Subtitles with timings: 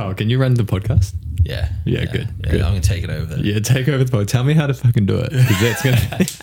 [0.00, 1.14] Kyle, can you run the podcast?
[1.42, 1.68] Yeah.
[1.84, 2.60] Yeah, good, Yeah, good.
[2.62, 3.36] I'm gonna take it over.
[3.36, 4.28] Yeah, take over the podcast.
[4.28, 5.30] Tell me how to fucking do it.
[5.30, 6.26] 'cause that's gonna.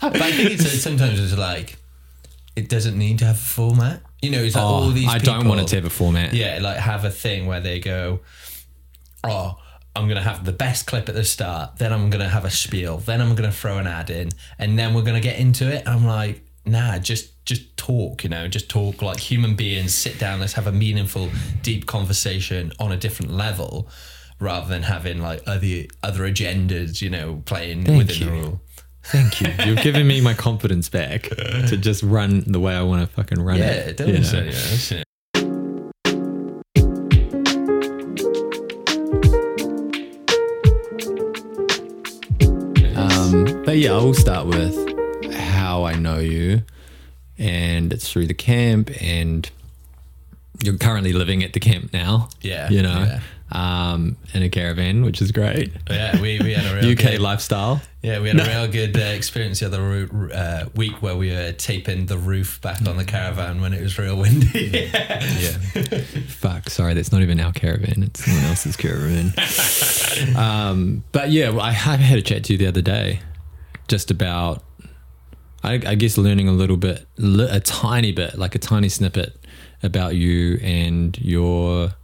[0.00, 1.76] But I think it's sometimes it's like
[2.56, 4.00] it doesn't need to have a format.
[4.22, 5.06] You know, it's like all oh, these.
[5.08, 6.32] Oh, I don't want it to have a format.
[6.32, 8.20] Yeah, like have a thing where they go,
[9.22, 9.58] oh,
[9.94, 12.44] I'm going to have the best clip at the start, then I'm going to have
[12.44, 15.28] a spiel, then I'm going to throw an ad in, and then we're going to
[15.28, 15.86] get into it.
[15.86, 20.38] I'm like, nah, just just talk, you know, just talk like human beings, sit down,
[20.38, 21.30] let's have a meaningful,
[21.62, 23.88] deep conversation on a different level
[24.38, 28.24] rather than having like other other agendas, you know, playing Thank within you.
[28.26, 28.60] the rule.
[29.02, 29.48] Thank you.
[29.64, 33.40] You've given me my confidence back to just run the way I want to fucking
[33.40, 34.00] run Yeah, it.
[34.02, 34.28] it you know?
[34.38, 34.92] uh, yeah, that's.
[42.96, 44.74] Um, but yeah, I'll start with
[45.34, 46.62] how I know you,
[47.38, 49.50] and it's through the camp, and
[50.62, 52.28] you're currently living at the camp now.
[52.40, 53.06] Yeah, you know,
[53.52, 53.92] yeah.
[53.92, 55.72] um, in a caravan, which is great.
[55.88, 57.80] Yeah, we, we had a real UK good- lifestyle.
[58.00, 61.50] Yeah, we had a real good uh, experience the other uh, week where we were
[61.50, 64.90] taping the roof back on the caravan when it was real windy.
[64.92, 65.58] Yeah.
[66.28, 66.70] Fuck.
[66.70, 68.04] Sorry, that's not even our caravan.
[68.04, 69.32] It's someone else's caravan.
[70.36, 73.20] um, but yeah, well, I had a chat to you the other day,
[73.88, 74.62] just about,
[75.62, 79.36] I, I guess, learning a little bit, a tiny bit, like a tiny snippet
[79.82, 81.94] about you and your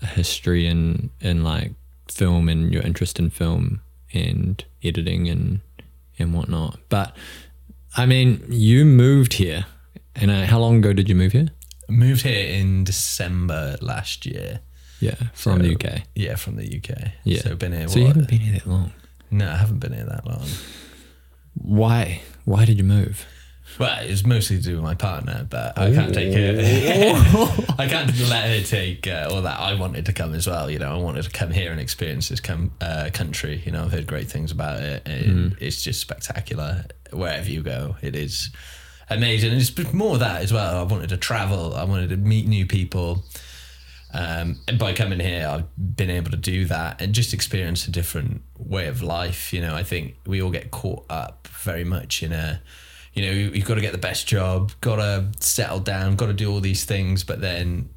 [0.00, 1.72] history in in like
[2.08, 3.80] film and your interest in film
[4.12, 5.60] and editing and
[6.18, 6.78] and whatnot.
[6.88, 7.16] But
[7.96, 9.66] I mean, you moved here,
[10.14, 11.48] and uh, how long ago did you move here?
[11.88, 14.60] Moved here in December last year.
[15.00, 16.02] Yeah, from the UK.
[16.14, 17.12] Yeah, from the UK.
[17.24, 17.42] Yeah.
[17.42, 17.88] So been here.
[17.88, 18.92] So you haven't been here that long.
[19.30, 20.46] No, I haven't been here that long.
[21.54, 22.22] Why?
[22.44, 23.26] Why did you move?
[23.78, 27.74] Well, it was mostly to do with my partner, but I can't take her.
[27.78, 29.58] I can't let her take uh, all that.
[29.58, 30.70] I wanted to come as well.
[30.70, 33.62] You know, I wanted to come here and experience this com- uh, country.
[33.64, 36.84] You know, I've heard great things about it, and it's just spectacular.
[37.10, 38.50] Wherever you go, it is
[39.10, 39.52] amazing.
[39.52, 40.78] And it's more of that as well.
[40.78, 41.74] I wanted to travel.
[41.74, 43.24] I wanted to meet new people.
[44.14, 47.90] Um, and by coming here, I've been able to do that and just experience a
[47.90, 49.52] different way of life.
[49.52, 52.62] You know, I think we all get caught up very much in a,
[53.12, 56.26] you know, you- you've got to get the best job, got to settle down, got
[56.26, 57.88] to do all these things, but then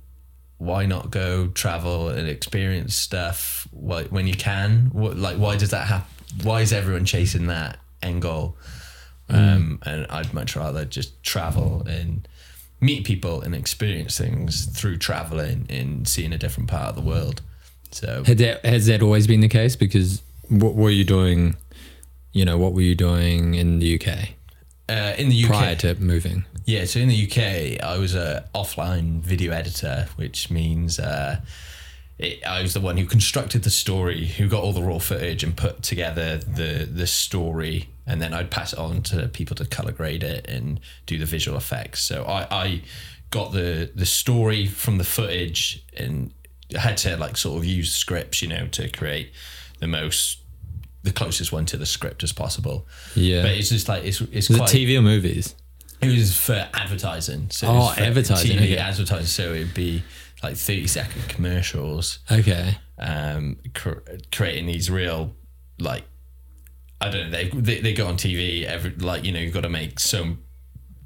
[0.58, 4.90] why not go travel and experience stuff when you can?
[4.92, 6.10] What, like, why does that happen?
[6.42, 8.58] Why is everyone chasing that end goal?
[9.30, 12.28] Um, and I'd much rather just travel and
[12.80, 17.42] meet people and experience things through traveling and seeing a different part of the world.
[17.92, 19.76] So Had that has that always been the case?
[19.76, 21.56] Because what were you doing?
[22.34, 24.30] You know, what were you doing in the UK
[24.90, 26.46] uh, in the UK, prior to moving?
[26.66, 26.86] yeah.
[26.86, 31.40] So in the UK, I was a offline video editor, which means uh,
[32.20, 35.44] it, I was the one who constructed the story, who got all the raw footage
[35.44, 39.66] and put together the the story, and then I'd pass it on to people to
[39.66, 42.02] color grade it and do the visual effects.
[42.02, 42.82] So I, I
[43.30, 46.32] got the the story from the footage and
[46.76, 49.32] had to like sort of use scripts, you know, to create
[49.80, 50.40] the most
[51.04, 52.86] the closest one to the script as possible.
[53.16, 53.44] Yeah.
[53.44, 55.56] But it's just like it's it's Was quite it TV or movies?
[56.02, 57.50] it was for advertising.
[57.50, 58.78] So Oh, advertising, TV okay.
[58.78, 59.26] advertising.
[59.28, 60.04] So it'd be
[60.44, 62.78] like thirty second commercials, Okay.
[63.00, 64.00] um, cr-
[64.32, 65.36] creating these real
[65.80, 66.04] like
[67.00, 67.38] I don't know.
[67.38, 70.38] They, they they go on TV every like you know you've got to make so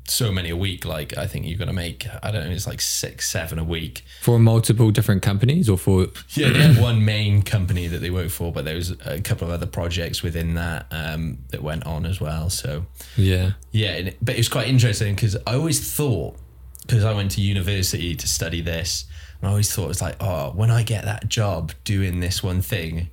[0.08, 0.84] so many a week.
[0.86, 2.52] Like I think you've got to make I don't know.
[2.52, 4.04] It's like six seven a week.
[4.22, 8.30] For multiple different companies or for Yeah, they had one main company that they work
[8.30, 12.06] for, but there was a couple of other projects within that um, that went on
[12.06, 12.50] as well.
[12.50, 13.52] So yeah.
[13.72, 16.38] Yeah, but it was quite interesting because I always thought,
[16.82, 19.06] because I went to university to study this,
[19.40, 22.44] and I always thought it was like, oh, when I get that job doing this
[22.44, 23.10] one thing,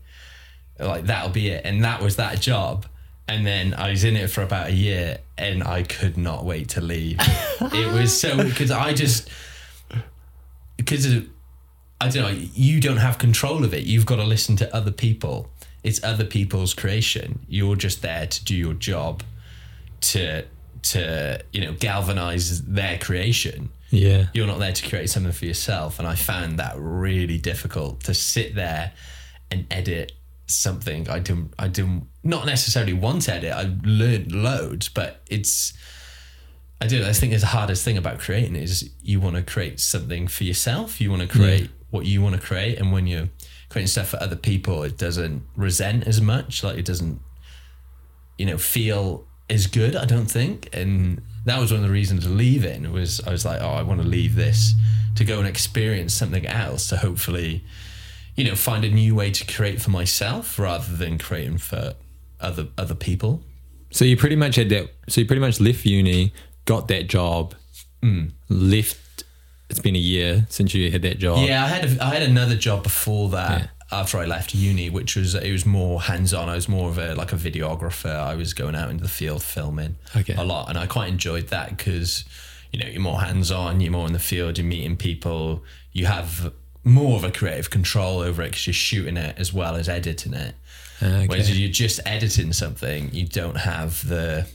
[0.78, 1.64] like that'll be it.
[1.64, 2.86] And that was that job.
[3.26, 6.70] And then I was in it for about a year and I could not wait
[6.70, 7.18] to leave.
[7.60, 9.28] it was so, because I just,
[10.76, 11.06] because
[12.00, 13.84] I don't know, you don't have control of it.
[13.84, 15.50] You've got to listen to other people.
[15.82, 17.40] It's other people's creation.
[17.48, 19.22] You're just there to do your job
[20.00, 20.44] to
[20.82, 24.26] to you know galvanize their creation Yeah.
[24.34, 25.98] you're not there to create something for yourself.
[25.98, 28.92] And i found that really difficult to sit there
[29.50, 30.12] and edit
[30.46, 33.52] something i didn't i didn't not necessarily want to edit.
[33.52, 35.74] I learned loads but it's
[36.80, 39.78] i do i think it's the hardest thing about creating is you want to create
[39.80, 41.00] something for yourself.
[41.00, 42.78] You want to create what you want to create.
[42.78, 43.28] And when you're
[43.70, 46.62] creating stuff for other people it doesn't resent as much.
[46.64, 47.20] Like it doesn't
[48.38, 52.24] you know feel as good i don't think and that was one of the reasons
[52.24, 54.74] to leave it was i was like oh i want to leave this
[55.14, 57.64] to go and experience something else to hopefully
[58.36, 61.94] you know, find a new way to create for myself rather than creating for
[62.40, 63.42] other other people.
[63.90, 64.90] So you pretty much had that.
[65.08, 66.32] So you pretty much left uni,
[66.64, 67.56] got that job,
[68.00, 68.30] Mm.
[68.48, 69.24] left.
[69.68, 71.48] It's been a year since you had that job.
[71.48, 75.16] Yeah, I had a, I had another job before that after I left uni, which
[75.16, 76.48] was it was more hands on.
[76.48, 78.14] I was more of a like a videographer.
[78.14, 80.34] I was going out into the field filming Okay.
[80.34, 82.24] a lot, and I quite enjoyed that because
[82.72, 86.06] you know you're more hands on, you're more in the field, you're meeting people, you
[86.06, 86.52] have
[86.84, 90.34] more of a creative control over it because you're shooting it as well as editing
[90.34, 90.54] it.
[91.02, 91.26] Okay.
[91.26, 94.46] Whereas if you're just editing something, you don't have the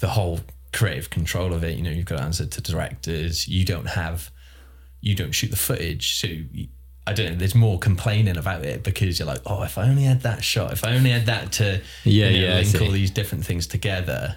[0.00, 0.40] the whole
[0.72, 1.76] creative control of it.
[1.76, 3.46] You know, you've got to answer to directors.
[3.48, 4.30] You don't have,
[5.00, 6.16] you don't shoot the footage.
[6.16, 6.68] So you,
[7.06, 7.36] I don't know.
[7.36, 10.72] There's more complaining about it because you're like, oh, if I only had that shot,
[10.72, 13.66] if I only had that to, Yeah, you know, yeah, link all these different things
[13.66, 14.36] together.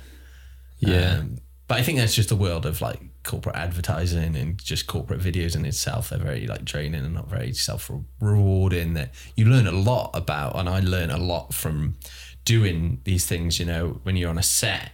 [0.79, 1.19] Yeah.
[1.19, 1.37] Um,
[1.67, 5.55] but I think that's just the world of like corporate advertising and just corporate videos
[5.55, 6.09] in itself.
[6.09, 7.91] They're very like draining and not very self
[8.21, 8.93] rewarding.
[8.93, 11.97] That you learn a lot about, and I learn a lot from
[12.45, 13.59] doing these things.
[13.59, 14.91] You know, when you're on a set,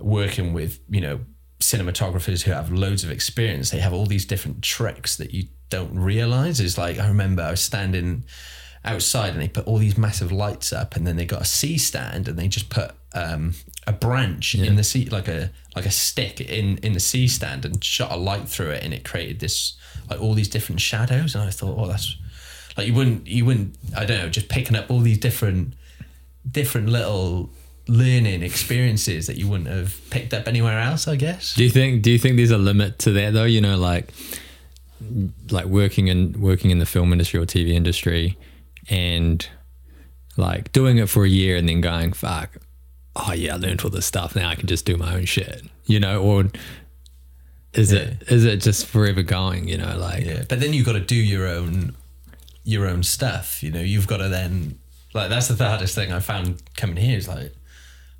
[0.00, 1.20] working with you know
[1.60, 5.94] cinematographers who have loads of experience, they have all these different tricks that you don't
[5.98, 6.60] realize.
[6.60, 8.24] Is like I remember I was standing
[8.84, 11.76] outside and they put all these massive lights up and then they got a C
[11.78, 13.54] stand and they just put um,
[13.86, 17.64] a branch in the C like a like a stick in in the C stand
[17.64, 19.76] and shot a light through it and it created this
[20.10, 22.16] like all these different shadows and I thought oh that's
[22.76, 25.74] like you wouldn't you wouldn't I don't know just picking up all these different
[26.50, 27.50] different little
[27.88, 32.02] learning experiences that you wouldn't have picked up anywhere else I guess Do you think?
[32.02, 33.44] Do you think there's a limit to that though?
[33.44, 34.12] You know, like
[35.50, 38.36] like working in working in the film industry or TV industry,
[38.88, 39.48] and
[40.36, 42.58] like doing it for a year and then going, "Fuck,
[43.16, 44.34] oh yeah, I learned all this stuff.
[44.34, 46.50] Now I can just do my own shit." You know, or
[47.74, 49.68] is it is it just forever going?
[49.68, 51.94] You know, like Yeah, but then you've got to do your own
[52.64, 53.62] your own stuff.
[53.62, 54.78] You know, you've got to then
[55.14, 57.52] like that's the hardest thing I found coming here is like,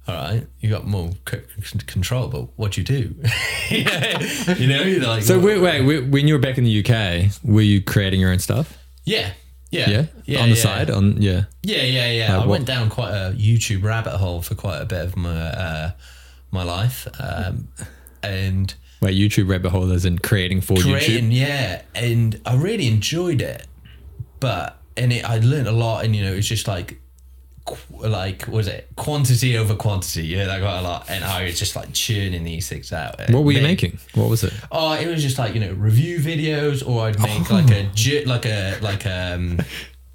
[0.08, 3.14] all right, you got more c- control, but what do you do?
[3.70, 4.22] yeah,
[4.55, 7.31] you know, you're like So wait, wait, wait, when you were back in the UK,
[7.44, 8.76] were you creating your own stuff?
[9.05, 9.32] yeah,
[9.70, 10.62] yeah, Yeah, yeah, on the yeah.
[10.62, 11.44] side, on yeah.
[11.62, 12.25] Yeah, yeah, yeah.
[12.28, 15.14] Like I what- went down quite a YouTube rabbit hole for quite a bit of
[15.16, 15.90] my uh,
[16.50, 17.69] my life, um,
[18.22, 18.75] and.
[19.02, 20.93] Wait, YouTube rabbit hole as in creating for YouTube.
[20.99, 23.66] creating, yeah, and I really enjoyed it.
[24.40, 26.99] But and it, I learned a lot, and you know, it's just like,
[27.91, 30.26] like was it quantity over quantity?
[30.26, 33.19] Yeah, that got a lot, and I was just like churning these things out.
[33.31, 33.99] What were you Make- making?
[34.15, 34.53] What was it?
[34.70, 38.47] Oh, it was just like you know review videos, or I'd make like a like
[38.47, 39.59] a like um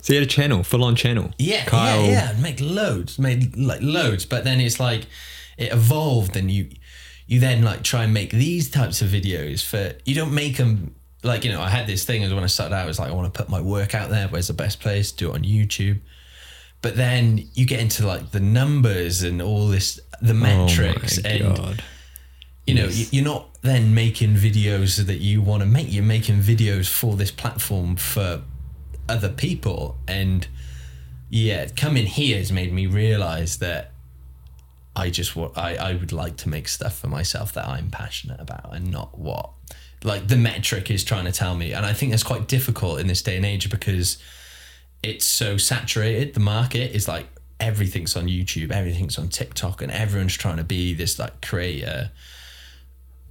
[0.02, 1.32] So you had a channel, full on channel.
[1.38, 2.02] yeah Kyle.
[2.04, 5.06] yeah yeah I'd make loads, made like loads, but then it's like
[5.58, 6.70] it evolved, and you
[7.28, 10.94] you then like try and make these types of videos for you don't make them
[11.24, 13.10] like you know I had this thing as when I started out I was like
[13.10, 15.44] I want to put my work out there where's the best place do it on
[15.44, 16.02] YouTube
[16.84, 21.28] but then you get into like the numbers and all this the oh metrics oh
[21.28, 21.84] and God.
[22.68, 25.90] you know you- you're not then making videos that you want to make.
[25.90, 28.42] You're making videos for this platform for
[29.10, 29.98] other people.
[30.08, 30.46] And
[31.30, 33.90] yeah coming here has made me realize that
[34.96, 38.40] i just want I, I would like to make stuff for myself that i'm passionate
[38.40, 39.50] about and not what
[40.04, 41.74] like the metric is trying to tell me.
[41.74, 44.18] And i think that's quite difficult in this day and age because
[45.04, 46.34] it's so saturated.
[46.34, 47.27] The market is like
[47.60, 52.12] everything's on youtube everything's on tiktok and everyone's trying to be this like creator.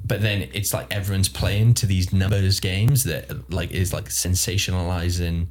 [0.05, 5.47] But then it's like everyone's playing to these numbers games that like is like sensationalizing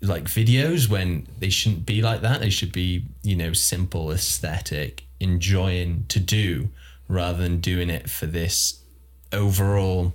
[0.00, 2.40] like videos when they shouldn't be like that.
[2.40, 6.68] They should be you know simple aesthetic enjoying to do
[7.08, 8.80] rather than doing it for this
[9.32, 10.14] overall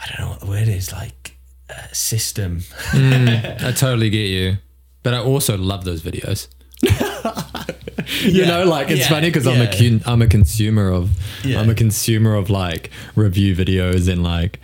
[0.00, 1.37] i don't know what the word is like
[1.70, 4.56] uh, system I totally get you,
[5.02, 6.48] but I also love those videos.
[6.82, 8.46] you Yeah.
[8.46, 9.08] know, like it's Yeah.
[9.08, 9.76] funny because I'm a Yeah.
[9.78, 11.10] con- I'm a consumer of
[11.44, 11.60] Yeah.
[11.60, 14.60] I'm a consumer of like review videos and like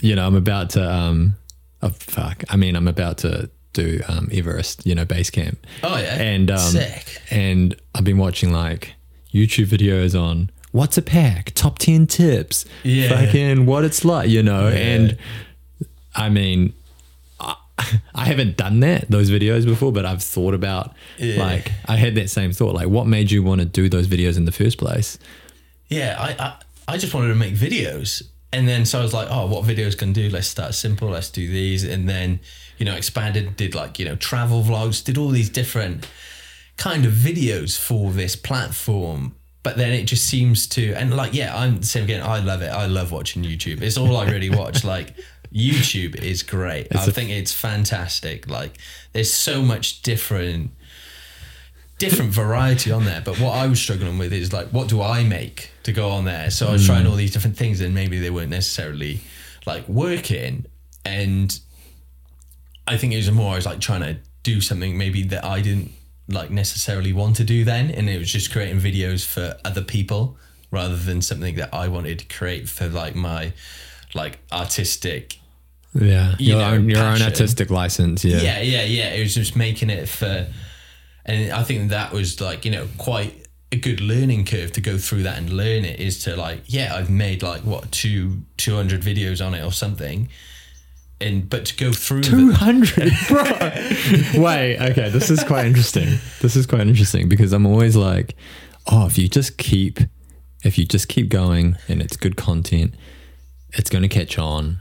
[0.00, 1.34] you know I'm about to um
[1.82, 5.96] oh fuck I mean I'm about to do um Everest you know base camp oh
[5.98, 8.94] yeah and um sick and I've been watching like
[9.34, 13.08] YouTube videos on what's a pack, top 10 tips, Yeah.
[13.08, 14.68] fucking what it's like, you know.
[14.68, 15.16] And
[16.18, 16.72] I mean,
[17.40, 17.56] I,
[18.14, 21.38] I haven't done that, those videos before, but I've thought about Yeah.
[21.38, 24.36] like, I had that same thought, like, what made you want to do those videos
[24.36, 25.18] in the first place?
[25.88, 26.54] Yeah, I, I
[26.94, 28.22] I just wanted to make videos.
[28.52, 30.30] And then so I was like, oh, what videos can do?
[30.30, 31.08] Let's start simple.
[31.10, 31.84] Let's do these.
[31.84, 32.40] And then,
[32.78, 36.08] you know, expanded, did like, you know, travel vlogs, did all these different
[36.78, 39.34] kind of videos for this platform.
[39.62, 42.22] But then it just seems to, and like, yeah, I'm the same again.
[42.22, 42.68] I love it.
[42.68, 43.82] I love watching YouTube.
[43.82, 44.82] It's all I really watch.
[44.94, 45.14] like,
[45.52, 46.94] YouTube is great.
[46.94, 48.48] I think it's fantastic.
[48.48, 48.78] Like
[49.12, 50.70] there's so much different
[51.98, 53.20] different variety on there.
[53.20, 56.24] But what I was struggling with is like what do I make to go on
[56.24, 56.50] there?
[56.50, 57.10] So I was trying hmm.
[57.10, 59.20] all these different things and maybe they weren't necessarily
[59.66, 60.66] like working.
[61.04, 61.58] And
[62.86, 65.60] I think it was more I was like trying to do something maybe that I
[65.60, 65.92] didn't
[66.28, 67.90] like necessarily want to do then.
[67.90, 70.36] And it was just creating videos for other people
[70.70, 73.52] rather than something that I wanted to create for like my
[74.18, 75.38] like artistic
[75.94, 78.24] Yeah, You your know, own your own artistic license.
[78.24, 80.46] Yeah, yeah yeah yeah it was just making it for
[81.24, 83.32] and i think that was like you know quite
[83.70, 86.94] a good learning curve to go through that and learn it is to like yeah
[86.96, 90.28] i've made like what two 200 videos on it or something
[91.20, 94.42] and but to go through 200 the, bro.
[94.42, 96.18] Wait, okay, this is quite interesting.
[96.40, 98.36] This is quite interesting because I'm always like,
[98.86, 99.98] oh, if you just keep,
[100.62, 102.94] if you just keep going and it's good content,
[103.72, 104.80] it's going to catch on,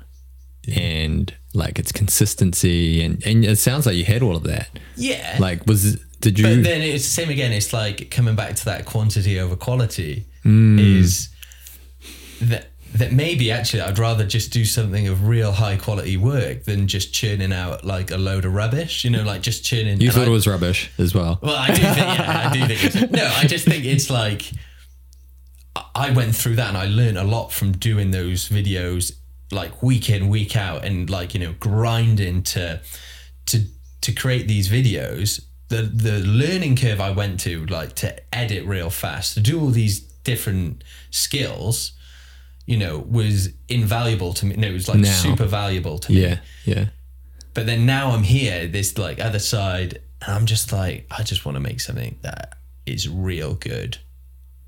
[0.76, 4.70] and like it's consistency and and it sounds like you had all of that.
[4.96, 6.44] yeah Like, was did you?
[6.46, 10.26] but then it's the same again it's like coming back to that quantity over quality
[10.44, 10.78] Hmm.
[10.80, 11.30] is
[12.42, 16.88] that that maybe actually I'd rather just do something of real high quality work than
[16.88, 20.24] just churning out like a load of rubbish you know like just churning you thought
[20.24, 21.40] I- it was rubbish as well.
[21.42, 24.44] Well, I do think, yeah, I do think it's, no, I just think it's like,
[25.96, 29.14] I- went through that and I learned a lot from doing those videos
[29.52, 32.82] like week in, week out and like, you know, grinding to,
[33.48, 33.66] to,
[34.02, 35.42] to create these videos.
[35.70, 39.70] The, the learning curve I went to, like to edit real fast, to do all
[39.70, 41.92] these different skills,
[42.66, 44.56] you know, was invaluable to me.
[44.56, 45.12] No, it was like Now.
[45.12, 46.22] super valuable to me.
[46.22, 46.86] Yeah, yeah.
[47.54, 51.46] But then now I'm here, this like other side, and I'm just like, I just
[51.46, 53.98] want to make something that is real good,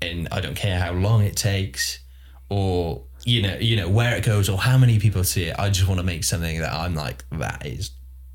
[0.02, 2.00] and I don't care how long it takes,
[2.48, 5.56] or you know, you know where it goes, or how many people see it.
[5.58, 7.90] I just want to make something that I'm like, that is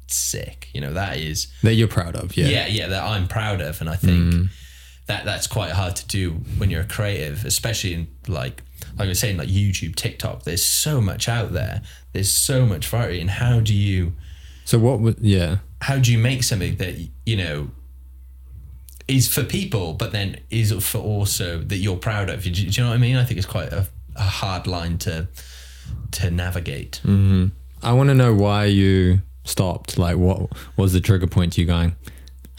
[0.08, 0.70] sick.
[0.74, 2.38] You know, that is That you're proud of.
[2.38, 2.48] Yeah.
[2.48, 4.50] yeah, yeah, that I'm proud of, and I think mm.
[5.08, 8.62] that that's quite hard to do when you're a creative, especially in like
[8.98, 10.44] like I was saying, like YouTube, TikTok.
[10.44, 11.82] There's so much out there.
[12.14, 14.14] There's so much variety, and how do you?
[14.66, 15.58] So what would Yeah.
[15.82, 16.96] how do you make something that
[17.26, 17.70] you know
[19.08, 22.62] is for people but then is for also that you're proud of do you, do
[22.82, 25.28] you know what i mean i think it's quite a, a hard line to
[26.12, 27.02] to navigate
[27.84, 30.00] I want to know why you stopped.
[30.00, 31.96] Like, what was the trigger point to you going?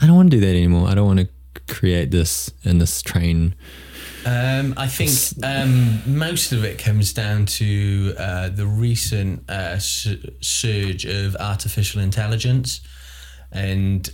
[0.01, 0.87] I don't want to do that anymore.
[0.89, 1.29] I don't want to
[1.67, 3.57] create this in this train.
[4.25, 5.11] um, i think
[5.43, 12.01] um, most of it comes down to uh, the recent uh, su- surge of artificial
[12.01, 12.81] intelligence
[13.51, 14.11] and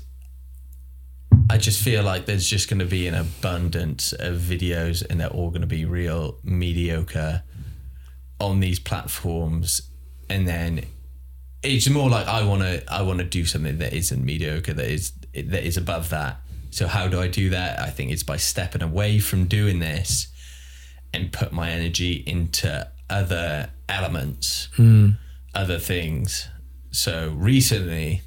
[1.51, 5.29] I just feel like there's just going to be an abundance of videos and they're
[5.29, 7.43] all going to be real mediocre
[8.41, 9.83] on these platforms.
[10.31, 10.87] And then
[11.63, 14.87] it's more like I want to I want to do something that isn't mediocre that
[14.87, 16.41] is that is above that.
[16.71, 17.79] So how do I do that?
[17.79, 20.29] I think it's by stepping away from doing this
[21.13, 25.11] and put my energy into other elements hmm.
[25.55, 26.49] other things.
[26.91, 28.23] So recently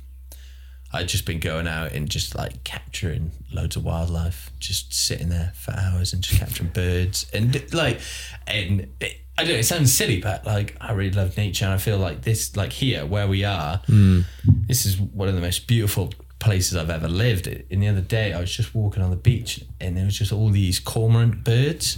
[0.96, 5.54] I'd just been going out and just like capturing loads of wildlife, just sitting there
[5.56, 8.00] for hours and just capturing birds and like,
[8.48, 11.74] and it, I don't know, it sounds silly, but like I really love nature and
[11.74, 14.22] I feel like this, like here where we are, hmm.
[14.68, 17.48] this is one of the most beautiful places I've ever lived.
[17.48, 20.32] And the other day I was just walking on the beach and there was just
[20.32, 21.98] all these cormorant birds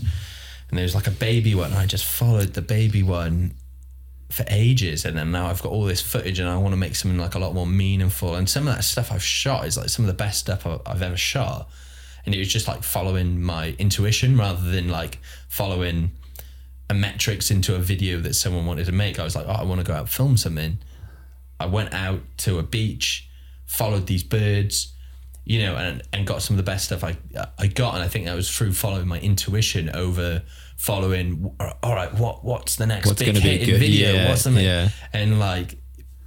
[0.69, 1.71] and there was like a baby one.
[1.71, 3.53] And I just followed the baby one
[4.29, 6.95] for ages and then now I've got all this footage and I want to make
[6.95, 8.35] something like a lot more meaningful.
[8.35, 10.79] And some of that stuff I've shot is like some of the best stuff I-
[10.85, 11.69] I've ever shot.
[12.25, 16.11] And it was just like following my intuition rather than like following
[16.89, 19.17] a metrics into a video that someone wanted to make.
[19.17, 20.79] I was like oh I want to go out film something.
[21.59, 23.29] I went out to a beach
[23.65, 24.93] followed these birds
[25.43, 27.17] you know and and got some of the best stuff I
[27.57, 27.95] I got.
[27.95, 30.43] And I think that was through following my intuition over
[30.77, 31.51] following
[31.83, 34.89] all right what what's the next What's big hit in video Yeah, what's the yeah.
[35.11, 35.75] and like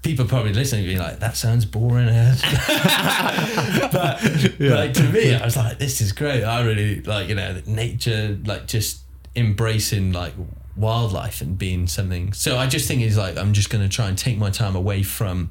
[0.03, 2.43] people probably listening being like that sounds boring as
[3.93, 4.23] but
[4.59, 8.39] like to me I was like this is great I really like you know nature
[8.45, 9.03] like just
[9.37, 10.35] embracing like
[10.77, 14.09] wildlife and being something so I just think it's like I'm just going to try
[14.09, 15.51] and take my time away from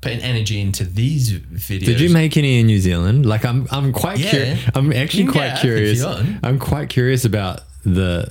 [0.00, 3.24] putting energy into these videos Did you make any in New Zealand?
[3.26, 4.30] Like, I'm, I'm quite Yeah.
[4.30, 4.60] curious.
[4.74, 6.04] I'm actually quite curious.
[6.04, 8.30] I'm quite curious about the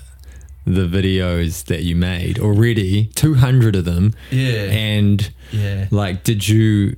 [0.67, 3.05] the videos that you made already.
[3.15, 4.13] Two hundred of them.
[4.31, 4.63] Yeah.
[4.71, 5.87] And Yeah.
[5.91, 6.97] like, did you?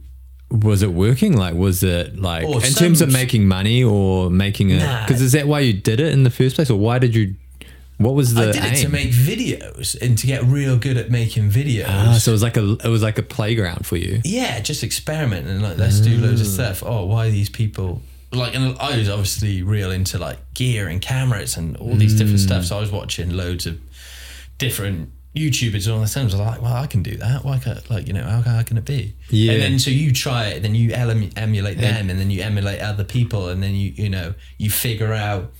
[0.50, 1.36] Was it working?
[1.36, 4.80] Like, was it like Oh, in terms of making money or making it?
[4.80, 5.06] Nah.
[5.06, 7.36] Because is that why you did it in the first place, or why did you
[7.98, 11.10] What was the I did it to make videos and to get real good at
[11.12, 11.86] making videos.
[11.90, 14.22] Ah, so it was like a it was like a playground for you.
[14.24, 16.46] yeah, just experiment and like let's do loads Mm.
[16.46, 16.84] of stuff.
[16.86, 18.56] Oh, why are these people like?
[18.56, 22.64] And I was obviously real into like gear and cameras and all these different stuff.
[22.64, 22.68] Mm.
[22.68, 23.80] So I was watching loads of
[24.58, 26.34] different YouTubers and all the things.
[26.34, 27.44] I was like, well, I can do that.
[27.44, 29.16] Why can't like you know how hard can it be?
[29.30, 29.54] Yeah.
[29.54, 32.82] And then so you try it, then you ele- emulate them, and then you emulate
[32.82, 35.52] other people, and then you you know you figure out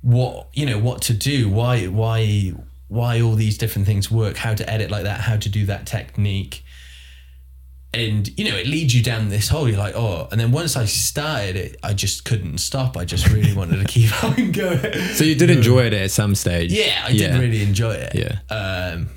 [0.00, 2.52] what you know what to do why why
[2.86, 5.86] why all these different things work how to edit like that how to do that
[5.86, 6.64] technique
[7.94, 10.76] and you know it leads you down this hole you're like oh and then once
[10.76, 14.78] i started it i just couldn't stop i just really wanted to keep on going
[15.14, 16.70] So you did enjoy it at some stage.
[16.70, 18.38] yeah i did really enjoy it Yeah.
[18.50, 19.08] um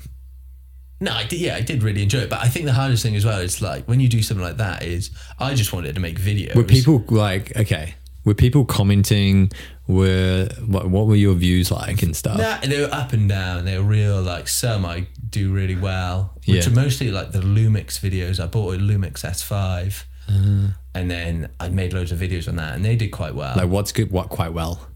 [1.00, 1.40] no, I did.
[1.40, 2.30] Yeah, I did really enjoy it.
[2.30, 4.58] But I think the hardest thing as well is like when you do something like
[4.58, 6.54] that is I just wanted to make videos.
[6.54, 7.96] Were people like okay?
[8.24, 9.50] Were people commenting?
[9.92, 10.88] Were what?
[10.88, 12.38] What were your views like and stuff?
[12.38, 13.64] Nah, they were up and down.
[13.64, 14.20] They were real.
[14.22, 16.72] Like some I do really well, which Yeah.
[16.72, 18.42] are mostly like the Lumix videos.
[18.42, 20.68] I bought a Lumix S5, uh-huh.
[20.94, 23.54] and then I made loads of videos on that, and they did quite well.
[23.56, 24.10] Like what's good?
[24.10, 24.88] What quite well?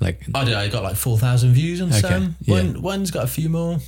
[0.00, 0.54] Like I did.
[0.54, 2.36] I got like four thousand views on some.
[2.40, 2.54] yeah.
[2.54, 3.78] One one's got a few more.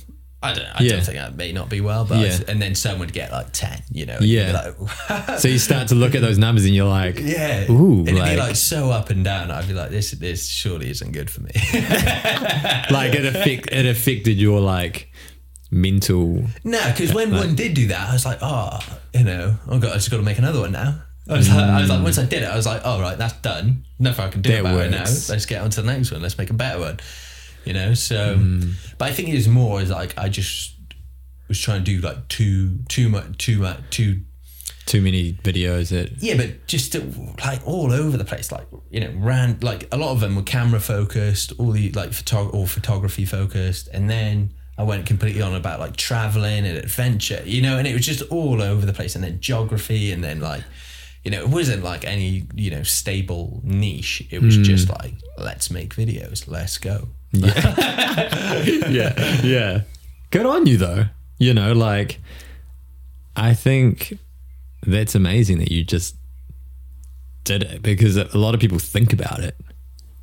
[0.45, 0.65] I don't.
[0.65, 0.91] I Yeah.
[0.91, 2.37] don't think that may not be well, but Yeah.
[2.47, 3.81] and then some would get like ten.
[3.91, 4.17] You know.
[4.17, 4.73] and you'd be Yeah.
[5.09, 7.69] Like, so you start to look at those numbers and you're like, yeah.
[7.69, 9.51] Ooh, It'd like- be like so up and down.
[9.51, 10.11] I'd be like, this.
[10.11, 11.51] This surely isn't good for me.
[12.91, 15.11] like it affect it affected your like
[15.71, 16.43] mental.
[16.63, 18.79] No, because when one did do that, I was like, oh,
[19.13, 21.01] you know, I've got, I just got to make another one now.
[21.27, 22.03] I was, like, I was like, mm.
[22.03, 23.83] once I did it, I was like, oh, right, that's done.
[23.97, 24.99] Nothing I can do That about it now.
[24.99, 26.21] Let's get on to the next one.
[26.21, 26.99] Let's make a better one.
[27.65, 28.73] You know, so, Mm.
[28.97, 30.75] but I think it is more as like, I just
[31.47, 34.21] was trying to do like too, too much, too much, too,
[34.85, 36.99] Too many videos that yeah, but just to,
[37.43, 40.43] like all over the place, like, you know, ran, like a lot of them were
[40.43, 43.87] camera focused, all the like photog- or photography focused.
[43.91, 47.93] And then, I went completely on about like traveling and adventure, you know, and it
[47.93, 49.15] was just all over the place.
[49.15, 50.63] And then geography, and then like,
[51.23, 54.21] you know, it wasn't like any, you know, stable niche.
[54.29, 57.07] It was just like, let's make videos, let's go.
[57.39, 59.41] Yeah, yeah.
[59.43, 59.81] Yeah.
[60.31, 61.05] Good on you though.
[61.37, 62.19] You know, like
[63.35, 64.17] I think
[64.85, 66.15] that's amazing that you just
[67.43, 69.55] did it because a lot of people think about it.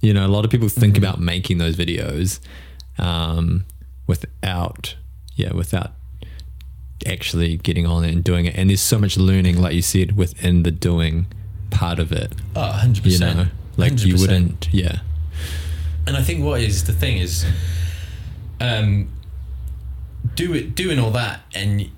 [0.00, 2.40] You know, a lot of people think about making those videos
[2.98, 3.64] um,
[4.06, 4.96] without,
[5.36, 5.92] yeah, without
[7.06, 8.56] actually getting on it and doing it.
[8.56, 11.26] And there's so much learning, like you said, within the doing
[11.70, 12.32] part of it.
[12.56, 13.04] Oh, 100%.
[13.04, 13.46] You know,
[13.76, 14.20] like you 100%.
[14.20, 15.00] wouldn't, yeah,
[16.06, 17.44] and I think what is the thing is,
[18.60, 19.08] um,
[20.34, 21.90] do it doing all that and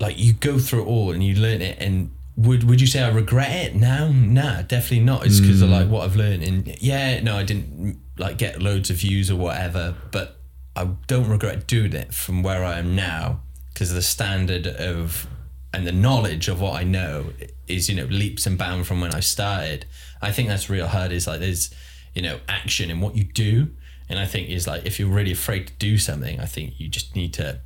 [0.00, 3.02] like you go through it all and you learn it and would would you say
[3.02, 4.08] I regret it now?
[4.08, 5.26] Nah, definitely not.
[5.26, 8.90] It's because of like what I've learned and yeah, no, I didn't like get loads
[8.90, 10.40] of views or whatever, but
[10.76, 13.40] I don't regret doing it from where I am now
[13.72, 15.26] because the standard of
[15.74, 17.26] and the knowledge of what I know
[17.66, 19.86] is you know leaps and bounds from when I started.
[20.22, 21.10] I think that's real hard.
[21.10, 21.74] Is like there's
[22.14, 23.68] you know action in what you do,
[24.08, 26.88] and I think is like if you're really afraid to do something, I think you
[26.88, 27.60] just need to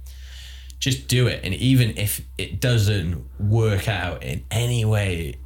[0.79, 1.41] just do it.
[1.45, 5.37] And even if it doesn't work out in any way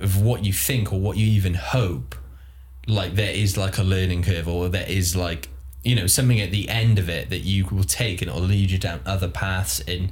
[0.00, 2.14] of what you think or what you even hope,
[2.86, 5.48] like there is like a learning curve or there is like
[5.82, 8.70] you know something at the end of it that you will take and it'll lead
[8.70, 10.10] you down other paths and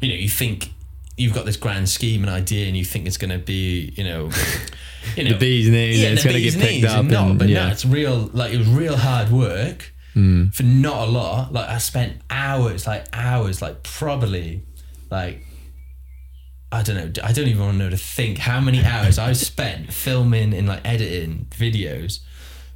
[0.00, 0.72] you know you think
[1.16, 4.04] you've got this grand scheme and idea and you think it's going to be you
[4.04, 4.30] know
[5.16, 7.00] you know the bees knees, and it's going to get picked up.
[7.00, 7.66] and not, and, but yeah.
[7.66, 8.30] No, it's real.
[8.32, 10.48] Like it was real hard work hmm.
[10.48, 11.52] for not a lot.
[11.52, 14.62] Like I spent hours, like hours, like probably,
[15.10, 15.44] like
[16.72, 17.22] I don't know.
[17.22, 20.66] I don't even want to know to think how many hours I spent filming and
[20.66, 22.20] like editing videos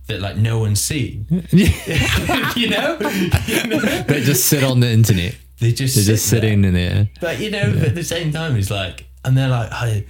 [0.06, 1.26] that like no one's seen.
[1.50, 5.36] you know, they just sit on the internet.
[5.60, 6.50] they just They're just sit there.
[6.50, 7.10] sitting in there.
[7.20, 10.06] But you know, at the same time, it's like, and they're like, I,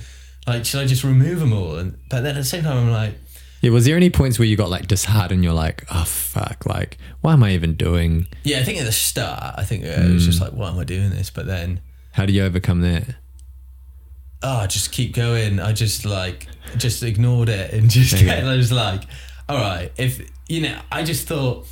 [0.49, 1.77] like, should I just remove them all?
[1.77, 3.15] And but then at the same time, I'm like.
[3.61, 5.43] Yeah, was there any points where you got like disheartened?
[5.43, 8.29] You're like, oh fuck, like why am I even doing?
[8.45, 10.79] Yeah, I think at the start, I think uh, it was just like, why am
[10.79, 11.31] I doing this?
[11.31, 11.81] But then,
[12.13, 13.17] How do you overcome that?
[14.43, 15.59] oh, just keep going.
[15.59, 18.41] I just like, just ignored it and just Okay.
[18.47, 19.03] I was like,
[19.49, 21.67] all right, if, you know, I just thought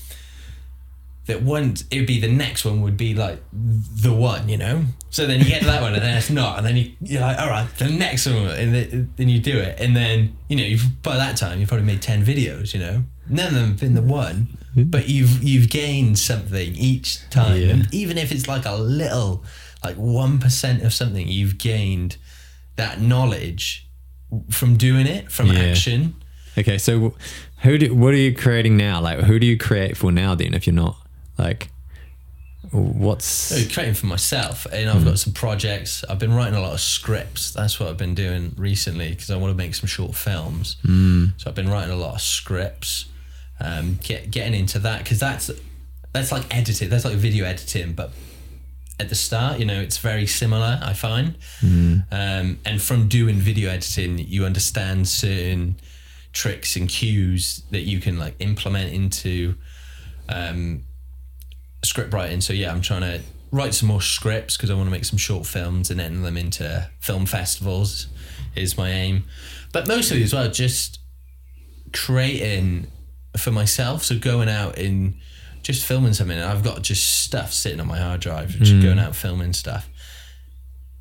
[1.27, 4.85] that one, it would be the next one would be like the one, you know?
[5.11, 6.59] So then you get to that one and then it's not.
[6.59, 8.47] And then you, you're like, all right, the next one.
[8.49, 9.81] And then, then you do it.
[9.81, 13.03] And then, you know, you've, by that time, you've probably made 10 videos, you know?
[13.29, 17.61] None of them have been the one, but you've you've gained something each time.
[17.61, 17.83] Yeah.
[17.91, 19.43] Even if it's like a little,
[19.83, 22.19] like 1% of something, you've gained
[22.77, 23.89] that knowledge
[24.51, 25.59] from doing it, from Yeah.
[25.59, 26.15] action.
[26.57, 27.15] Okay, so
[27.63, 29.01] who do what are you creating now?
[29.01, 30.35] Like who do you create for now?
[30.37, 30.97] Then, if you're not
[31.39, 31.71] Like,
[32.73, 36.05] what's Uh, creating for myself and i've got some projects.
[36.09, 37.53] I've been writing a lot of scripts.
[37.53, 40.77] That's what i've been doing recently because i want to make some short films.
[40.85, 43.07] So i've been writing a lot of scripts
[43.61, 45.51] um, get, getting into that because that's
[46.13, 48.11] that's like editing that's like video editing but
[48.99, 51.37] at the start you know it's very similar i find.
[51.63, 55.77] Um, and from doing video editing you understand certain
[56.33, 59.55] tricks and cues that you can like implement into
[60.29, 60.83] um,
[61.85, 62.41] script writing.
[62.41, 63.21] So yeah, I'm trying to
[63.53, 66.37] write some more scripts because I want to make some short films and enter them
[66.37, 68.09] into film festivals
[68.55, 69.25] is my aim.
[69.73, 70.99] But mostly as well, just
[71.93, 72.89] creating
[73.37, 74.05] for myself.
[74.05, 75.15] So going out and
[75.63, 76.39] just filming something.
[76.39, 78.83] I've got just stuff sitting on my hard drive, just hmm.
[78.83, 79.89] going out filming stuff.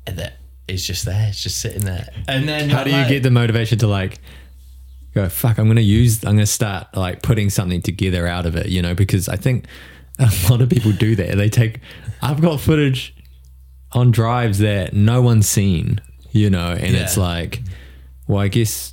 [0.06, 1.28] And that is just there.
[1.28, 2.08] It's just sitting there.
[2.26, 4.18] And then how do you like- get the motivation to like
[5.14, 8.66] go fuck i'm gonna use i'm gonna start like putting something together out of it
[8.66, 9.64] you know because i think
[10.18, 11.80] a lot of people do that they take
[12.22, 13.14] i've got footage
[13.92, 16.00] on drives that no one's seen
[16.32, 17.60] you know and it's like
[18.26, 18.92] well i guess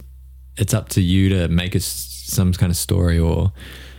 [0.57, 3.51] it's up to you to make us some kind of story or,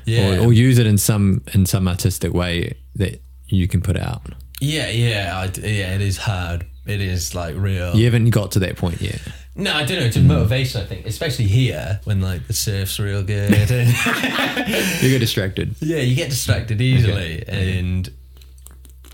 [0.07, 0.39] Yeah.
[0.41, 4.23] or or use it in some in some artistic way that you can put out
[4.61, 5.95] Yeah, yeah, I yeah.
[5.95, 6.65] It is hard.
[6.87, 7.95] It is like real.
[7.97, 9.21] you haven't got to that point yet
[9.57, 10.07] No, I don't know.
[10.07, 13.51] It's a motivation, I think, especially here when like the surf's real good.
[15.03, 18.11] you get distracted yeah, you get distracted easily, and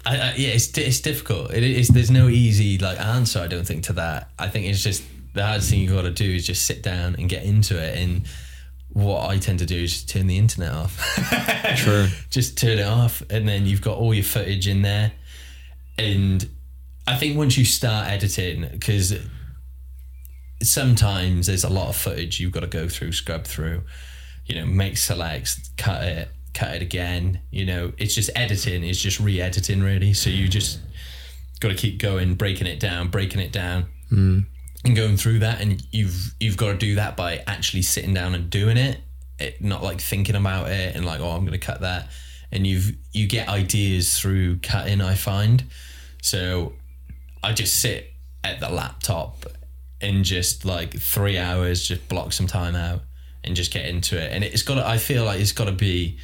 [0.07, 1.53] I, I, yeah, it's it's difficult.
[1.53, 1.89] It is.
[1.89, 3.41] There's no easy like answer.
[3.41, 4.31] I don't think to that.
[4.39, 5.03] I think it's just
[5.35, 7.99] the hardest thing you got to do is just sit down and get into it.
[7.99, 8.27] And
[8.89, 10.97] what I tend to do is turn the internet off.
[11.77, 12.09] True.
[12.31, 15.13] just turn it off, and then you've got all your footage in there.
[15.99, 16.49] And
[17.07, 19.15] I think once you start editing, because
[20.63, 23.83] sometimes there's a lot of footage you've got to go through, scrub through,
[24.47, 27.41] you know, make selects, cut it, cut it again.
[27.51, 30.13] You know, it's just editing, it's just re editing really.
[30.13, 30.81] So you just
[31.61, 33.87] got to keep going, breaking it down, breaking it down.
[34.09, 34.41] Hmm.
[34.85, 38.35] And going through that, and you've you've got to do that by actually sitting down
[38.35, 38.99] and doing it,
[39.39, 42.09] it not like thinking about it and like, oh, I'm going to cut that.
[42.51, 45.03] And you've you get ideas through cutting.
[45.03, 45.65] I find,
[46.23, 46.73] so
[47.43, 49.45] I just sit at the laptop
[50.01, 53.03] and just like three hours, just block some time out
[53.45, 54.33] and just get into it.
[54.33, 56.19] And it's got I feel like it's got to be,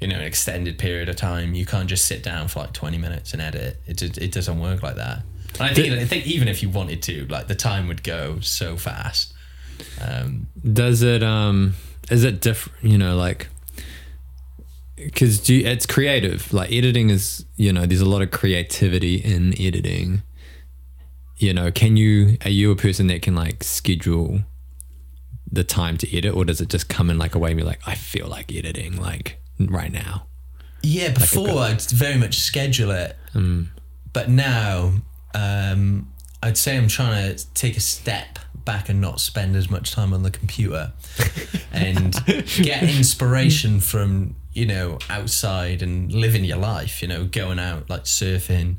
[0.00, 1.54] you know, an extended period of time.
[1.54, 3.80] You can't just sit down for like 20 minutes and edit.
[3.86, 5.22] It, it doesn't work like that.
[5.54, 8.40] And I think, I think even if you wanted to, like the time would go
[8.40, 9.34] so fast.
[10.00, 11.74] Um, does it um
[12.10, 13.48] is it different you know like
[14.96, 20.22] because it's creative like editing is you know there's a lot of creativity in editing
[21.42, 24.40] you know can you are you a person that can like schedule
[25.50, 27.64] the time to edit or does it just come in like a way and be
[27.64, 30.26] like i feel like editing like right now?
[30.82, 33.16] Yeah, before I'd very much schedule it,
[34.12, 34.94] but now
[35.34, 39.92] um, I'd say I'm trying to take a step back and not spend as much
[39.92, 40.92] time on the computer
[41.72, 47.00] and get inspiration from you know outside and living your life.
[47.00, 48.76] You know, going out like surfing,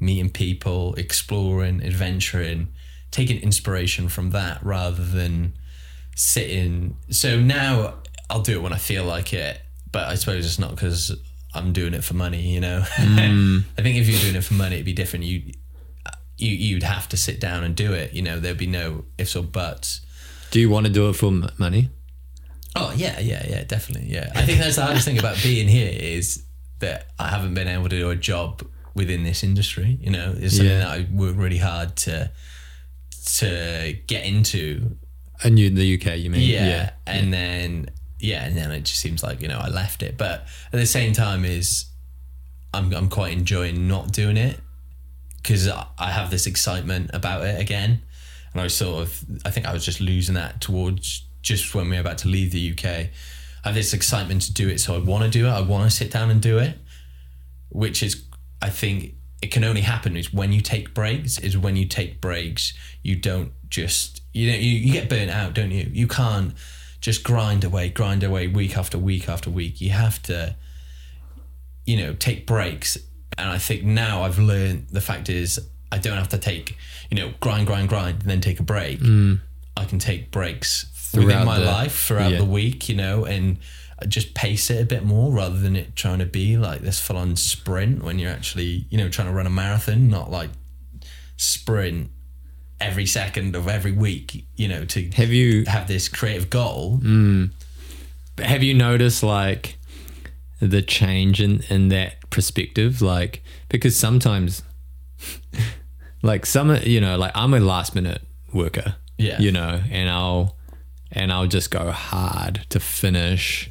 [0.00, 2.68] meeting people, exploring, adventuring,
[3.10, 5.54] taking inspiration from that rather than
[6.16, 6.96] sitting.
[7.10, 7.94] So now
[8.28, 11.16] I'll do it when I feel like it, but I suppose it's not because
[11.54, 12.42] I'm doing it for money.
[12.42, 13.64] You know, mm.
[13.78, 15.24] I think if you're doing it for money, it'd be different.
[15.24, 15.52] You
[16.36, 18.12] you you'd have to sit down and do it.
[18.12, 20.00] You know, there'd be no ifs or buts.
[20.50, 21.90] do you want to do it for money
[22.76, 24.08] Oh yeah, yeah, yeah, definitely.
[24.08, 26.44] Yeah, I think that's the hardest thing about being here is
[26.80, 29.98] that I haven't been able to do a job within this industry.
[30.00, 30.78] You know, it's something Yeah.
[30.80, 32.30] that I work really hard to
[33.36, 34.96] to get into
[35.42, 36.90] and you in the uk you mean yeah, yeah.
[37.06, 37.88] and then
[38.20, 40.86] yeah and then it just seems like you know i left it but at the
[40.86, 41.86] same time is
[42.74, 44.60] i'm, I'm quite enjoying not doing it
[45.38, 48.02] because i have this excitement about it again
[48.52, 51.88] and i was sort of i think i was just losing that towards just when
[51.88, 53.10] we were about to leave the uk i
[53.64, 55.96] have this excitement to do it so i want to do it i want to
[55.96, 56.78] sit down and do it
[57.70, 58.22] which is
[58.64, 62.18] I think it can only happen is when you take breaks is when you take
[62.18, 62.72] breaks
[63.02, 65.90] you don't just you know you, you get burnt out don't you?
[65.92, 66.54] You can't
[67.02, 69.82] just grind away grind away week after week after week.
[69.82, 70.56] You have to
[71.84, 72.96] you know take breaks.
[73.36, 75.60] And I think now I've learned the fact is
[75.92, 76.78] I don't have to take
[77.10, 79.00] you know grind grind grind and then take a break.
[79.00, 79.40] Mm.
[79.76, 82.38] I can take breaks within my the- life throughout yeah.
[82.38, 83.58] the week you know and
[84.08, 87.16] just pace it a bit more rather than it trying to be like this full
[87.16, 90.50] on sprint when you're actually you know trying to run a marathon not like
[91.36, 92.10] sprint
[92.80, 96.98] every second of every week you know to have you have this creative goal.
[97.02, 97.50] Mm.
[98.38, 99.76] Have you noticed like
[100.60, 103.00] the change in in that perspective?
[103.00, 104.62] Like because sometimes
[106.22, 109.40] like some you know like I'm a last minute worker Yeah.
[109.40, 110.56] you know and I'll
[111.12, 113.70] and I'll just go hard to finish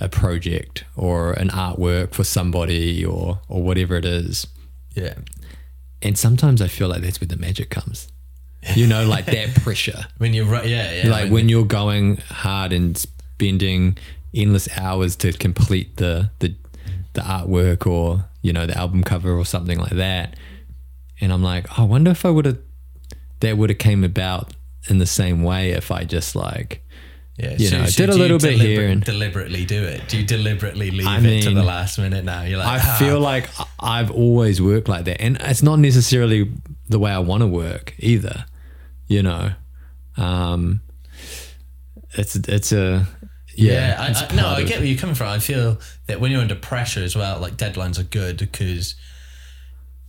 [0.00, 4.46] a project or an artwork for somebody or or whatever it is
[4.94, 5.14] Yeah.
[6.02, 8.08] and sometimes I feel like that's where the magic comes
[8.74, 11.08] you know like that pressure When you're right, yeah, yeah.
[11.10, 13.96] like when you're going hard and spending
[14.34, 16.54] endless hours to complete the the
[17.14, 20.36] the artwork or you know the album cover or something like that
[21.20, 22.58] and i'm like oh, i wonder if i would have
[23.40, 24.52] that would have came about
[24.90, 26.82] in the same way if i just like
[27.38, 30.08] yeah, you know, did a little bit deliber- here and- deliberately do it.
[30.08, 32.24] Do you deliberately leave I it to the last minute?
[32.24, 35.62] Now you're like, i "Ah, feel like I- i've always worked like that and it's
[35.62, 36.50] not necessarily
[36.88, 38.46] the way i want to work either
[39.06, 39.52] you know
[40.16, 40.80] um
[42.14, 43.06] it's it's a
[43.54, 45.28] yeah, Yeah, I, I, no, I get where you're coming from.
[45.28, 48.96] I feel that when you're under pressure as well, like deadlines are good because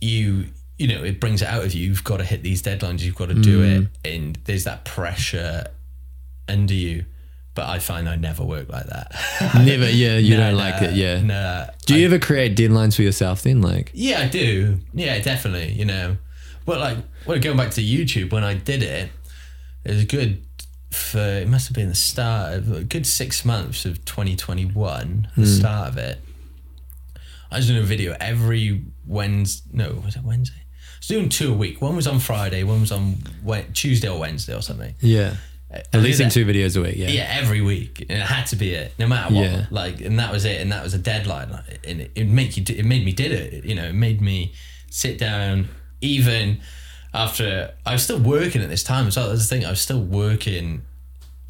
[0.02, 1.86] you, you know, it brings it out of you.
[1.88, 3.00] You've got to hit these deadlines.
[3.00, 3.88] You've got to do Mm.
[4.04, 5.64] it, and there's that pressure
[6.46, 7.06] under you.
[7.58, 9.10] But I find I never work like that.
[9.64, 11.68] never yeah you No, don't no, like it yeah No.
[11.86, 13.60] Do you I- ever create deadlines for yourself then?
[13.60, 14.78] Like, Yeah, I do.
[14.94, 15.72] Yeah, definitely.
[15.72, 16.18] You know,
[16.66, 19.10] well, like, well, going back to YouTube, when I did it,
[19.84, 20.46] it was good
[20.92, 25.42] for it must have been the start of a good six months of 2021, the
[25.42, 25.44] hmm.
[25.44, 26.20] start of it.
[27.50, 29.68] I was doing a video every Wednesday.
[29.72, 30.62] No, was it Wednesday?
[30.62, 31.82] I was doing two a week.
[31.82, 33.16] One was on Friday, one was on
[33.72, 34.94] Tuesday or Wednesday or something.
[35.00, 35.34] yeah,
[35.70, 36.96] at least in two videos a week.
[36.96, 39.44] Yeah, yeah, every week, and it had to be it, no matter what.
[39.44, 39.66] Yeah.
[39.70, 42.56] Like, and that was it, and that was a deadline, Like, and it, it make
[42.56, 43.64] you, it made me did it.
[43.64, 44.54] You know, it made me
[44.90, 45.68] sit down,
[46.00, 46.60] even
[47.12, 49.28] after I was still working at this time as well.
[49.28, 50.82] That's the thing, I was still working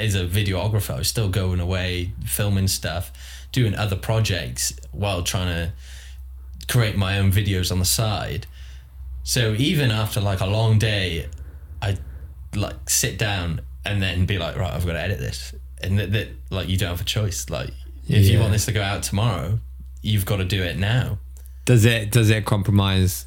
[0.01, 0.95] as a videographer.
[0.95, 3.13] I was still going away, filming stuff,
[3.53, 5.73] doing other projects while trying to
[6.69, 8.47] create my own videos on the side.
[9.23, 11.29] So even after like a long day,
[11.81, 11.99] I
[12.55, 16.13] like sit down and then be like, right, I've got to edit this, and that,
[16.13, 17.49] that like you don't have a choice.
[17.51, 17.71] Like
[18.09, 19.59] if you want this to go out tomorrow,
[20.03, 21.19] you've got to do it now.
[21.65, 23.27] Does that does that compromise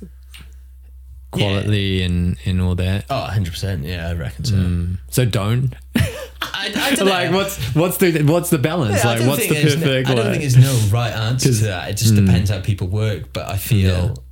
[1.31, 3.05] quality and and all that?
[3.09, 3.83] Oh, 100 percent.
[3.85, 4.55] Yeah, I reckon so.
[4.55, 4.97] Mm.
[5.09, 5.73] So don't.
[5.95, 7.37] I, I don't like know.
[7.37, 9.03] what's what's the what's the balance?
[9.03, 9.81] Yeah, like what's the perfect?
[9.85, 11.89] no- I don't like- think there's no right answer to that.
[11.89, 13.31] It just depends how people work.
[13.33, 14.23] But I feel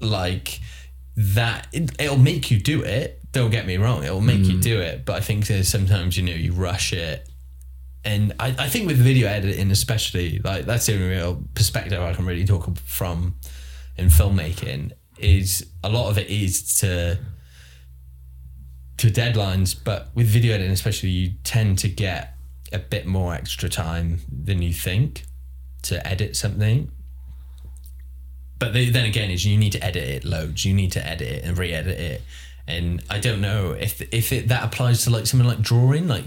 [0.00, 0.60] like
[1.16, 3.17] that it, it'll make you do it.
[3.32, 4.60] Don't get me wrong; it'll make you hmm.
[4.60, 5.04] do it.
[5.04, 7.28] But I think there's sometimes you know you rush it,
[8.04, 12.14] and I, I think with video editing especially, like that's the only real perspective I
[12.14, 13.36] can really talk from
[13.96, 14.92] in filmmaking.
[15.18, 17.18] Is a lot of it is to
[18.98, 22.34] to deadlines, but with video editing especially, you tend to get
[22.72, 25.24] a bit more extra time than you think
[25.82, 26.90] to edit something.
[28.58, 30.64] But then again, is you need to edit it loads.
[30.64, 32.22] You need to edit it and re-edit it,
[32.68, 36.06] and I don't know if if it that applies to like something like drawing.
[36.06, 36.24] Like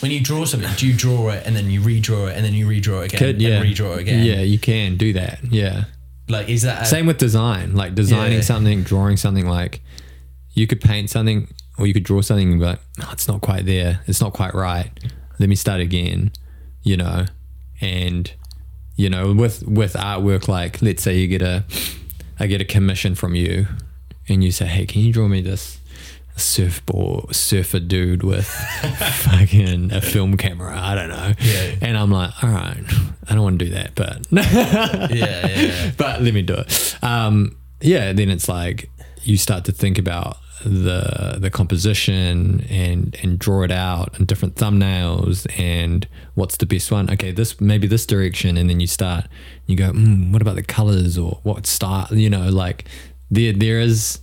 [0.00, 2.54] when you draw something, do you draw it and then you redraw it and then
[2.54, 3.60] you redraw it again Could, yeah.
[3.60, 4.24] and redraw it again?
[4.24, 5.40] Yeah, you can do that.
[5.44, 5.84] Yeah.
[6.28, 7.74] Like is that a, Same with design.
[7.74, 8.40] Like designing Yeah.
[8.42, 9.46] something, drawing something.
[9.46, 9.82] Like
[10.54, 14.00] you could paint something or you could draw something, like, oh, it's not quite there.
[14.06, 14.90] It's not quite right.
[15.40, 16.30] Let me start again.
[16.84, 17.24] You know,
[17.80, 18.30] and
[18.96, 21.64] you know, with with artwork, like let's say you get a,
[22.38, 23.66] I get a commission from you,
[24.28, 25.78] and you say, hey, can you draw me this?
[26.36, 28.44] surfboard surfer dude with
[29.20, 31.74] fucking a film camera i don't know Yeah.
[31.80, 32.82] and i'm like all right
[33.28, 35.90] i don't want to do that but yeah, yeah, yeah.
[35.96, 36.96] but let me do it.
[37.02, 38.90] Um, yeah, then it's like
[39.22, 44.56] you start to think about the the composition and and draw it out and different
[44.56, 47.10] thumbnails and what's the best one.
[47.10, 49.26] Okay, this maybe this direction, and then you start.
[49.66, 52.08] You go, mm, what about the colors or what style?
[52.10, 52.86] You know, like
[53.34, 54.20] there there is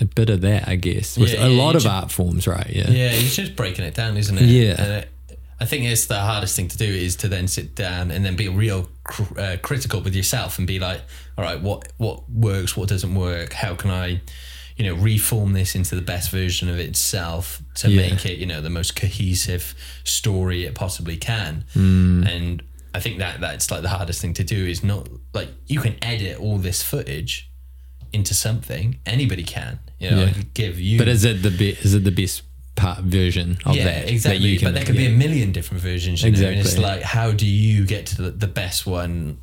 [0.00, 2.46] a bit of that, I guess, with Yeah, a yeah, lot of ju- art forms,
[2.46, 2.68] right?
[2.68, 4.44] Yeah, Yeah, it's just breaking it down, isn't it?
[4.44, 4.74] Yeah.
[4.82, 5.08] And it,
[5.58, 8.36] I think it's the hardest thing to do is to then sit down and then
[8.36, 11.00] be real cr- uh, critical with yourself and be like,
[11.38, 14.20] all right, what what works, what doesn't work, how can I,
[14.76, 18.02] you know, reform this into the best version of itself to Yeah.
[18.10, 21.64] make it, you know, the most cohesive story it possibly can.
[21.74, 22.28] Mm.
[22.30, 25.80] And I think that that's like the hardest thing to do is not like you
[25.80, 27.50] can edit all this footage
[28.16, 28.98] into something.
[29.06, 30.32] Anybody can, you know, Yeah.
[30.54, 30.98] Give you.
[30.98, 32.42] But is it the be- is it the best
[32.74, 34.10] part version of yeah, that?
[34.10, 34.38] exactly.
[34.38, 36.22] That you can, but there could be a million different versions.
[36.22, 36.48] You know?
[36.48, 39.38] And it's like, how do you get to the, the best one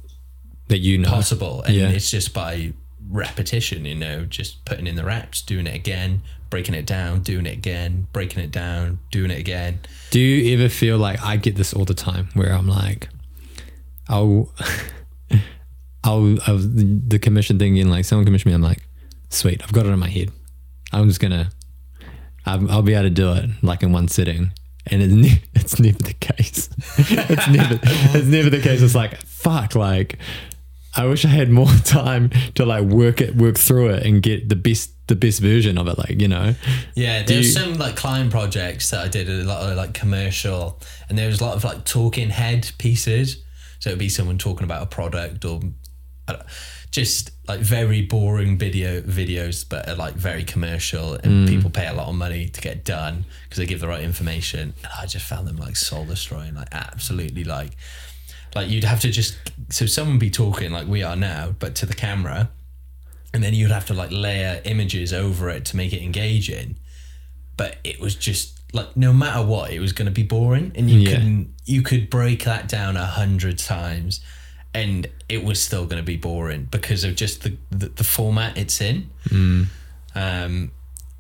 [0.67, 1.09] that you know.
[1.09, 1.61] possible?
[1.63, 1.89] And Yeah.
[1.89, 2.73] it's just by
[3.09, 3.85] repetition.
[3.85, 7.53] You know, just putting in the reps, doing it again, breaking it down, doing it
[7.53, 9.79] again, breaking it down, doing it again.
[10.11, 13.09] Do you ever feel like I get this all the time where I'm like,
[14.07, 14.51] I'll,
[16.03, 18.55] I'll, the commission thing in like someone commissioned me.
[18.55, 18.81] I'm like,
[19.29, 20.31] sweet, I've got it in my head.
[20.91, 21.49] I'm just gonna,
[22.45, 24.51] I'll, I'll be able to do it like in one sitting.
[24.87, 26.69] And it's, ne- it's never the case.
[26.97, 28.81] it's never, it's never the case.
[28.81, 30.17] It's like fuck, like
[30.95, 34.49] I wish I had more time to like work it, work through it, and get
[34.49, 35.97] the best, the best version of it.
[35.97, 36.53] Like you know,
[36.95, 40.81] Yeah, there's you- some like client projects that I did a lot of like commercial,
[41.07, 43.41] and there was a lot of like talking head pieces.
[43.79, 45.61] So it'd be someone talking about a product or
[46.91, 51.47] just like very boring video videos, but are like very commercial, and mm.
[51.47, 54.73] people pay a lot of money to get done because they give the right information.
[54.83, 57.71] And I just found them like soul destroying, like absolutely like
[58.55, 59.35] like you'd have to just
[59.69, 62.51] so someone be talking like we are now, but to the camera,
[63.33, 66.77] and then you'd have to like layer images over it to make it engaging.
[67.57, 70.89] But it was just like no matter what, it was going to be boring, and
[70.89, 71.11] you Yeah.
[71.15, 74.19] couldn't you could break that down a hundred times,
[74.73, 78.57] and it was still going to be boring because of just the the, the format
[78.57, 79.09] it's in.
[80.15, 80.71] Um,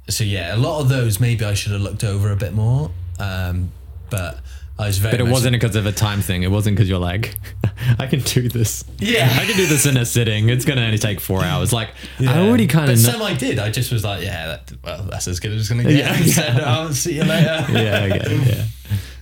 [0.09, 2.91] so yeah, a lot of those maybe I should have looked over a bit more.
[3.19, 3.71] Um,
[4.09, 4.39] but
[4.77, 5.13] I was very.
[5.17, 6.43] but it wasn't because of a time thing.
[6.43, 7.35] It wasn't because you're like,
[7.99, 8.83] I can do this.
[8.97, 9.29] Yeah.
[9.31, 10.49] I can do this in a sitting.
[10.49, 11.71] It's gonna only take four hours.
[11.71, 11.89] Like
[12.19, 13.59] I already kind of some I did.
[13.59, 15.93] I just was like, yeah, that, well, that's as good as it's gonna get.
[15.93, 17.65] Yeah, I said, I'll see you later.
[17.71, 18.47] yeah, it.
[18.47, 18.65] Yeah.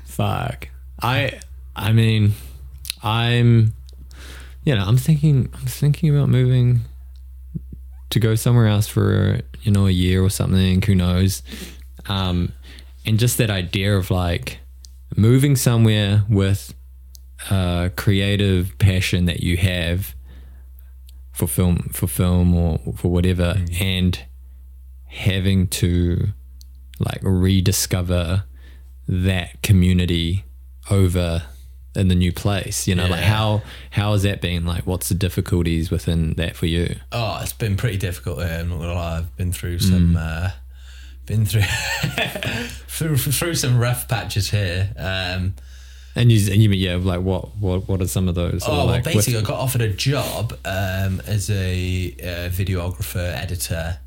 [0.06, 0.70] Fuck.
[1.02, 1.40] I.
[1.76, 2.34] I mean,
[3.04, 3.74] I'm.
[4.64, 5.50] You know, I'm thinking.
[5.54, 6.82] I'm thinking about moving
[8.12, 10.82] to go somewhere else for you know a year or something.
[10.82, 11.42] Who knows?
[12.08, 12.54] Um,
[13.06, 14.60] and just that idea of like
[15.16, 16.74] moving somewhere with
[17.50, 20.16] a creative passion that you have
[21.32, 24.24] for film, for film or for whatever, and
[25.08, 26.28] having to
[27.00, 28.44] like rediscover
[29.08, 30.46] that community
[30.90, 31.44] over
[31.96, 35.16] in the new place you know like how how has that been like what's the
[35.16, 38.40] difficulties within that for you Oh, it's been pretty difficult.
[38.40, 39.18] Here, I'm not gonna lie.
[39.18, 40.52] I've been through some, uh,
[41.26, 41.64] been through,
[42.88, 44.94] through through some rough patches here.
[44.98, 45.56] Um,
[46.16, 48.72] and you and you mean yeah like what what what are some of those oh,
[48.72, 54.00] like well, with- basically, I got offered a job um, as a uh, videographer, editor.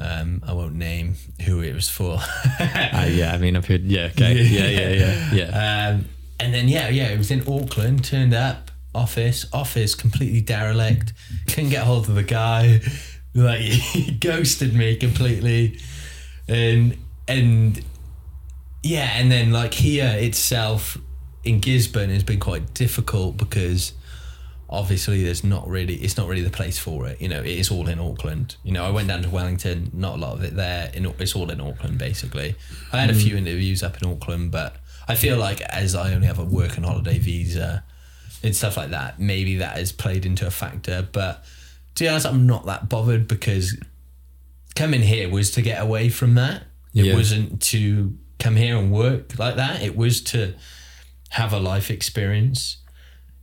[0.00, 1.14] Um, I won't name
[1.46, 2.14] who it was for.
[2.60, 6.06] uh, yeah i mean i've heard yeah okay yeah yeah yeah yeah Um,
[6.42, 8.04] and then yeah, yeah, it was in Auckland.
[8.04, 11.12] Turned up, office, office completely derelict.
[11.48, 12.80] Couldn't get hold of the guy.
[13.34, 15.78] Like he ghosted me completely,
[16.48, 17.82] and and
[18.82, 20.98] yeah, and then like here itself
[21.42, 23.94] in Gisborne has been quite difficult because
[24.68, 27.20] obviously there's not really it's not really the place for it.
[27.20, 28.56] You know, it is all in Auckland.
[28.64, 30.90] You know, I went down to Wellington, not a lot of it there.
[30.94, 32.54] In it's all in Auckland basically.
[32.92, 33.20] I had a hmm.
[33.20, 34.76] few interviews up in Auckland, but
[35.08, 37.84] I feel like as I only have a work and holiday visa
[38.42, 41.06] and stuff like that, maybe that has played into a factor.
[41.10, 41.44] But
[41.96, 43.76] to be honest, I'm not that bothered because
[44.74, 46.64] coming here was to get away from that.
[46.94, 47.14] It Yeah.
[47.14, 49.82] wasn't to come here and work like that.
[49.82, 50.54] It was to
[51.30, 52.78] have a life experience,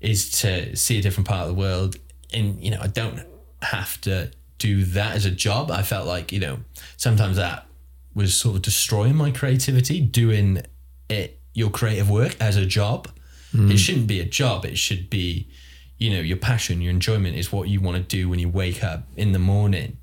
[0.02, 1.95] is to see a different part of the world.
[2.34, 3.22] And, you know, I don't
[3.62, 5.72] have to do that as a job.
[5.72, 6.60] I felt like, you know,
[6.98, 7.65] sometimes that
[8.13, 10.62] was sort of destroying my creativity, doing
[11.10, 13.09] it, your creative work as a job.
[13.51, 13.77] It mm.
[13.77, 14.63] shouldn't be a job.
[14.63, 15.49] It should be,
[15.97, 18.83] you know, your passion, your enjoyment is what you want to do when you wake
[18.83, 19.97] up in the morning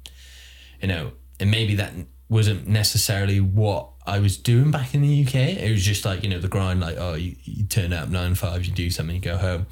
[0.80, 1.92] you know, and maybe that
[2.28, 5.34] wasn't necessarily what I was doing back in the UK.
[5.34, 8.34] It was just like, you know, the grind, like, oh, you, you turn up nine
[8.34, 9.66] five, you do something, you go home.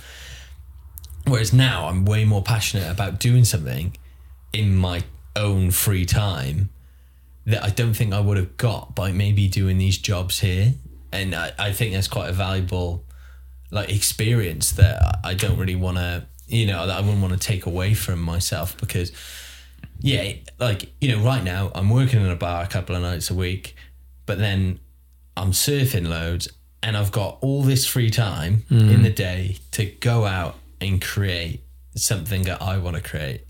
[1.27, 3.97] Whereas now I'm way more passionate about doing something
[4.53, 5.03] in my
[5.37, 6.69] own free time
[7.47, 10.75] that I don't think I would have got by maybe doing these jobs here.
[11.15, 13.05] And I, I think that's quite a valuable
[13.71, 17.39] like experience that I don't really want to, you know, that I wouldn't want to
[17.39, 19.11] take away from myself because
[20.01, 23.31] yeah, like you know, right now I'm working in a bar a couple of nights
[23.31, 23.75] a week,
[24.27, 24.81] but then
[25.37, 26.49] I'm surfing loads,
[26.83, 29.03] and I've got all this free time in mm.
[29.03, 31.65] the day to go out and create
[31.97, 33.47] something that I want to create,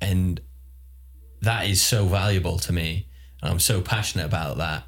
[0.00, 0.40] and
[1.42, 3.08] that is so valuable to me,
[3.42, 4.84] and I'm so passionate about that,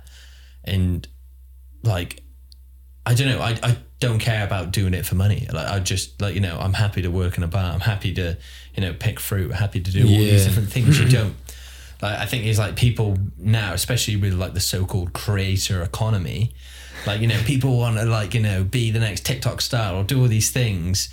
[0.62, 1.07] and
[1.82, 2.22] like
[3.06, 3.40] I don't know.
[3.40, 5.46] I, I don't care about doing it for money.
[5.52, 7.72] Like I just like you know I'm happy to work in a bar.
[7.72, 8.36] I'm happy to
[8.74, 9.52] you know pick fruit.
[9.52, 10.98] Happy to do all these different things.
[10.98, 11.34] You don't.
[12.02, 16.54] Like I think it's like people now, especially with like the so-called creator economy.
[17.06, 20.04] Like you know people want to like you know be the next TikTok star or
[20.04, 21.08] do all these things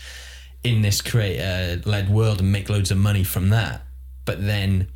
[0.63, 3.83] in this creator-led world and make loads of money from that.
[4.25, 4.87] But then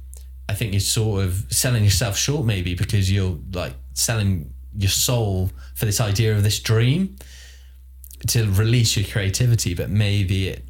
[0.50, 5.52] I think you're sort of selling yourself short maybe because you're like selling your soul
[5.76, 7.16] for this idea of this dream.
[8.28, 10.64] to release your creativity, but maybe it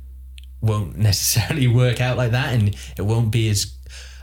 [0.62, 3.74] won't necessarily work out like that, and it won't be as.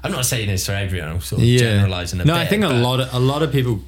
[0.03, 1.09] I'm not saying this for everyone.
[1.11, 2.41] I'm sort of generalizing a no, bit.
[2.41, 3.83] I think a lot of a lot of people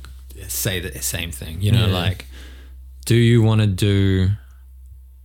[0.48, 1.62] say the same thing.
[1.62, 1.92] You know, Yeah.
[1.92, 2.26] like,
[3.06, 4.30] do you want to do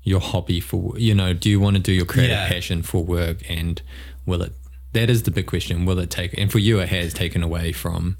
[0.03, 1.33] your hobby for you know?
[1.33, 2.47] Do you want to do your creative Yeah.
[2.47, 3.39] passion for work?
[3.49, 3.81] And
[4.25, 4.53] will it?
[4.93, 5.83] That is the big question.
[5.85, 6.33] Will it take?
[6.37, 8.17] And for you, it has taken away from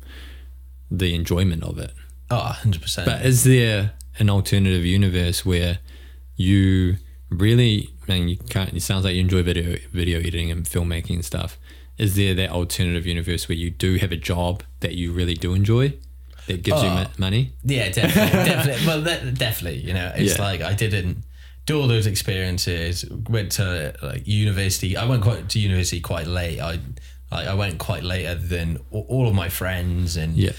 [0.91, 1.93] the enjoyment of it.
[2.31, 3.05] Oh, 100 percent.
[3.07, 5.79] But is there an alternative universe where
[6.35, 6.97] you
[7.29, 8.73] really, man, you can't?
[8.73, 11.57] It sounds like you enjoy video video editing and filmmaking and stuff.
[11.97, 15.53] Is there that alternative universe where you do have a job that you really do
[15.53, 15.93] enjoy,
[16.47, 17.05] that gives you Oh.
[17.17, 17.53] money?
[17.63, 18.87] Yeah, definitely, definitely.
[18.87, 19.79] Well, that, definitely.
[19.79, 20.43] You know, it's Yeah.
[20.43, 21.23] like I didn't
[21.65, 23.05] do all those experiences.
[23.29, 24.97] Went to like university.
[24.97, 26.59] I went quite to university quite late.
[26.59, 26.79] I
[27.31, 30.51] like I went quite later than all of my friends and Yeah.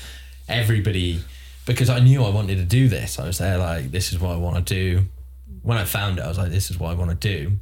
[0.48, 1.20] everybody
[1.66, 3.18] because I knew I wanted to do this.
[3.18, 5.04] I was there like this is what I want to do.
[5.62, 7.58] When I found it, I was like this is what I want to do.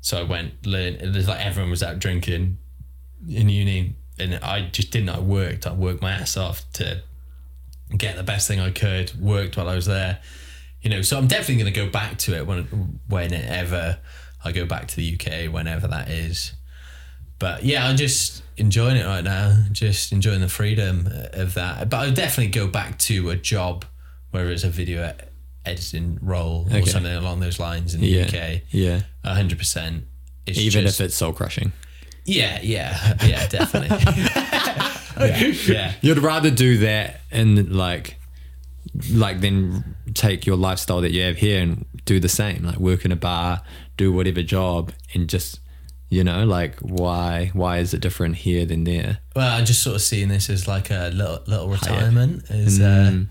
[0.00, 0.94] So I went learn.
[0.94, 2.56] It was like everyone was out drinking
[3.28, 5.10] in uni, and I just didn't.
[5.10, 5.66] I worked.
[5.66, 7.02] I worked my ass off to
[7.96, 9.20] get the best thing I could.
[9.20, 10.20] Worked while I was there,
[10.80, 11.02] you know.
[11.02, 13.98] So I'm definitely going to go back to it when whenever
[14.44, 16.52] I go back to the UK, whenever that is.
[17.42, 19.64] But yeah, I'm just enjoying it right now.
[19.72, 21.90] Just enjoying the freedom of that.
[21.90, 23.84] But I'll definitely go back to a job,
[24.30, 25.28] whether it's a video ed-
[25.66, 26.84] editing role or Okay.
[26.88, 28.60] something along those lines in the Yeah, UK.
[28.70, 29.00] yeah.
[29.24, 30.04] hundred percent.
[30.46, 31.72] Even just, if it's soul crushing,
[32.24, 33.96] yeah, yeah, yeah, definitely.
[35.18, 35.92] yeah, yeah.
[36.00, 38.16] you'd rather do that and like,
[39.12, 43.04] like then take your lifestyle that you have here and do the same, like work
[43.04, 43.62] in a bar,
[43.96, 45.58] do whatever job, and just,
[46.12, 49.20] you know, like why why is it different here than there?
[49.34, 52.50] Well, I'm just sort of seeing this as like a little little retirement.
[52.50, 53.22] Is uh,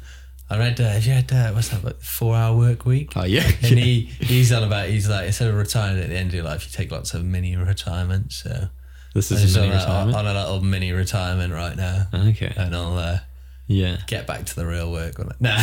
[0.49, 0.81] I read?
[0.81, 1.83] Uh, have you read uh, what's that?
[1.83, 3.13] Like four hour work week?
[3.15, 6.29] Oh yeah, And he he's on about he's like instead of retiring at the end
[6.29, 8.37] of your life, you take lots of mini retirements.
[8.37, 8.69] So
[9.13, 12.75] this is a mini on, a, on a little mini retirement right now, Okay, and
[12.75, 13.19] I'll uh,
[13.67, 15.19] yeah, get back to the real work.
[15.19, 15.55] I, no,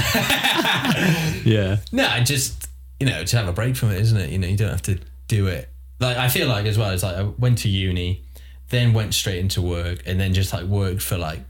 [1.45, 2.69] yeah, no, I just
[3.01, 4.31] you know to have a break from it, isn't it?
[4.31, 5.69] You know, you don't have to do it.
[6.01, 6.91] Like I feel like as well.
[6.91, 8.25] It's like I went to uni,
[8.71, 11.41] then went straight into work, and then just like worked for like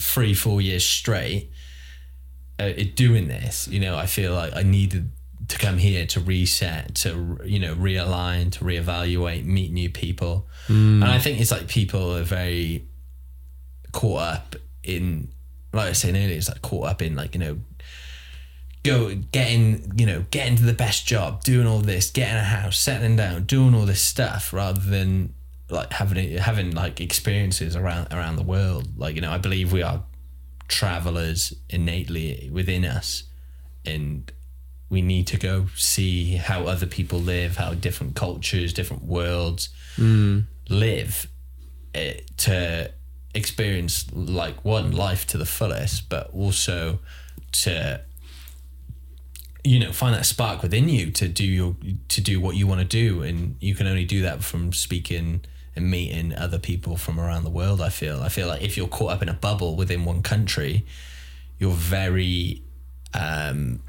[0.00, 1.50] three, four years straight.
[2.60, 5.12] Uh, doing this, you know, I feel like I needed
[5.46, 11.04] to come here to reset, to you know, realign, to reevaluate, meet new people, and
[11.04, 12.88] I think it's like people are very
[13.92, 15.28] caught up in,
[15.72, 17.58] like I was saying earlier, it's like caught up in like you know
[18.84, 22.78] go getting you know getting to the best job doing all this getting a house
[22.78, 25.34] settling down doing all this stuff rather than
[25.70, 28.88] like having having like experiences around around the world.
[28.96, 30.02] Like you know i believe we are
[30.68, 33.24] travelers innately within us
[33.86, 34.30] and
[34.90, 39.70] we need to go see how other people live how different cultures different worlds
[40.68, 41.26] live
[41.94, 42.90] eh, to
[43.34, 46.98] experience like one life to the fullest but also
[47.50, 48.00] to
[49.68, 51.76] you know find that spark within you to do your
[52.08, 53.22] to do what you want to do.
[53.22, 55.42] And you can only do that from speaking
[55.76, 58.20] and meeting other people from around the world i feel.
[58.20, 60.84] I feel like if you're caught up in a bubble within one country
[61.58, 62.62] you're very
[63.14, 63.80] um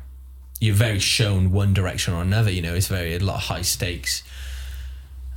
[0.59, 3.61] you're very shown one direction or another you know it's very a lot of high
[3.61, 4.23] stakes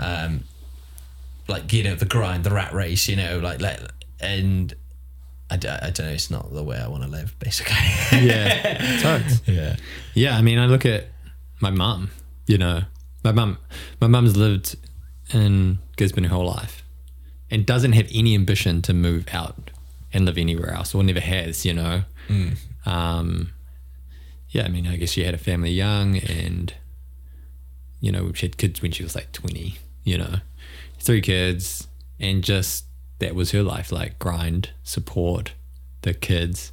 [0.01, 0.45] um
[1.49, 3.90] like you know the grind the rat race you know like let
[4.20, 4.74] and
[5.53, 7.76] I, d- I don't know it's not the way i want to live basically
[8.26, 9.42] yeah, totes.
[9.46, 9.76] yeah
[10.14, 11.07] Yeah, I mean, I look at
[11.61, 12.11] my mum.
[12.46, 12.82] You know,
[13.24, 13.59] my mum,
[14.00, 14.76] my mum's lived
[15.32, 16.82] in Gisborne her whole life,
[17.50, 19.70] and doesn't have any ambition to move out
[20.12, 21.64] and live anywhere else, or never has.
[21.64, 22.03] You know,
[22.84, 23.53] um,
[24.50, 24.64] yeah.
[24.64, 26.74] I mean, I guess she had a family young, and
[28.00, 29.76] you know, she had kids when she was like twenty.
[30.05, 30.34] You know,
[30.98, 31.86] three kids,
[32.18, 32.84] and just
[33.23, 33.91] that was her life.
[33.91, 35.55] Like grind, support
[36.03, 36.73] the kids,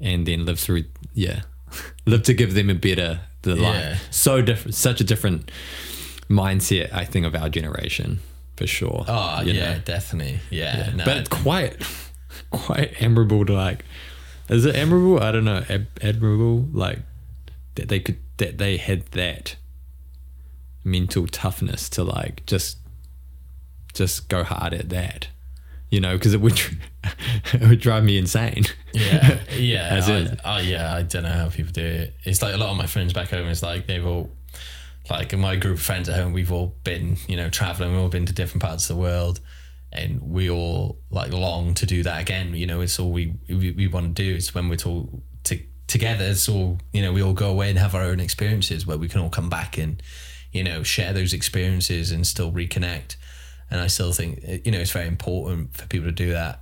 [0.00, 1.42] and then live through yeah
[2.06, 3.62] live to give them a better the Yeah.
[3.62, 5.50] life so different such a different
[6.28, 8.18] mindset i think of our generation
[8.56, 9.78] for sure oh yeah know?
[9.84, 11.76] definitely yeah, no, but it's quite
[12.50, 13.84] quite admirable to like
[14.48, 16.98] is it admirable i don't know Ad- admirable like
[17.76, 19.56] that they could that they had that
[20.84, 22.78] mental toughness to like just
[23.94, 25.28] just go hard at that
[25.90, 26.60] you know because it would
[27.52, 31.48] it would drive me insane yeah yeah As I, oh yeah i don't know how
[31.48, 34.06] people do it it's like a lot of my friends back home it's like they've
[34.06, 34.30] all
[35.08, 38.00] like in my group of friends at home we've all been you know traveling we've
[38.00, 39.40] all been to different parts of the world
[39.92, 43.70] and we all like long to do that again you know it's all we we,
[43.70, 46.34] we want to do it's when we're told to together.
[46.34, 49.20] So you know, we all go away and have our own experiences where we can
[49.20, 50.02] all come back and
[50.52, 53.16] you know share those experiences and still reconnect.
[53.70, 56.60] And I still think eh, you know it's very important for people to do that.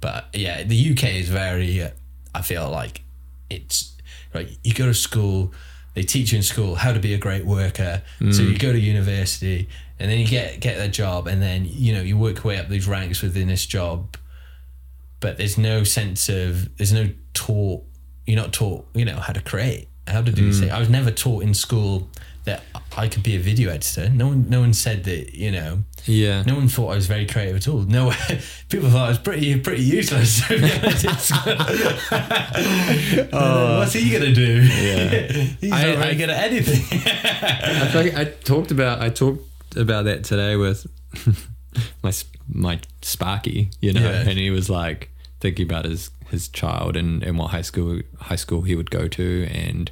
[0.00, 1.82] But yeah, the UK is very.
[1.82, 1.90] Uh,
[2.34, 3.02] I feel like
[3.48, 3.96] it's
[4.34, 4.48] right.
[4.62, 5.52] You go to school,
[5.94, 8.02] they teach you in school how to be a great worker.
[8.18, 8.58] So you mm.
[8.58, 9.68] go to university,
[9.98, 12.58] and then you get get a job, and then you know you work your way
[12.58, 14.16] up these ranks within this job.
[15.20, 17.84] But there's no sense of there's no taught.
[18.26, 20.58] You're not taught, you know, how to create, how to do this.
[20.58, 20.60] Mm.
[20.60, 20.70] thing.
[20.70, 22.08] I was never taught in school
[22.44, 22.62] that
[22.96, 24.08] I could be a video editor.
[24.08, 25.34] No one, no one said that.
[25.34, 26.42] You know, Yeah.
[26.42, 27.80] no one thought I was very creative at all.
[27.80, 28.10] No,
[28.68, 30.46] people thought I was pretty pretty useless.
[30.48, 31.56] to be honest in school.
[33.78, 34.60] What's he gonna do?
[35.60, 37.00] He's I- not very I- good at anything.
[37.02, 40.86] I, think I talked about I talked about that today with
[42.02, 42.12] my
[42.52, 44.28] my Sparky, you know, Yeah.
[44.28, 48.36] and he was like thinking about his his child and, and what high school high
[48.36, 49.90] school he would go to, and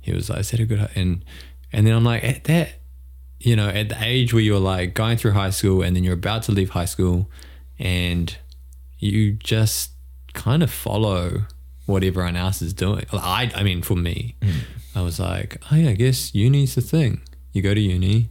[0.00, 1.24] he was like, "I said a good," hi-" and
[1.72, 2.74] and then I'm like, at that,
[3.44, 6.14] you know, at the age where you're like going through high school and then you're
[6.14, 7.28] about to leave high school,
[7.78, 8.36] and
[8.98, 9.90] you just
[10.32, 11.42] kind of follow
[11.86, 13.04] what everyone else is doing.
[13.12, 14.60] I, I mean, for me, hmm.
[14.94, 17.20] I was like, oh yeah, I guess uni's the thing.
[17.52, 18.30] You go to uni.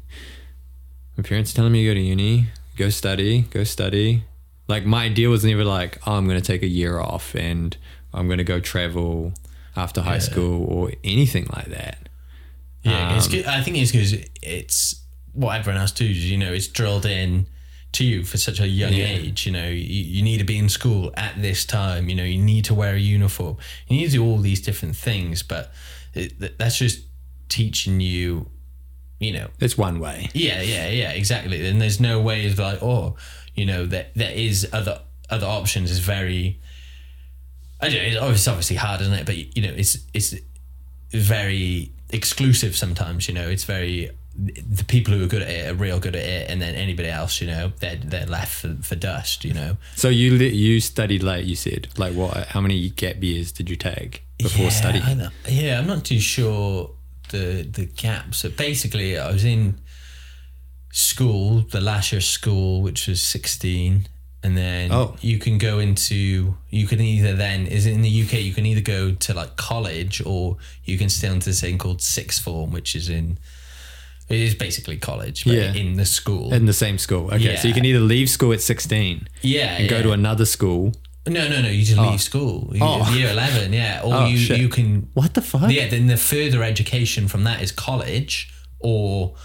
[1.18, 2.48] My parents telling me you go to uni,
[2.78, 4.24] go study, go study.
[4.68, 7.76] Like my idea was never like, oh, I'm going to take a year off and
[8.14, 9.34] I'm going to go travel
[9.76, 12.01] after high school or anything like that.
[12.84, 13.46] Yeah, it's um, good.
[13.46, 15.04] I think it's because it's
[15.34, 16.30] what everyone else does.
[16.30, 17.48] You know, it's drilled in
[17.94, 19.46] to you for such a young age.
[19.46, 22.10] You know, you, you need to be in school at this time.
[22.10, 23.58] You know, you need to wear a uniform.
[23.88, 25.72] You need to do all these different things, but
[26.14, 27.06] it, that's just
[27.50, 28.50] teaching you.
[29.20, 30.32] You know, It's one way.
[30.34, 31.68] yeah, yeah, yeah, exactly.
[31.68, 33.18] And there's no way of like, oh,
[33.54, 35.92] you know, that there is other other options.
[35.92, 36.60] Is very.
[37.80, 38.30] I don't know.
[38.30, 39.26] It's obviously hard, isn't it?
[39.28, 40.34] But you know, it's it's
[41.12, 43.28] very exclusive sometimes.
[43.28, 46.24] You know, it's very the people who are good at it are real good at
[46.24, 49.44] it, and then anybody else, you know, they're they're left for, for dust.
[49.44, 51.46] You know, So you you studied late.
[51.46, 52.48] You said like what?
[52.48, 55.32] How many gap years did you take before yeah, studying?
[55.48, 56.92] Yeah, I'm not too sure
[57.30, 58.40] the the gaps.
[58.40, 59.80] So basically, I was in
[60.92, 64.08] school, the last year of school, which was 16.
[64.44, 65.16] And then Oh.
[65.22, 68.66] you can go into, you can either then, is it in the UK, you can
[68.66, 72.72] either go to like college or you can stay into this thing called sixth form,
[72.72, 73.38] which is in,
[74.30, 75.74] it is basically college, but Yeah.
[75.74, 76.52] in the school.
[76.54, 77.30] In the same school.
[77.32, 79.78] Okay, so you can either leave school at 16 yeah.
[79.78, 80.02] and go yeah.
[80.04, 80.94] to another school.
[81.28, 82.72] No, no, no, you just leave school.
[82.74, 83.14] You, Oh.
[83.14, 84.02] Year 11, yeah.
[84.04, 84.60] Or Oh, you, shit.
[84.60, 85.70] you can What the fuck?
[85.70, 89.36] Yeah, then the further education from that is college or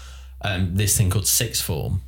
[0.41, 2.01] um, this thing called sixth form.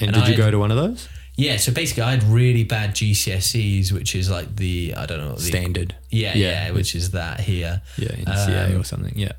[0.00, 1.06] And, and did you go to one of those?
[1.40, 5.34] Yeah, so basically, I had really bad GCSEs, which is like the I don't know
[5.34, 5.94] the, Standard.
[6.10, 6.66] Yeah, Yeah.
[6.66, 7.80] yeah, which is that here.
[7.96, 9.14] Yeah, NCEA Um, or something.
[9.16, 9.32] Yeah.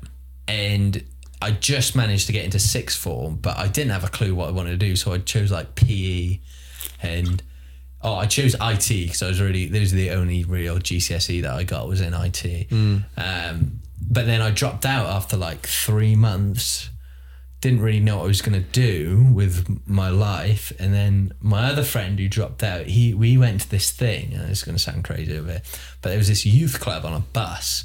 [0.48, 1.02] and
[1.40, 4.48] I just managed to get into sixth form, but I didn't have a clue what
[4.48, 6.38] I wanted to do, so I chose like PE,
[7.02, 7.42] and
[8.00, 11.52] oh, I chose IT because I was really those are the only real GCSE that
[11.52, 12.66] I got was in IT.
[13.16, 13.80] Um,
[14.10, 16.90] but then I dropped out after like three months.
[17.62, 21.84] Didn't really know what I was gonna do with my life, and then my other
[21.84, 25.40] friend who dropped out, he we went to this thing, and it's gonna sound crazy
[25.40, 25.62] but
[26.02, 27.84] there was this youth club on a bus.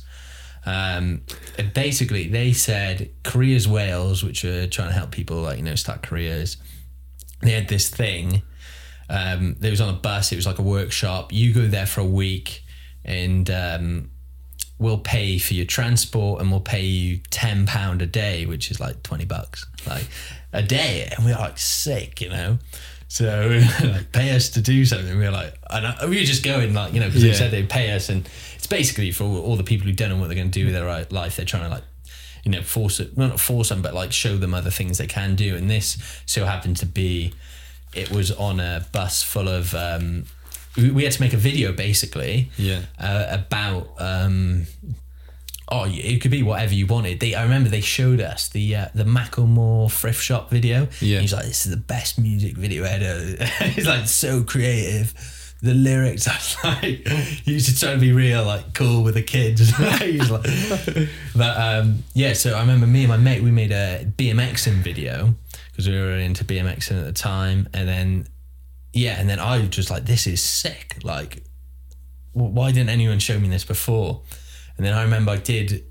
[0.67, 1.21] Um,
[1.57, 5.75] and basically, they said Careers Wales, which are trying to help people like you know
[5.75, 6.57] start careers.
[7.41, 8.41] They had this thing.
[9.09, 10.34] Um, it was on a bus.
[10.34, 11.32] It was like a workshop.
[11.32, 12.63] You go there for a week,
[13.05, 14.11] and um,
[14.80, 18.80] we'll pay for your transport, and we'll pay you ten pound a day, which is
[18.80, 20.07] like twenty bucks, like
[20.53, 21.11] a day.
[21.15, 22.57] And we're like sick, you know.
[23.09, 23.59] So we
[23.89, 25.17] like, pay us to do something.
[25.17, 27.32] We were like, and I, we were just going like, you know, because Yeah.
[27.32, 30.09] they said they'd pay us, and it's basically for all, all the people who don't
[30.09, 31.36] know what they're going to do with their life.
[31.38, 31.84] They're trying to like,
[32.43, 35.07] you know, force it, well, not force them, but like show them other things they
[35.07, 35.55] can do.
[35.55, 37.34] And this so happened to be,
[37.93, 39.73] it was on a bus full of.
[39.73, 40.25] Um,
[40.78, 42.82] we we had to make a video basically Yeah.
[42.99, 44.65] uh, about um,
[45.69, 47.19] oh it could be whatever you wanted.
[47.19, 50.88] They I remember they showed us the uh, the Macklemore thrift shop video.
[51.01, 51.19] Yeah.
[51.19, 53.43] he's like this is the best music video ever.
[53.65, 55.13] He's like so creative.
[55.61, 56.38] The lyrics are
[56.84, 57.07] like
[57.43, 59.75] he should try to be real like cool with the kids.
[59.99, 60.45] He's like
[61.36, 65.34] but um, yeah so I remember me and my mate we made a BMXing video
[65.71, 67.67] because we were into BMXing at the time.
[67.73, 68.28] And then
[68.97, 71.43] yeah and then I was just like this is sick like
[72.37, 74.21] why didn't anyone show me this before?
[74.77, 75.83] And then I remember I did.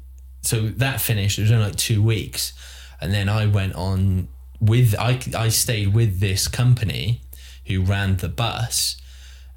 [0.43, 1.39] So that finished.
[1.39, 2.53] It was only like two weeks,
[3.01, 4.29] and then I went on
[4.61, 7.23] with I I stayed with this company
[7.67, 8.97] who ran the bus,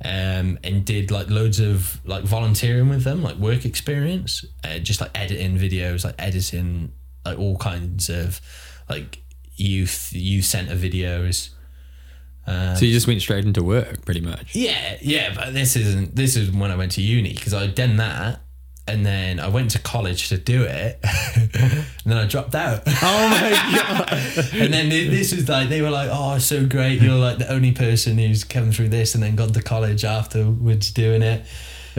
[0.04, 5.00] um, and did like loads of like volunteering with them, like work experience, uh, just
[5.00, 6.92] like editing videos, like editing
[7.24, 8.42] like all kinds of
[8.90, 9.22] like
[9.56, 11.50] youth youth center videos.
[12.50, 14.56] Um, so you just went straight into work, pretty much.
[14.56, 16.16] Yeah, yeah, but this isn't.
[16.16, 18.42] This is when I went to uni because I'd done that,
[18.88, 22.82] and then I went to college to do it, and then I dropped out.
[22.88, 24.50] Oh my god!
[24.54, 27.02] and then they- this was like they were like, "Oh, so great!
[27.02, 30.92] You're like the only person who's come through this and then gone to college afterwards
[30.92, 31.46] doing it."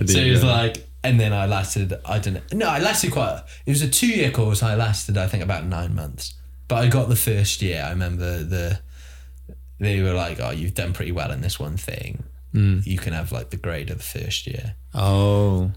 [0.07, 1.95] So it was like, and then I lasted.
[2.05, 2.41] I don't know.
[2.53, 3.43] No, I lasted quite.
[3.67, 4.63] It was a two year course.
[4.63, 6.35] I lasted, I think, about nine months.
[6.69, 7.83] But I got the first year.
[7.87, 8.81] I remember the.
[9.81, 12.23] They were like, "Oh, you've done pretty well in this one thing.
[12.53, 15.73] You can have like the grade of the first year." oh,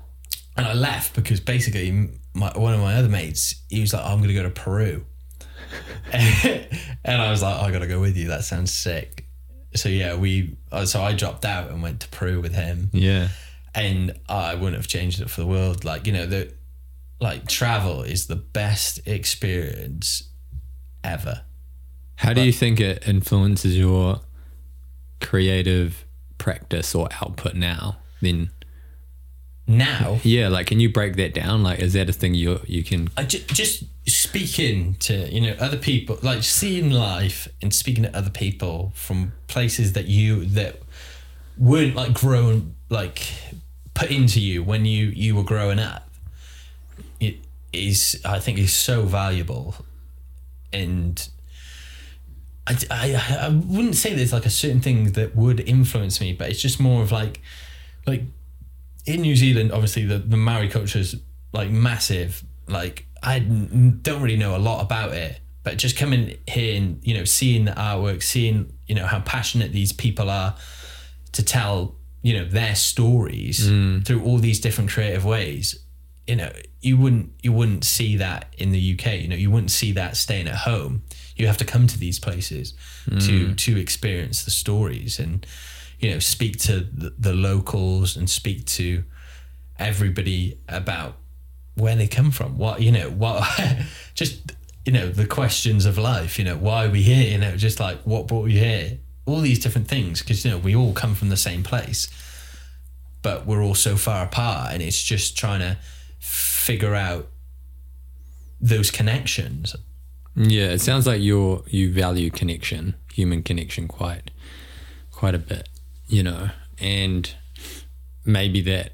[0.55, 4.17] And I left because basically my, one of my other mates, he was like, I'm
[4.17, 5.05] going to go to Peru.
[6.11, 8.27] and I was like, I got to go with you.
[8.27, 9.25] That sounds sick.
[9.75, 13.29] So yeah, we, uh, so I dropped out and went to Peru with him yeah.
[13.73, 15.83] and I wouldn't have changed it for the world.
[15.83, 16.53] Like, you know, the,
[17.19, 20.29] like travel is the best experience
[21.03, 21.41] ever.
[22.23, 24.21] How do you think it influences your
[25.19, 26.05] creative
[26.37, 27.97] practice or output now?
[28.21, 28.49] Then,
[29.67, 31.63] Now, yeah, like, can you break that down?
[31.63, 33.09] Like, is that a thing you you can?
[33.17, 38.17] I ju- just speaking to you know other people, like seeing life and speaking to
[38.17, 40.81] other people from places that you that
[41.57, 43.33] weren't like grown like
[43.93, 46.09] put into you when you you were growing up.
[47.19, 47.35] It
[47.73, 49.75] is I think is so valuable,
[50.71, 51.27] and
[52.65, 56.49] I, I I wouldn't say there's like a certain thing that would influence me, but
[56.49, 57.41] it's just more of like
[58.05, 58.23] like
[59.05, 61.15] in New Zealand, obviously the, the Maori culture is
[61.51, 62.43] like massive.
[62.67, 67.13] Like I don't really know a lot about it, but just coming here and you
[67.17, 70.55] know seeing the artwork, seeing you know how passionate these people are
[71.33, 74.05] to tell you know their stories mm.
[74.05, 75.79] through all these different creative ways.
[76.27, 79.19] You know, you wouldn't you wouldn't see that in the UK.
[79.19, 81.03] You know, you wouldn't see that staying at home.
[81.35, 82.73] You have to come to these places
[83.07, 83.53] to hmm.
[83.53, 85.45] to experience the stories and
[85.99, 89.03] you know speak to the, the locals and speak to
[89.79, 91.17] everybody about
[91.75, 92.57] where they come from.
[92.57, 93.47] What you know what
[94.13, 94.53] just
[94.85, 97.31] you know the questions of life you know why are we here?
[97.31, 98.99] You know just like what brought you here?
[99.25, 102.09] All these different things because you know we all come from the same place
[103.23, 105.77] but we're all so far apart and it's just trying to
[106.19, 107.29] figure out
[108.61, 109.75] those connections
[110.35, 114.31] Yeah, it sounds like you're you value connection, human connection, quite
[115.11, 115.69] quite a bit,
[116.07, 117.33] you know, and
[118.25, 118.93] maybe that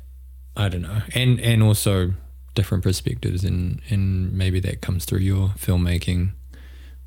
[0.56, 2.14] I don't know, and and also
[2.56, 6.32] different perspectives, and and maybe that comes through your filmmaking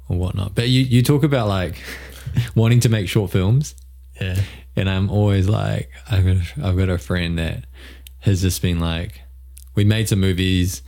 [0.09, 0.55] or whatnot.
[0.55, 1.77] But you you talk about like
[2.55, 3.75] wanting to make short films,
[4.21, 4.41] yeah
[4.77, 7.65] and I'm always like, I've got, a, I've got a friend that
[8.21, 9.21] has just been like,
[9.75, 10.83] we made some movies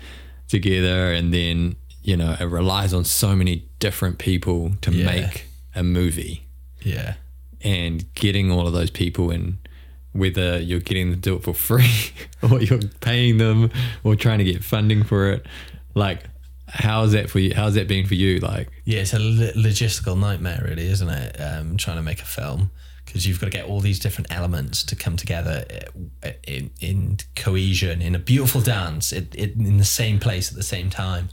[0.49, 5.07] together, and then you know it relies on so many different people to Yeah.
[5.07, 6.47] make a movie,
[6.83, 7.15] yeah
[7.63, 9.57] and getting all of those people in,
[10.13, 12.11] whether you're getting them to do it for free
[12.51, 13.71] or you're paying them
[14.05, 15.47] or trying to get funding for it,
[15.95, 16.21] like.
[16.67, 17.55] How's that for you?
[17.55, 18.39] How's that been for you?
[18.41, 21.37] Like, Yeah, it's a logistical nightmare, really, isn't it?
[21.41, 22.71] Um, trying to make a film
[23.05, 25.65] because you've got to get all these different elements to come together
[26.25, 30.57] uh, in, in cohesion, in a beautiful dance, it, it, in the same place at
[30.57, 31.29] the same time.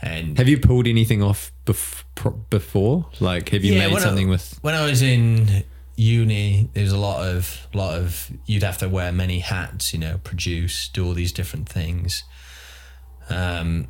[0.00, 2.04] And have you pulled anything off bef-
[2.50, 3.08] before?
[3.20, 4.58] Like, have you made something I, with?
[4.62, 5.64] when I was in
[5.96, 10.20] uni, there's a lot of lot of you'd have to wear many hats, you know,
[10.22, 12.22] produce, do all these different things.
[13.28, 13.88] Um,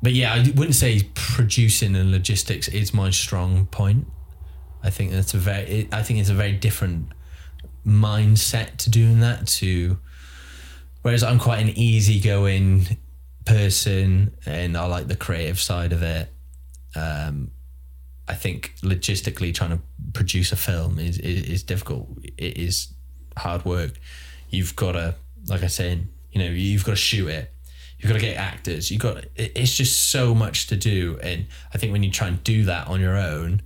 [0.00, 4.06] but yeah, I wouldn't say producing and logistics is my strong point.
[4.82, 7.12] I think that's a very, I think it's a very different
[7.86, 9.46] mindset to doing that.
[9.48, 9.98] To
[11.02, 12.96] whereas I'm quite an easygoing
[13.44, 16.28] person, and I like the creative side of it.
[16.94, 17.50] Um,
[18.28, 19.80] I think logistically trying to
[20.12, 22.08] produce a film is, is, is difficult.
[22.22, 22.92] It is
[23.36, 23.92] hard work.
[24.48, 25.14] You've got to,
[25.48, 27.52] like I said, you know, you've got to shoot it.
[27.98, 28.90] You've got to get actors.
[28.90, 29.24] You got.
[29.36, 32.88] It's just so much to do, and I think when you try and do that
[32.88, 33.62] on your own,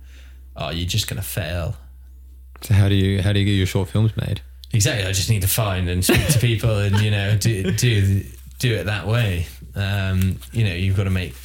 [0.55, 1.75] oh, you're just gonna fail.
[2.61, 4.41] So how do you how do you get your short films made?
[4.73, 5.07] Exactly.
[5.07, 8.23] I just need to find and speak to people, and you know, do do
[8.59, 9.47] do it that way.
[9.77, 11.35] Um, you know, you've got to make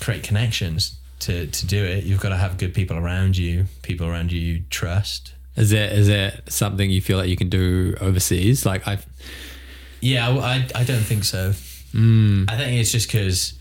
[0.00, 2.04] create connections to to do it.
[2.04, 5.34] You've got to have good people around you, people around you you trust.
[5.56, 8.66] Is that is that something you feel like you can do overseas?
[8.66, 8.98] Like I,
[10.00, 11.52] Yeah, I, I, I don't think so.
[11.92, 13.54] mm, I think it's just because,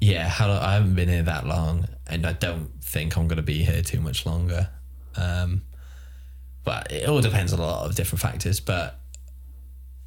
[0.00, 3.42] yeah, how I haven't been here that long, and I don't think I'm going to
[3.42, 4.68] be here too much longer.
[5.16, 5.62] Um,
[6.64, 8.60] but it all depends on a lot of different factors.
[8.60, 8.98] But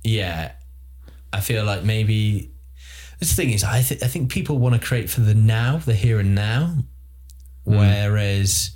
[0.04, 0.54] yeah,
[1.34, 2.52] I feel like maybe
[3.20, 5.94] this thing is I th- I think people want to create for the now, the
[5.94, 6.76] here and now,
[7.66, 7.78] mm.
[7.78, 8.72] whereas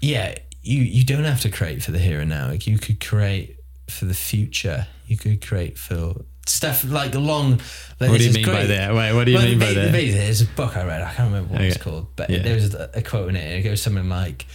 [0.00, 2.48] yeah, you you don't have to create for the here and now.
[2.48, 3.56] Like you could create
[3.90, 4.86] for the future.
[5.06, 7.60] You could create for stuff like the long.
[8.00, 8.94] Like What do you mean by that?
[8.94, 9.92] Wait, what do you Well, mean by that?
[9.92, 11.02] There's a book I read.
[11.02, 11.84] I can't remember what it's Okay.
[11.90, 12.42] called, but Yeah.
[12.42, 14.46] there was a, a quote in it, and it goes something like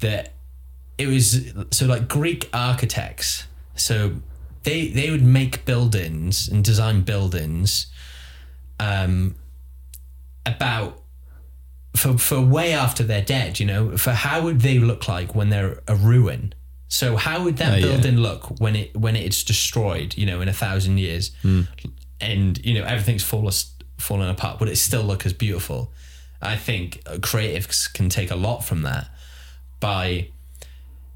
[0.00, 0.34] that.
[0.98, 3.44] It was so like Greek architects.
[3.76, 4.16] So
[4.64, 7.86] they they would make buildings and design buildings,
[8.80, 9.34] um,
[10.46, 11.02] about
[11.96, 13.60] for for way after they're dead.
[13.60, 16.54] You know, for how would they look like when they're a ruin?
[16.88, 17.86] So how would that Oh, yeah.
[17.86, 20.16] building look when it when it's destroyed?
[20.16, 21.62] You know, in a thousand years, Hmm.
[22.20, 23.52] and you know everything's fallen
[23.98, 24.60] fallen apart.
[24.60, 25.92] Would it still look as beautiful?
[26.40, 29.08] I think creatives can take a lot from that
[29.78, 30.28] by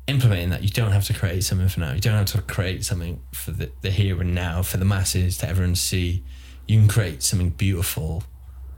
[0.06, 0.62] implementing that.
[0.62, 1.92] You don't have to create something for now.
[1.92, 5.38] You don't have to create something for the, the here and now for the masses
[5.38, 6.24] to everyone see.
[6.68, 8.24] You can create something beautiful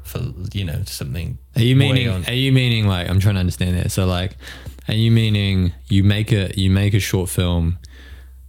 [0.05, 0.21] for
[0.53, 1.39] you know something.
[1.57, 2.09] Are you meaning?
[2.09, 3.91] on- Are you meaning like I'm trying to understand that?
[3.93, 4.37] So like,
[4.89, 7.79] are you meaning you make a you make a short film,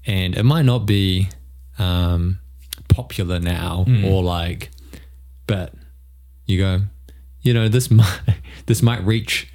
[0.05, 1.29] and it might not be
[1.77, 2.39] um,
[2.89, 4.05] popular now Hmm.
[4.05, 4.71] or like,
[5.47, 5.73] but
[6.45, 6.81] you go,
[7.41, 8.19] you know, this might
[8.69, 9.51] this might reach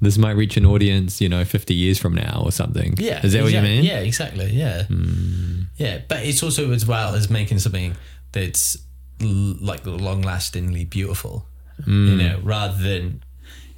[0.00, 2.94] this might reach an audience, you know, 50 years from now or something.
[2.96, 3.82] Yeah, is that what you mean?
[3.84, 4.50] Yeah, exactly.
[4.52, 5.62] Yeah, hmm.
[5.76, 6.02] yeah.
[6.08, 7.96] But it's also as well as making something
[8.30, 8.78] that's
[9.20, 11.44] l- like long-lastingly beautiful.
[11.84, 12.18] You hmm.
[12.18, 13.24] know, rather than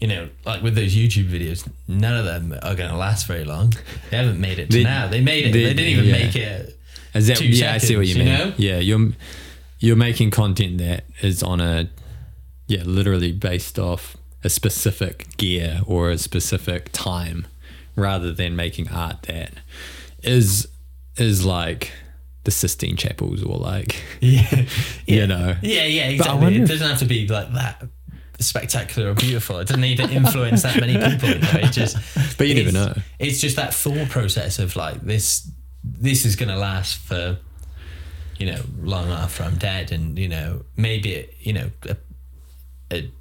[0.01, 3.45] you know, like with those YouTube videos, none of them are going to last very
[3.45, 3.73] long.
[4.11, 5.07] They haven't made it to They- now.
[5.09, 5.53] They made it.
[5.53, 6.13] they- They, didn't even yeah.
[6.13, 6.79] make it.
[7.15, 7.73] Is that yeah?
[7.73, 8.49] I see what you seconds, mean.
[8.51, 8.55] know?
[8.59, 9.13] Yeah, you're
[9.79, 11.89] you're making content that is on a
[12.67, 17.47] yeah, literally based off a specific gear or a specific time,
[17.97, 19.55] rather than making art that
[20.23, 20.69] is
[21.17, 21.93] is like
[22.45, 24.65] the Sistine Chapels or like Yeah,
[25.07, 25.57] you know.
[25.63, 26.09] yeah, yeah.
[26.09, 26.57] Exactly.
[26.57, 27.83] It doesn't have to be like that
[28.41, 29.59] spectacular or beautiful.
[29.59, 31.29] It doesn't need to influence that many people.
[31.31, 31.69] You know?
[31.69, 31.97] It just.
[32.37, 32.95] But you never know.
[33.19, 35.49] It's just that thought process of like this.
[35.85, 37.39] This is going to last for,
[38.39, 41.97] you know, long after I'm dead, and you know, maybe it, you know, a,
[42.91, 43.13] a,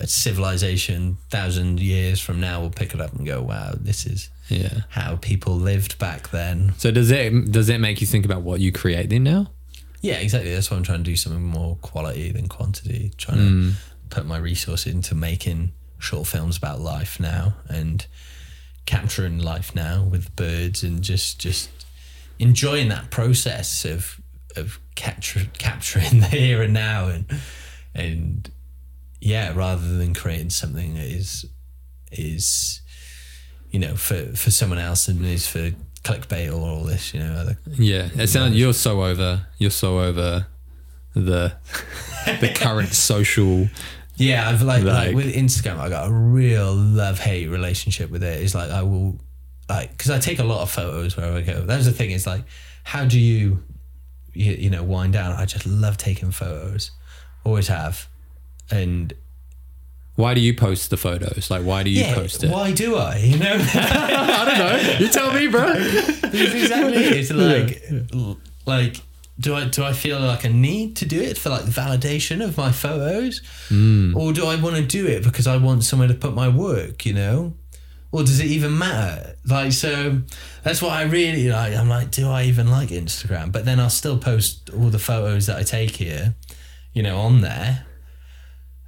[0.00, 4.30] a civilization thousand years from now will pick it up and go, "Wow, this is
[4.48, 4.80] Yeah.
[4.90, 8.60] how people lived back then." So does it does that make you think about what
[8.60, 9.50] you create then now?
[10.00, 10.52] Yeah, exactly.
[10.54, 13.12] That's why I'm trying to do something more quality than quantity.
[13.16, 13.72] Trying Mm.
[13.72, 13.76] to
[14.10, 18.06] put my resource into making short films about life now and
[18.86, 21.68] capturing life now with birds and just just
[22.38, 24.20] enjoying that process of
[24.56, 27.24] of capture, capturing the here and now and
[27.94, 28.50] and
[29.20, 31.44] yeah, rather than creating something that is
[32.12, 32.80] is
[33.70, 35.70] you know for for someone else and is for
[36.04, 39.98] clickbait or all this, you know, other Yeah, it sounds you're so over you're so
[39.98, 40.46] over
[41.14, 41.54] the
[42.40, 43.68] the current social
[44.16, 48.22] Yeah, I've like, like Like- with Instagram, I got a real love hate relationship with
[48.22, 48.40] it.
[48.42, 49.18] It's like I will
[49.68, 51.60] like because I take a lot of photos wherever I go.
[51.62, 52.10] That's the thing.
[52.12, 52.44] Is like,
[52.84, 53.62] how do you,
[54.32, 55.32] you, you know, wind down?
[55.32, 56.90] I just love taking photos,
[57.44, 58.08] always have,
[58.70, 59.12] and
[60.16, 61.50] Why do you post the photos?
[61.50, 62.50] Like, why do you yeah, post it?
[62.50, 63.16] why do I?
[63.18, 64.98] You know, I don't know.
[64.98, 65.72] You tell me, bro.
[65.72, 67.04] Exactly.
[67.04, 67.16] it.
[67.16, 69.00] It's like, l- like,
[69.40, 72.56] do I do I feel like a need to do it for like validation of
[72.56, 74.16] my photos, hmm.
[74.16, 77.06] or do I want to do it because I want somewhere to put my work?
[77.06, 77.54] You know,
[78.10, 79.36] or does it even matter?
[79.46, 80.22] Like, so
[80.62, 81.74] that's what I really like.
[81.74, 83.52] I'm like, do I even like Instagram?
[83.52, 86.34] But then I'll still post all the photos that I take here,
[86.92, 87.86] you know, on there.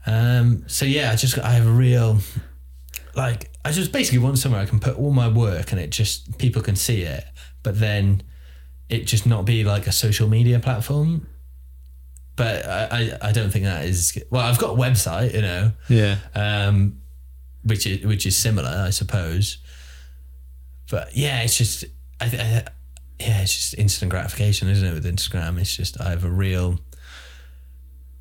[0.06, 0.64] Um.
[0.66, 2.18] So yeah, I just I have a real
[3.14, 6.38] like I just basically want somewhere I can put all my work and it just
[6.38, 7.24] people can see it,
[7.62, 8.22] but then
[8.88, 11.26] it just not be like a social media platform.
[12.36, 12.86] But I,
[13.22, 14.42] I, I don't think that is well.
[14.46, 16.16] I've got a website, you know, Yeah.
[16.34, 17.00] um,
[17.62, 19.58] which is which is similar, I suppose.
[20.90, 21.84] But yeah, it's just
[22.20, 22.64] I, I
[23.20, 24.94] yeah, it's just instant gratification, isn't it?
[24.94, 26.80] With Instagram, it's just I have a real,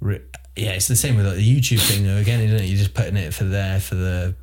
[0.02, 0.20] re,
[0.56, 2.18] yeah, it's the same with like the YouTube thing though.
[2.18, 2.66] Again, isn't it?
[2.66, 4.36] You're just putting it for there for the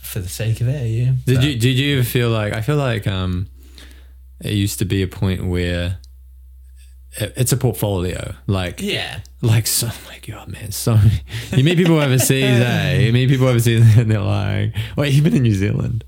[0.00, 0.82] for the sake of it.
[0.82, 1.14] Are you?
[1.26, 3.48] Did But- you did you ever feel like I feel like um,
[4.40, 5.98] it used to be a point where
[7.18, 9.88] it- it's a portfolio, like Yeah, like so.
[9.90, 10.70] Oh my god, man!
[10.72, 11.20] So many,
[11.56, 12.98] you meet people overseas, eh?
[13.00, 16.04] You meet people overseas, and they're like, "Wait, you've been in New Zealand?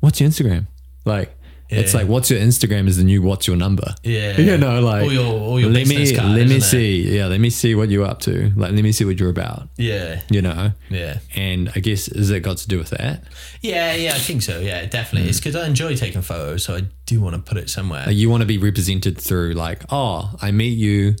[0.00, 0.66] What's your Instagram?"
[1.04, 1.36] Like,
[1.68, 3.94] It's like what's your Instagram is the new what's your number.
[4.02, 4.38] Yeah.
[4.38, 6.60] You know, like Or your- or your let me card, let me isn't it?
[6.62, 7.16] see.
[7.16, 8.52] Yeah, let me see what you're up to.
[8.56, 9.68] Like let me see what you're about.
[9.76, 10.20] Yeah.
[10.30, 10.72] You know?
[10.90, 11.18] Yeah.
[11.34, 13.24] And I guess is it got to do with that?
[13.62, 14.60] Yeah, yeah, I think so.
[14.60, 15.28] Yeah, definitely.
[15.28, 15.62] It's because hmm.
[15.62, 18.04] I enjoy taking photos, so I do want to put it somewhere.
[18.06, 21.14] Like you want to be represented through like, oh, I meet you.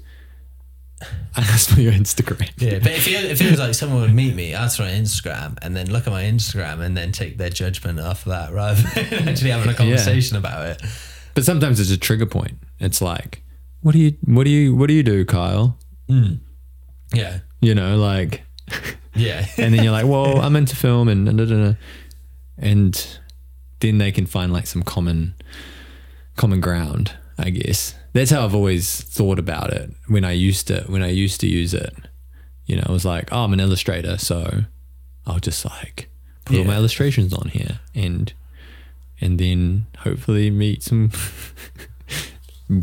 [1.36, 2.50] I asked for your Instagram.
[2.58, 5.58] Yeah, but it feels, it feels like someone would meet me, ask for my Instagram,
[5.62, 8.80] and then look at my Instagram and then take their judgment off of that rather
[8.82, 10.82] than actually having a conversation about it.
[11.34, 12.58] But sometimes it's a trigger point.
[12.78, 13.42] It's like,
[13.80, 15.78] what do you what do you what do you do, Kyle?
[16.08, 16.34] Hmm.
[17.14, 18.42] Yeah, You know, like
[19.14, 21.74] yeah, and then you're like, well, I'm into film and da, da.
[22.58, 23.18] and
[23.80, 25.34] then they can find like some common
[26.36, 27.94] common ground, I guess.
[28.12, 31.48] That's how I've always thought about it when I used to when I used to
[31.48, 31.94] use it.
[32.66, 34.64] You know, I was like, oh, I'm an illustrator, so
[35.26, 36.08] I'll just like
[36.44, 38.32] put all my illustrations on here and
[39.20, 41.10] and then hopefully meet some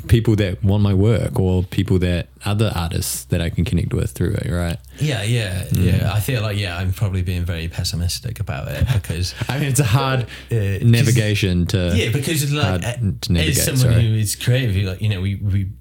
[0.08, 4.12] people that want my work or people that other artists that I can connect with
[4.12, 4.78] through it, right?
[5.00, 6.12] yeah, yeah, yeah.
[6.14, 9.80] I feel like yeah, I'm probably being very pessimistic about it because I mean, it's
[9.80, 10.22] a hard
[10.52, 11.94] Uh, navigation to.
[11.96, 14.08] yeah, because like uh, to navigate, as someone sorry.
[14.08, 15.72] who is creative, you like you know we we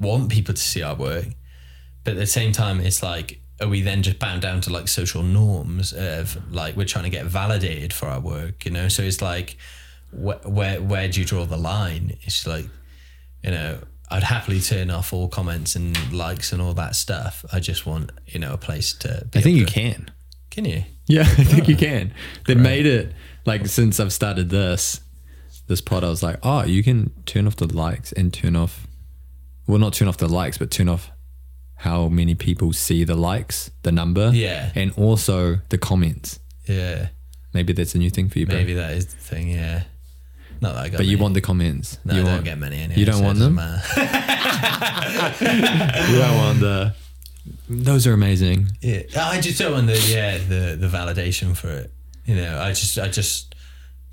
[0.00, 1.26] want people to see our work,
[2.04, 4.86] but at the same time, it's like are we then just bound down to like
[4.86, 8.86] social norms of like we're trying to get validated for our work, you know?
[8.88, 9.56] So it's like
[10.10, 12.16] wh- where where do you draw the line?
[12.22, 12.66] It's like
[13.42, 13.78] you know.
[14.08, 17.44] I'd happily turn off all comments and likes and all that stuff.
[17.52, 19.26] I just want, you know, a place to.
[19.32, 20.10] Be I think you to- can.
[20.50, 20.84] Can you?
[21.06, 21.78] Yeah, I think you oh.
[21.78, 22.14] can.
[22.46, 23.12] They made it
[23.46, 25.00] like since I've started this
[25.66, 26.04] this pod.
[26.04, 28.86] I was like, oh, you can turn off the likes and turn off.
[29.66, 31.10] Well, not turn off the likes, but turn off
[31.78, 34.70] how many people see the likes, the number, Yeah.
[34.74, 36.38] and also the comments.
[36.68, 37.08] Yeah.
[37.52, 38.54] Maybe that's a new thing for you, bro.
[38.56, 39.48] Maybe that is the thing.
[39.50, 39.82] Yeah.
[40.60, 40.96] Not that I got.
[40.98, 41.98] But you want the comments.
[42.04, 42.98] No, you I don't want, get many anyway.
[42.98, 43.58] You don't so want them?
[46.10, 46.94] You don't want the.
[47.68, 48.68] Those are amazing.
[48.80, 51.92] Yeah, I just don't want the yeah the the validation for it.
[52.24, 53.54] You know, I just I just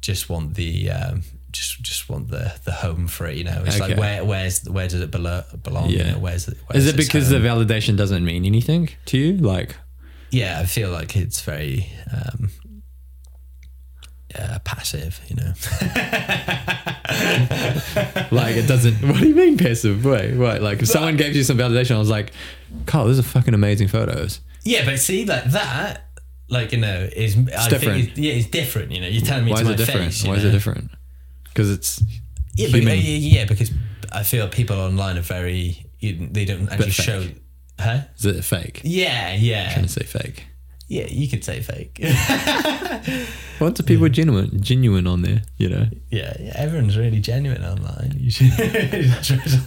[0.02, 3.38] just want the um, just just want the the home for it.
[3.38, 3.90] You know, it's Okay.
[3.90, 5.90] like where where's where does it belo- belong?
[5.90, 6.12] You Yeah.
[6.14, 6.46] know, where's?
[6.68, 7.42] Where's Is it because home?
[7.42, 9.38] the validation doesn't mean anything to you?
[9.38, 9.76] Like,
[10.30, 12.50] yeah, I feel like it's very um,
[14.36, 15.20] yeah, passive.
[15.28, 15.54] You know,
[18.32, 18.96] like it doesn't.
[19.08, 20.04] What do you mean passive?
[20.06, 20.62] Wait, what?
[20.62, 22.32] Like if someone gave you some validation, I was like,
[22.86, 24.40] Kyle, those are fucking amazing photos.
[24.64, 26.06] yeah, but see like that.
[26.50, 27.82] Like you know, is I different.
[27.82, 28.92] think it's, yeah, it's different.
[28.92, 30.06] You know, you're telling me Why to is my it different?
[30.14, 30.28] face.
[30.28, 30.54] Why is it know?
[30.54, 30.92] different?
[31.46, 32.04] Because it's
[32.56, 33.72] Yeah, but, uh, yeah, yeah, because
[34.12, 37.28] I feel people online are very you- they don't actually show.
[37.80, 38.02] Huh?
[38.18, 38.82] is it fake?
[38.84, 40.46] Yeah, yeah, I'm trying to say fake.
[40.88, 41.06] Yeah.
[41.08, 42.00] You could say fake.
[43.60, 45.44] Lots of people are genuine, genuine on there.
[45.58, 45.86] You know.
[46.10, 46.54] yeah, yeah.
[46.56, 48.16] Everyone's really genuine online.
[48.18, 48.52] You should.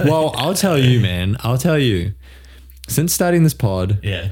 [0.07, 1.37] Well, I'll tell you, man.
[1.41, 2.15] I'll tell you.
[2.89, 4.31] Since starting this pod, yeah,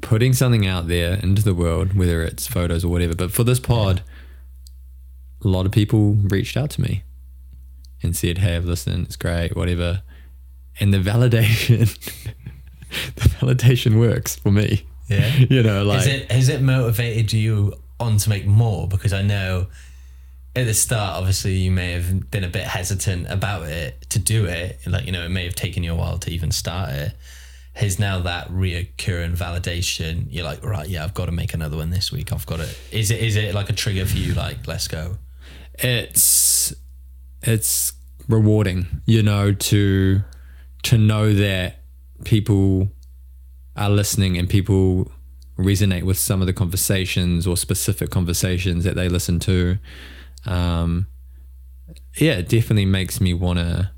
[0.00, 3.60] putting something out there into the world, whether it's photos or whatever, but for this
[3.60, 4.02] pod,
[5.44, 7.02] a lot of people reached out to me
[8.02, 9.06] and said, "Hey, I've listened.
[9.06, 9.54] It's great.
[9.56, 10.02] Whatever."
[10.80, 11.80] And the validation,
[13.16, 14.86] the validation works for me.
[15.12, 15.46] Yeah.
[15.50, 18.88] You know, like Has it has it motivated you on to make more?
[18.88, 19.66] Because I know
[20.54, 24.44] at the start, obviously, you may have been a bit hesitant about it to do
[24.46, 24.80] it.
[24.86, 27.14] Like you know, it may have taken you a while to even start it.
[27.74, 30.26] Has now that reoccurring validation?
[30.28, 32.30] You're like, right, yeah, I've got to make another one this week.
[32.32, 32.68] I've got to.
[32.90, 34.34] Is it is it like a trigger for you?
[34.34, 35.16] Like, let's go.
[35.74, 36.74] it's
[37.42, 37.94] it's
[38.28, 40.22] rewarding, you know, to
[40.82, 41.80] to know that
[42.24, 42.88] people
[43.76, 45.10] are listening and people
[45.58, 49.78] resonate with some of the conversations or specific conversations that they listen to.
[50.46, 51.06] Um,
[52.16, 53.90] yeah, it definitely makes me want to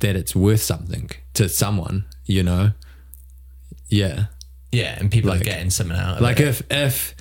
[0.00, 2.72] that it's worth something to someone, you know.
[3.88, 4.26] Yeah.
[4.70, 6.48] Yeah, and people Like- are getting something out of Like it.
[6.48, 7.14] if if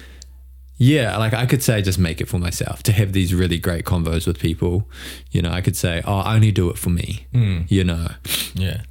[0.79, 3.83] yeah, like I could say just make it for myself to have these really great
[3.85, 4.87] convos with people.
[5.31, 7.25] You know, I could say, oh, I only do it for me.
[7.67, 8.09] You know,
[8.53, 8.81] yeah,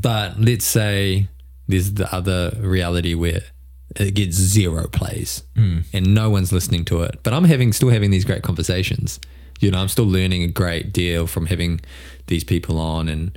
[0.00, 1.28] but let's say
[1.66, 3.42] there's the other reality where
[3.96, 5.80] it gets zero plays hmm.
[5.92, 7.20] and no one's listening to it.
[7.22, 9.20] But I'm having still having these great conversations.
[9.60, 11.80] You know, I'm still learning a great deal from having
[12.26, 13.36] these people on and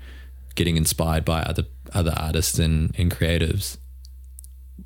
[0.56, 1.64] getting inspired by other
[1.94, 3.78] other artists and, and creatives.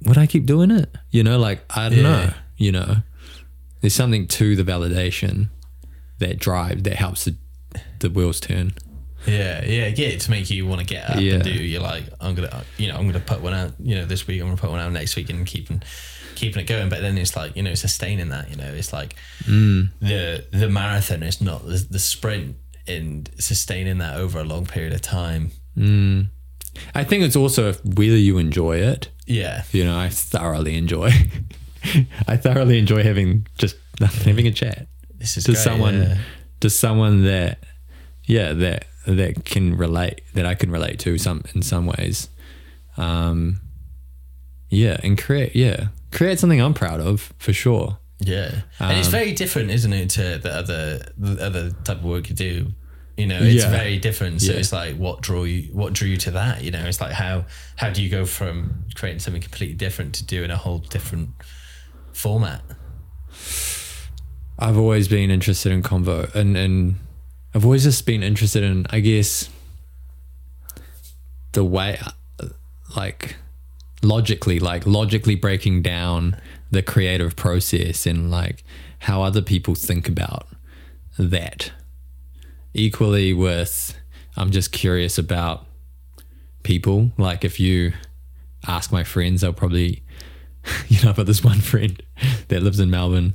[0.06, 0.94] Would I keep doing it?
[1.10, 2.04] You know, like I don't Yeah.
[2.04, 2.34] know.
[2.58, 2.96] You know,
[3.80, 5.50] there's something to the validation
[6.20, 7.36] that drive that helps the,
[8.00, 8.74] the wheels turn.
[9.26, 10.18] Yeah, yeah, yeah.
[10.18, 11.34] To make you want to get up Yeah.
[11.36, 11.52] and do.
[11.52, 13.74] You're like, I'm gonna, you know, I'm gonna put one out.
[13.80, 15.82] You know, this week I'm gonna put one out next week and keeping
[16.36, 16.90] keeping it going.
[16.90, 18.50] But then it's like, you know, sustaining that.
[18.50, 19.90] You know, it's like mm.
[20.00, 22.56] the the marathon is not the, the sprint
[22.88, 25.52] and sustaining that over a long period of time.
[25.78, 26.28] Mm.
[26.96, 29.10] I think it's also whether you enjoy it.
[29.28, 31.12] Yeah, You know, I thoroughly enjoy.
[32.28, 34.88] I thoroughly enjoy having just having a chat
[35.22, 36.18] this is to great, someone yeah.
[36.60, 37.60] to someone that
[38.26, 42.30] yeah that that can relate that I can relate to some in some ways.
[42.98, 43.62] Um,
[44.70, 47.98] yeah, and create yeah create something I'm proud of for sure.
[48.20, 52.04] Yeah, and it's Um, very different, isn't it, to the other the other type of
[52.04, 52.74] work you do.
[53.18, 53.70] You know, it's Yeah.
[53.72, 54.42] very different.
[54.42, 54.60] So Yeah.
[54.60, 55.74] it's like, what drew you?
[55.74, 56.64] What drew you to that?
[56.64, 57.46] You know, it's like how
[57.76, 61.30] how do you go from creating something completely different to doing a whole different
[62.14, 62.62] format?
[64.60, 66.96] I've always been interested in convo and and
[67.54, 69.50] I've always just been interested in I guess
[71.52, 72.00] the way
[72.96, 73.36] like
[74.02, 76.40] logically like logically breaking down
[76.72, 78.64] the creative process and like
[79.00, 80.48] how other people think about
[81.18, 81.72] that.
[82.74, 83.98] Equally with
[84.38, 85.66] I'm just curious about
[86.64, 87.12] people.
[87.18, 87.94] Like if you
[88.68, 90.04] ask my friends they'll probably
[90.88, 92.02] you know, I've got this one friend
[92.50, 93.34] that lives in Melbourne,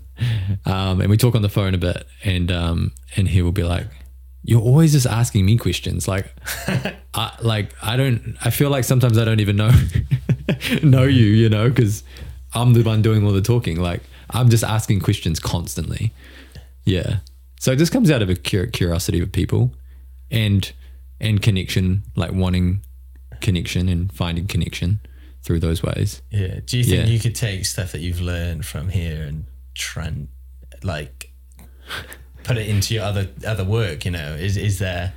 [0.65, 3.65] um, and we talk on the phone a bit, and um, and he will be
[3.65, 3.87] like,
[4.47, 6.33] "You're always just asking me questions, like,
[7.15, 8.37] I, like I don't.
[8.45, 9.71] I feel like sometimes I don't even know
[10.83, 12.03] know you, you know, because
[12.55, 13.79] I'm the one doing all the talking.
[13.81, 16.13] Like I'm just asking questions constantly.
[16.85, 17.19] Yeah.
[17.61, 19.75] So it just comes out of a curiosity of people,
[20.31, 20.73] and
[21.21, 22.83] and connection, like wanting
[23.41, 25.01] connection and finding connection
[25.43, 26.23] through those ways.
[26.31, 26.61] Yeah.
[26.65, 27.13] Do you think Yeah.
[27.13, 29.45] you could take stuff that you've learned from here and
[29.75, 30.29] try and
[30.83, 31.31] like
[32.47, 34.05] put it into your other other work?
[34.05, 35.13] You know, is is there?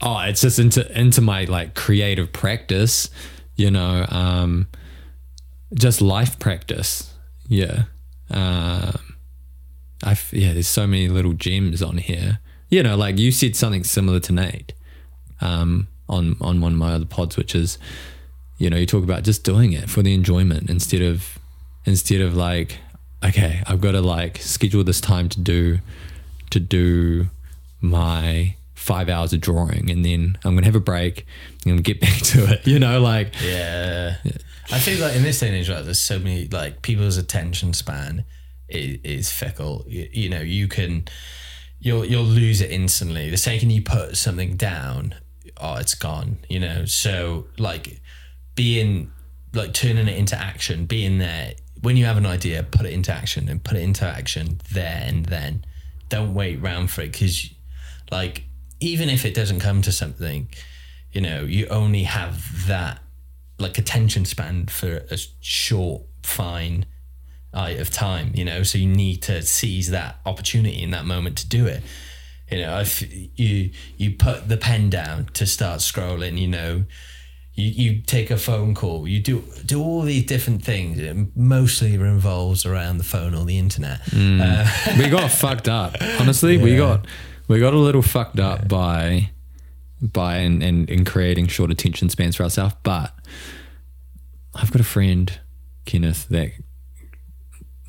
[0.00, 3.10] oh it's just into into my like creative practice
[3.56, 4.68] you know um
[5.74, 7.14] just life practice
[7.48, 7.84] yeah
[8.30, 9.14] um
[10.04, 13.84] i yeah there's so many little gems on here you know like you said something
[13.84, 14.72] similar to nate
[15.40, 17.78] um on on one of my other pods which is
[18.58, 21.38] you know you talk about just doing it for the enjoyment instead of
[21.84, 22.78] instead of like
[23.24, 25.78] okay i've got to like schedule this time to do
[26.50, 27.26] to do
[27.80, 31.26] my five hours of drawing and then i'm gonna have a break
[31.64, 34.16] and get back to it you know like Yeah.
[34.72, 37.72] I feel like in this day and age, like, there's so many like people's attention
[37.72, 38.24] span
[38.68, 39.84] is, is fickle.
[39.86, 41.04] You, you know, you can
[41.78, 43.30] you'll you'll lose it instantly.
[43.30, 45.14] The second you put something down,
[45.58, 46.38] oh, it's gone.
[46.48, 48.00] You know, so like
[48.56, 49.12] being
[49.54, 53.12] like turning it into action, being there when you have an idea, put it into
[53.12, 55.64] action and put it into action there and then.
[56.08, 57.50] Don't wait round for it because,
[58.10, 58.44] like,
[58.80, 60.48] even if it doesn't come to something,
[61.12, 63.00] you know, you only have that
[63.58, 66.84] like attention span for a short, fine
[67.54, 71.38] eye of time, you know, so you need to seize that opportunity in that moment
[71.38, 71.82] to do it.
[72.50, 73.02] You know, if
[73.38, 76.84] you you put the pen down to start scrolling, you know,
[77.56, 80.98] you, you take a phone call, you do do all these different things.
[80.98, 84.00] It mostly revolves around the phone or the internet.
[84.14, 84.66] Uh,
[84.98, 85.96] we got fucked up.
[86.20, 87.06] Honestly we got
[87.48, 89.30] we got a little fucked up by
[90.00, 93.14] by and and in creating short attention spans for ourselves but
[94.54, 95.40] i've got a friend
[95.86, 96.50] kenneth that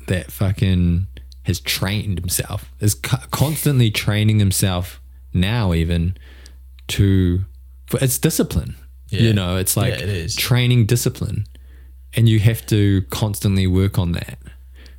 [0.06, 1.06] that fucking
[1.42, 5.02] has trained himself is co- constantly training himself
[5.34, 6.16] now even
[6.86, 7.40] to
[7.86, 8.74] for it's discipline
[9.10, 9.22] Yeah.
[9.22, 10.36] you know it's like Yeah, it is.
[10.36, 11.46] training discipline
[12.14, 14.38] and you have to constantly work on that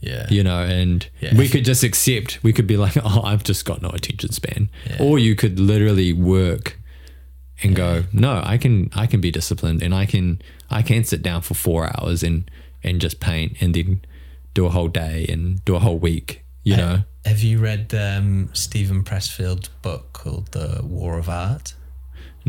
[0.01, 0.27] yeah.
[0.29, 1.35] you know, and Yeah.
[1.37, 4.69] we could just accept, we could be like, oh, I've just got no attention span.
[4.89, 4.97] Yeah.
[5.01, 6.79] Or you could literally work
[7.61, 11.21] and go, no, I can, I can be disciplined and I can, I can sit
[11.21, 12.49] down for four hours and,
[12.81, 14.01] and just paint and then
[14.53, 17.03] do a whole day and do a whole week, you know?
[17.25, 21.73] Have you read um, Steven Pressfield's book called The War of Art?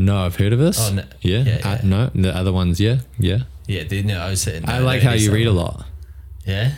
[0.05, 0.79] No, I've heard of this.
[0.79, 1.03] Oh, no.
[1.21, 1.43] Yeah.
[1.43, 2.79] Yeah, Uh, no, the other ones.
[2.79, 2.99] Yeah.
[3.19, 3.39] Yeah.
[3.67, 4.67] Yeah, the, no, I was sitting.
[4.67, 5.85] I like how you read a lot.
[6.45, 6.73] Yeah,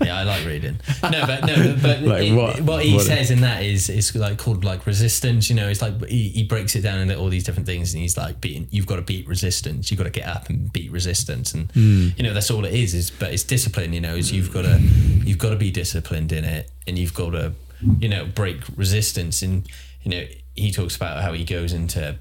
[0.00, 0.80] yeah, I like reading.
[1.02, 2.60] No, but no, but Like it- what?
[2.62, 2.84] what?
[2.84, 5.48] he What- says in that is it's like called like resistance.
[5.50, 8.00] You know, it's like he, he breaks it down into all these different things, and
[8.02, 9.90] he's like, beating, you've got to beat resistance.
[9.90, 12.08] You've got to get up and beat resistance, and Hmm.
[12.16, 12.94] you know that's all it is.
[12.94, 13.92] Is but it's discipline.
[13.92, 17.14] You know, is you've got to you've got to be disciplined in it, and you've
[17.14, 17.52] got to
[18.00, 19.42] you know break resistance.
[19.42, 19.68] And
[20.02, 20.24] you know,
[20.56, 22.16] he talks about how he goes into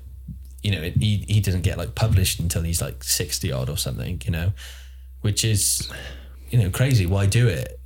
[0.64, 4.22] you know he he doesn't get like published until he's like sixty odd or something.
[4.26, 4.54] You know,
[5.22, 5.90] which is
[6.50, 7.06] you know crazy.
[7.06, 7.80] Why do it?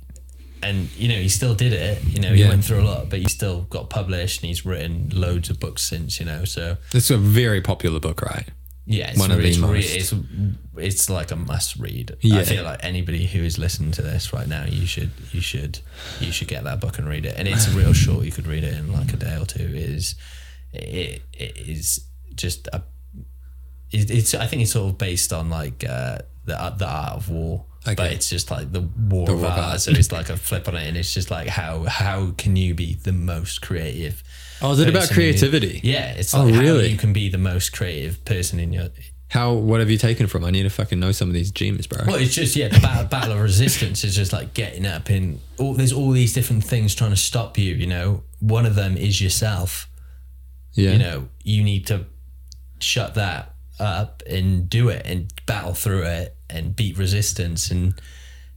[0.60, 2.02] and you know he still did it.
[2.04, 2.48] You know he Yeah.
[2.48, 5.82] went through a lot, but he still got published and he's written loads of books
[5.82, 6.18] since.
[6.18, 8.48] You know, so It's a very popular book, right?
[8.84, 9.94] yeah, it's One of the it's, most.
[9.94, 10.12] it's
[10.76, 12.16] it's like a must read.
[12.22, 12.40] Yeah.
[12.40, 15.78] I feel like anybody who is listening to this right now, you should you should
[16.18, 17.34] you should get that book and read it.
[17.38, 18.24] And it's real short.
[18.24, 19.62] You could read it in like a day or two.
[19.62, 20.16] It is
[20.72, 22.00] it, it is
[22.38, 22.82] just a
[23.90, 27.16] it, it's I think it's sort of based on like uh, the art- the art
[27.16, 27.64] of war.
[27.84, 29.58] But it's just like the war The of war art.
[29.60, 29.80] art.
[29.80, 32.74] So it's like a flip on it, and it's just like how how can you
[32.74, 34.22] be the most creative?
[34.60, 35.80] Oh, is it about person in your- creativity?
[35.82, 36.88] Yeah, it's Oh, like how really?
[36.88, 38.88] you can be the most creative person in your
[39.28, 39.54] How?
[39.54, 40.44] What have you taken from?
[40.44, 42.04] I need to fucking know some of these gems, bro.
[42.06, 45.40] Well, it's just yeah, the battle, battle of resistance is just like getting up in
[45.56, 45.72] all.
[45.72, 47.72] There's all these different things trying to stop you.
[47.74, 49.88] You know, one of them is yourself.
[50.74, 50.90] yeah.
[50.92, 52.04] You know, you need to
[52.82, 57.94] shut that up and do it and battle through it and beat resistance and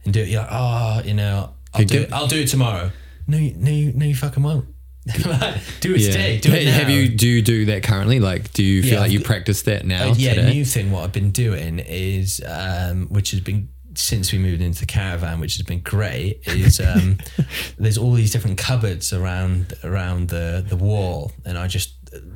[0.04, 0.28] and do it.
[0.28, 2.12] You're like, oh, you know, I'll do give- it.
[2.12, 2.90] I'll do it tomorrow.
[3.26, 4.66] No, you, no, you, no, you fucking won't.
[5.26, 6.10] Like, do it yeah.
[6.12, 6.38] today.
[6.38, 6.72] Do it now.
[6.72, 7.08] have you?
[7.08, 8.20] Do you do that currently?
[8.20, 10.52] Like, do you feel Yeah, like you practice that now Uh, yeah, today?
[10.54, 14.80] new thing what I've been doing is, um, which has been since we moved into
[14.80, 17.18] the caravan, which has been great, is um,
[17.78, 21.94] there's all these different cupboards around around the the wall, and I just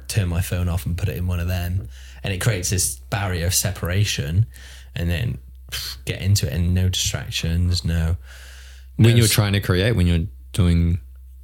[0.09, 1.89] turn my phone off and put it in one of them,
[2.22, 4.47] and it creates this barrier of separation,
[4.95, 5.39] and then
[6.05, 8.16] get into it, and no distractions, no.
[8.97, 11.01] when you're trying to create, when you're doing,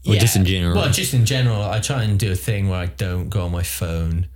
[0.06, 0.76] or just in general.
[0.76, 3.52] Well, just in general, I try and do a thing where I don't go on
[3.52, 4.28] my phone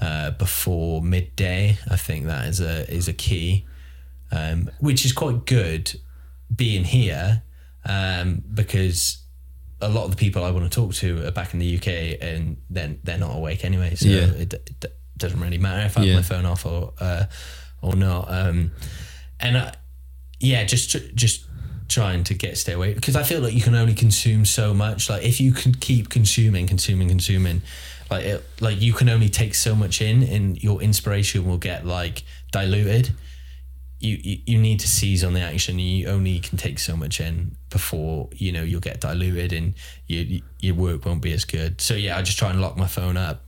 [0.00, 1.78] uh, before midday.
[1.90, 3.66] I think that is a is a key,
[4.32, 6.00] um, which is quite good
[6.54, 7.42] being here
[7.84, 9.22] um, because
[9.80, 12.18] a lot of the people I want to talk to are back in the UK
[12.20, 13.94] and then they're not awake anyway.
[13.94, 14.26] So Yeah.
[14.26, 16.16] it, it doesn't really matter if I have Yeah.
[16.16, 17.24] my phone off or uh,
[17.82, 18.26] or not.
[18.30, 18.72] Um,
[19.38, 19.74] and I,
[20.38, 21.44] yeah, just just
[21.88, 25.08] trying to get stay away because I feel like you can only consume so much.
[25.10, 27.62] Like if you can keep consuming, consuming, consuming,
[28.10, 31.86] like it, like you can only take so much in, and your inspiration will get
[31.86, 32.22] like
[32.52, 33.10] diluted.
[34.02, 35.78] You, you need to seize on the action.
[35.78, 39.74] You only can take so much in before you know you'll get diluted and
[40.06, 41.80] you, your work won't be as good.
[41.80, 43.44] So yeah, I just try and lock my phone up.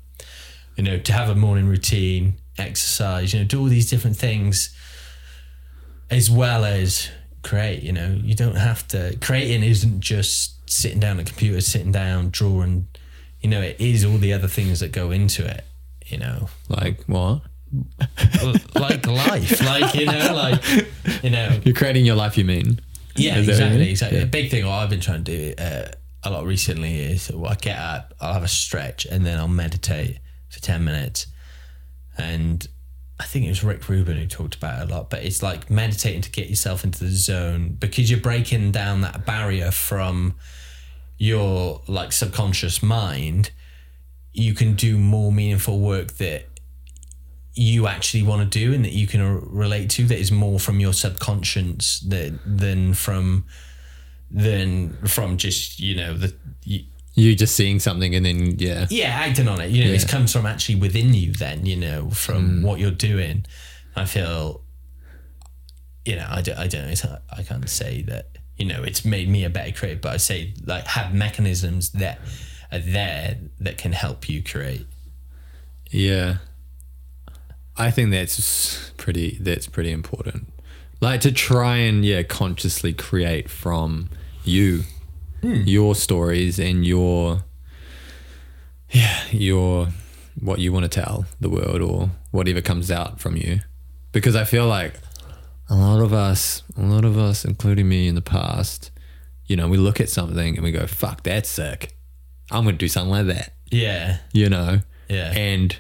[0.76, 3.32] You know, to have a morning routine, exercise.
[3.32, 4.76] You know, do all these different things
[6.10, 7.08] as well as
[7.42, 7.82] create.
[7.82, 9.16] You know, you don't have to.
[9.20, 12.88] Creating isn't just sitting down at a computer, sitting down, drawing.
[13.40, 15.64] You know, it is all the other things that go into it.
[16.06, 17.42] You know, like what?
[18.74, 22.36] Like life, like you know, like you know, You're creating your life.
[22.36, 22.80] You mean?
[23.16, 24.18] yeah, Is that what you exactly, exactly.
[24.18, 24.24] Yeah.
[24.24, 25.88] A big thing what I've been trying to do uh,
[26.22, 30.18] a lot recently is I get up, I'll have a stretch, and then I'll meditate
[30.48, 31.26] for ten minutes.
[32.18, 32.66] And
[33.18, 35.70] I think it was Rick Rubin who talked about it a lot, but it's like
[35.70, 40.34] meditating to get yourself into the zone because you're breaking down that barrier from
[41.18, 43.50] your like subconscious mind.
[44.32, 46.46] You can do more meaningful work that
[47.54, 50.80] you actually want to do and that you can relate to that is more from
[50.80, 53.44] your subconscious that, than from
[54.30, 56.34] than from just you know the
[56.64, 56.84] you,
[57.14, 58.86] You just seeing something and then yeah.
[58.88, 59.70] yeah acting on it.
[59.70, 62.62] You know it comes from actually within you then you know from mm.
[62.62, 63.44] what you're doing.
[63.94, 64.62] I feel
[66.04, 68.26] you know i don't i don't i can't say that
[68.56, 72.18] you know it's made me a better creator but i say like have mechanisms that
[72.72, 74.86] are there that can help you create.
[75.90, 76.38] Yeah.
[77.82, 80.52] I think that's pretty that's pretty important.
[81.00, 84.08] Like to try and yeah, consciously create from
[84.44, 84.84] you
[85.40, 85.62] hmm.
[85.64, 87.44] your stories and your
[88.90, 89.88] yeah, your
[90.40, 93.60] what you want to tell the world or whatever comes out from you.
[94.12, 94.94] Because I feel like
[95.68, 98.90] a lot of us, a lot of us, including me in the past,
[99.46, 101.96] you know, we look at something and we go, fuck, that's sick.
[102.50, 104.80] I'm going to do something like that, yeah you know?
[105.08, 105.76] yeah And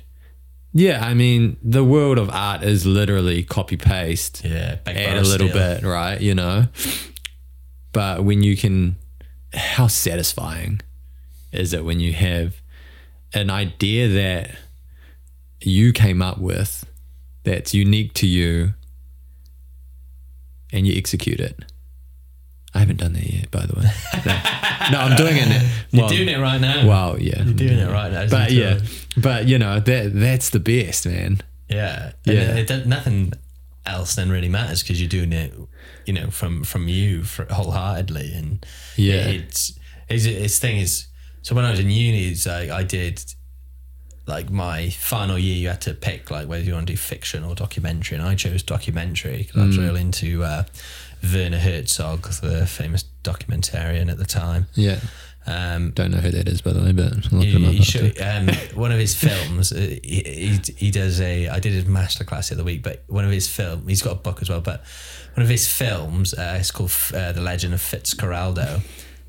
[0.72, 5.48] yeah, I mean, the world of art is literally copy paste, yeah add a little
[5.48, 6.20] bit, right?
[6.20, 6.66] You know,
[7.92, 8.96] but when you can,
[9.52, 10.80] how satisfying
[11.52, 12.54] is it when you have
[13.34, 14.56] an idea that
[15.60, 16.86] you came up with
[17.44, 18.72] that's unique to you
[20.72, 21.70] and you execute it?
[22.74, 23.86] I haven't done that yet, by the way.
[24.24, 24.32] No,
[24.92, 25.62] no I'm doing it.
[25.92, 26.08] Now.
[26.08, 28.80] you're doing it right now Well, yeah, you're doing it right now but yeah,
[29.16, 31.40] but you know that that's the best, man.
[31.68, 32.56] Yeah, and Yeah.
[32.56, 33.32] It, it, nothing
[33.84, 35.52] else then really matters because you're doing it,
[36.06, 38.64] you know, from from you for, wholeheartedly, and
[38.96, 39.26] Yeah.
[39.28, 39.78] it's
[40.08, 41.06] it's its thing is.
[41.42, 43.22] So when I was in uni, it's like I did,
[44.26, 47.42] like my final year, you had to pick like whether you want to do fiction
[47.44, 49.82] or documentary, and I chose documentary because I was Mm.
[49.82, 50.64] real into uh,
[51.22, 54.66] Werner Herzog, the famous documentarian at the time.
[54.74, 55.00] Yeah.
[55.46, 57.82] Um, Don't know who that is, by the way, but look you, him up you
[57.82, 61.84] should, um, one of his films, uh, he, he, he does a, I did his
[61.84, 64.60] masterclass the other week, but one of his film, he's got a book as well,
[64.60, 64.84] but
[65.34, 68.82] one of his films, uh, it's called uh, The Legend of Fitzcarraldo.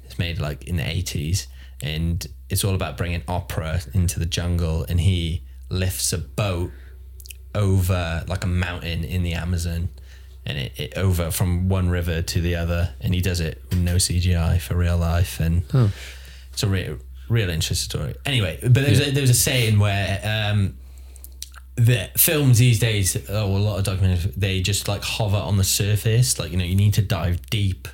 [0.06, 1.48] It's made like in the 80s
[1.82, 6.72] and it's all about bringing opera into the jungle and he lifts a boat
[7.56, 9.90] over like a mountain in the Amazon
[10.46, 13.80] and it, it over from one river to the other and he does it with
[13.80, 15.92] no CGI for real life and Oh.
[16.52, 16.98] it's a real,
[17.30, 18.16] real interesting story.
[18.26, 20.76] Anyway, but there's a, there's a saying where um,
[21.76, 25.64] the films these days, oh, a lot of documentaries, they just like hover on the
[25.64, 26.38] surface.
[26.38, 27.88] Like you know, you need to dive deep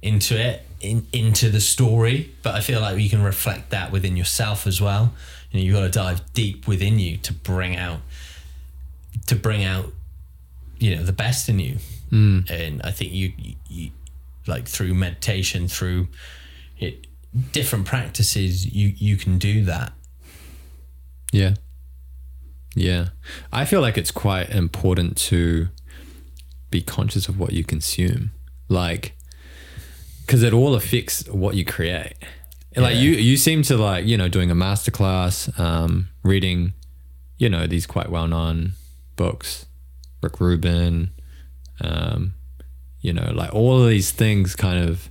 [0.00, 2.32] into it, in, into the story.
[2.42, 5.12] But I feel like you can reflect that within yourself as well.
[5.50, 8.00] You know, you got to dive deep within you to bring out,
[9.26, 9.92] to bring out,
[10.82, 11.76] you know, the best in you.
[12.10, 12.50] Mm.
[12.50, 13.32] And I think you,
[13.68, 13.90] you,
[14.46, 16.08] like through meditation, through
[16.78, 17.06] it,
[17.52, 19.92] different practices, you you can do that.
[21.32, 21.54] Yeah.
[22.74, 23.08] Yeah.
[23.52, 25.68] I feel like it's quite important to
[26.70, 28.32] be conscious of what you consume.
[28.68, 29.14] Like,
[30.26, 32.14] because it all affects what you create.
[32.74, 33.02] And Like Yeah.
[33.02, 36.72] you, you seem to like, you know, doing a masterclass, um, reading,
[37.38, 38.72] you know, these quite well known
[39.16, 39.66] books,
[40.22, 41.10] Rick Rubin,
[41.80, 42.34] um,
[43.00, 45.08] you know, like all of these things kind of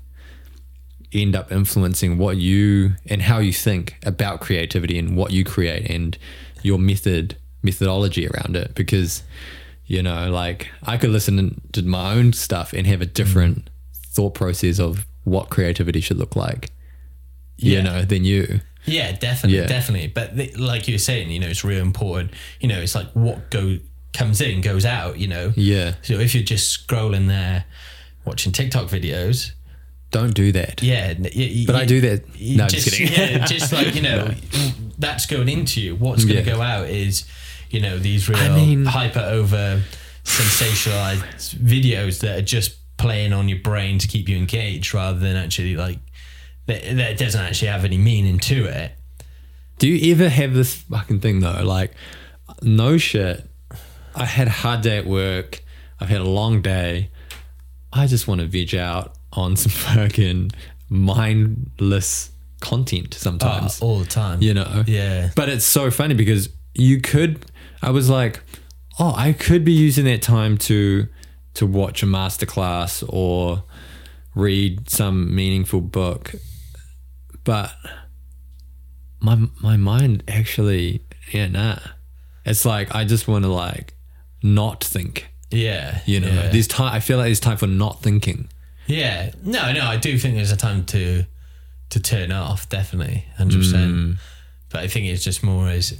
[1.14, 5.90] end up influencing what you and how you think about creativity and what you create
[5.90, 6.18] and
[6.64, 9.22] your method methodology around it because
[9.86, 13.70] you know like i could listen to my own stuff and have a different
[14.08, 16.72] thought process of what creativity should look like
[17.58, 17.82] you Yeah.
[17.82, 19.68] know than you Yeah, definitely, Yeah.
[19.68, 20.08] definitely.
[20.08, 22.32] But the, like you're saying, you know, it's real important.
[22.62, 23.78] You know, it's like what go
[24.14, 25.18] comes in goes out.
[25.18, 25.54] You know.
[25.56, 27.66] yeah So if you're just scrolling there,
[28.26, 29.52] watching TikTok videos,
[30.12, 31.14] don't do that yeah.
[31.18, 34.02] n- y- y- but i do that no just, just kidding yeah, just like you
[34.02, 34.30] know,
[35.00, 35.96] that's going into you.
[35.96, 36.56] What's going to Yeah.
[36.58, 37.24] go out is,
[37.70, 39.82] you know, these real I mean- hyper over
[40.26, 45.36] sensationalized videos that are just playing on your brain to keep you engaged, rather than
[45.36, 46.00] actually like
[46.68, 48.92] that, that doesn't actually have any meaning to it.
[49.80, 51.64] Do you ever have this fucking thing though?
[51.64, 51.94] Like,
[52.62, 53.50] no shit.
[54.16, 55.64] I had a hard day at work.
[56.00, 57.10] I've had a long day.
[57.94, 60.52] I just want to veg out on some fucking
[60.90, 63.82] mindless content sometimes.
[63.82, 64.42] Uh, all the time.
[64.42, 64.84] you know?
[64.88, 65.32] Yeah.
[65.36, 67.46] But it's so funny because you could.
[67.82, 68.42] I was like,
[69.00, 71.08] oh, I could be using that time to
[71.54, 73.64] to watch a masterclass or
[74.36, 76.34] read some meaningful book,
[77.44, 77.74] but
[79.20, 81.80] my my mind actually, yeah, nah.
[82.46, 83.94] It's like I just want to like
[84.44, 85.28] not think.
[85.50, 86.00] Yeah.
[86.06, 86.50] You know, Yeah.
[86.50, 86.94] there's time.
[86.94, 88.50] I feel like there's time for not thinking.
[88.88, 89.32] yeah.
[89.44, 91.26] No, no, I do think there's a time to
[91.90, 93.26] to turn off, definitely.
[93.38, 94.18] Hundred Mm.
[94.70, 96.00] But I think it's just more as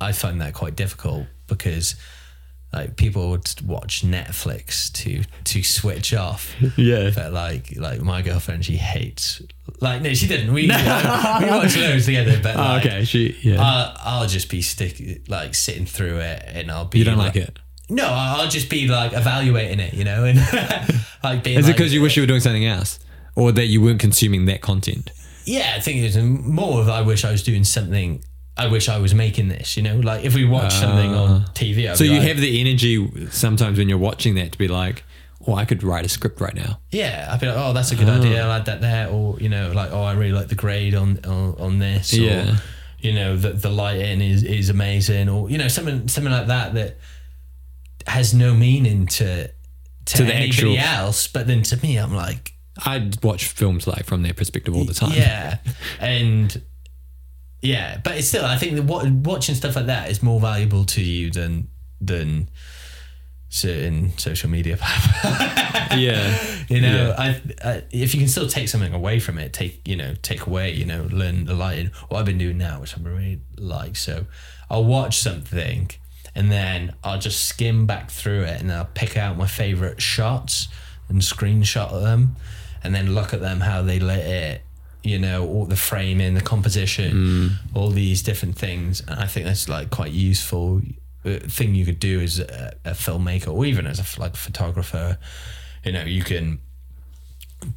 [0.00, 1.96] I find that quite difficult because
[2.72, 6.54] like people would watch Netflix to to switch off.
[6.76, 7.10] Yeah.
[7.14, 9.42] But like like my girlfriend, she hates
[9.80, 10.52] like no, she didn't.
[10.52, 13.04] We we watch loads together, but Oh, okay.
[13.04, 13.36] She.
[13.42, 13.60] Yeah.
[13.60, 17.00] I'll, I'll just be stick like sitting through it, and I'll be.
[17.00, 17.58] you don't like it.
[17.88, 20.38] No, I'll just be like evaluating it, you know, and
[21.24, 21.58] like being.
[21.58, 22.98] Is it like, because you wish you were doing something else,
[23.36, 25.10] or that you weren't consuming that content?
[25.44, 28.24] Yeah, I think it's more of I wish I was doing something.
[28.56, 31.84] I wish I was making this, you know, like if we watch something on TV.
[31.84, 34.66] I'd Uh, So you like, have the energy sometimes when you're watching that to be
[34.66, 35.04] like,
[35.46, 36.80] oh, I could write a script right now.
[36.90, 38.42] yeah, I'd be like, oh, that's a good idea.
[38.42, 41.20] I'll add that there, or you know, like, oh, I really like the grade on
[41.24, 42.56] on, on this, or
[42.98, 46.74] you know, the the lighting is is amazing, or you know, something something like that
[46.74, 46.96] that
[48.06, 52.14] has no meaning to to, To the anybody actual- else, but then to me, I'm
[52.14, 52.52] like,
[52.84, 55.12] I watch films like from their perspective all the time.
[55.14, 55.58] Yeah,
[55.98, 56.60] and
[57.62, 58.44] yeah, but it's still.
[58.44, 61.68] I think that what, watching stuff like that is more valuable to you than
[62.00, 62.48] than
[63.48, 64.76] certain social media
[65.96, 66.36] yeah,
[66.68, 67.14] you know, Yeah.
[67.16, 70.46] I, I if you can still take something away from it, take you know, take
[70.46, 71.90] away, you know, learn the lighting.
[72.08, 74.26] What I've been doing now, which I really like, so
[74.68, 75.90] I'll watch something.
[76.36, 80.68] And then I'll just skim back through it and I'll pick out my favorite shots
[81.08, 82.36] and screenshot them
[82.84, 84.62] and then look at them, how they lit it,
[85.02, 87.10] you know, all the framing, the composition,
[87.74, 89.00] all these different things.
[89.00, 90.82] And I think that's like quite useful
[91.24, 95.16] uh, thing you could do as a, a filmmaker or even as a like photographer.
[95.84, 96.58] You know, you can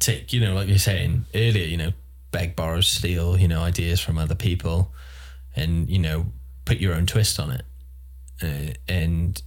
[0.00, 1.92] take, you know, like you're saying earlier, you know,
[2.30, 4.92] beg, borrow, steal, you know, ideas from other people
[5.56, 6.26] and, you know,
[6.66, 7.62] put your own twist on it.
[8.42, 9.40] Uh, and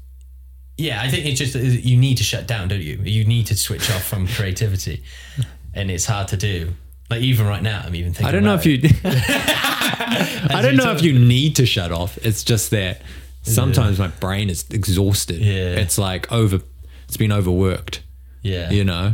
[0.77, 2.99] yeah, I think it's just you need to shut down, don't you?
[3.03, 5.03] You need to switch off from creativity.
[5.73, 6.73] and it's hard to do.
[7.09, 8.27] Like even right now, I'm even thinking.
[8.27, 8.79] I don't know if you.
[9.03, 12.17] I don't know if you need to shut off.
[12.17, 13.01] It's just that
[13.43, 15.39] sometimes my brain is exhausted.
[15.39, 15.75] Yeah.
[15.75, 16.61] It's like over.
[17.05, 18.03] It's been overworked.
[18.41, 18.71] Yeah.
[18.71, 19.13] You know.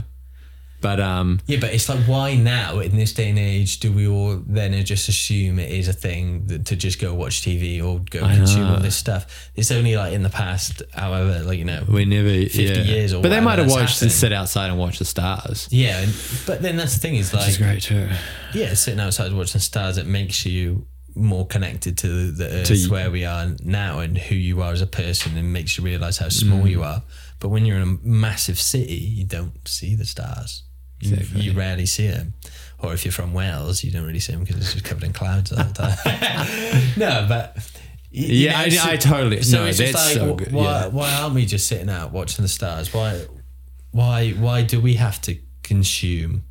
[0.81, 4.07] But um, Yeah, but it's like, why now in this day and age do we
[4.07, 7.99] all then just assume it is a thing that, to just go watch TV or
[8.10, 8.76] go I consume know.
[8.76, 9.49] all this stuff?
[9.56, 12.81] It's only like in the past, however, like you know, we never 50 yeah.
[12.84, 15.68] years or But they might have watched and sit outside and watch the stars.
[15.72, 15.99] yeah.
[16.01, 16.14] And,
[16.45, 18.07] but then that's the thing is like, great too.
[18.53, 20.85] yeah, sitting outside watching stars, it makes you
[21.15, 24.81] more connected to the earth To where we are now and who you are as
[24.81, 26.69] a person and makes you realize how small Mm.
[26.72, 27.03] you are.
[27.39, 30.64] But when you're in a massive city, you don't see the stars.
[31.02, 31.42] You, Exactly.
[31.42, 32.34] you rarely see them.
[32.80, 35.14] Or if you're from Wales, you don't really see them because it's just covered in
[35.14, 36.92] clouds all the time.
[36.98, 37.58] no, but.
[38.12, 39.42] you Yeah, know, I, so- I totally.
[39.44, 40.52] so no, it's just like, so good.
[40.52, 40.88] why, yeah.
[40.88, 42.94] why aren't we just sitting out watching the stars?
[42.94, 43.26] Why,
[43.92, 46.44] why, why do we have to consume?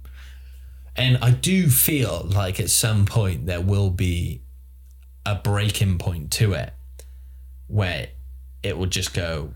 [0.97, 4.43] And I do feel like at some point there will be
[5.25, 6.73] a breaking point to it,
[7.69, 8.09] where
[8.63, 9.53] it will just go,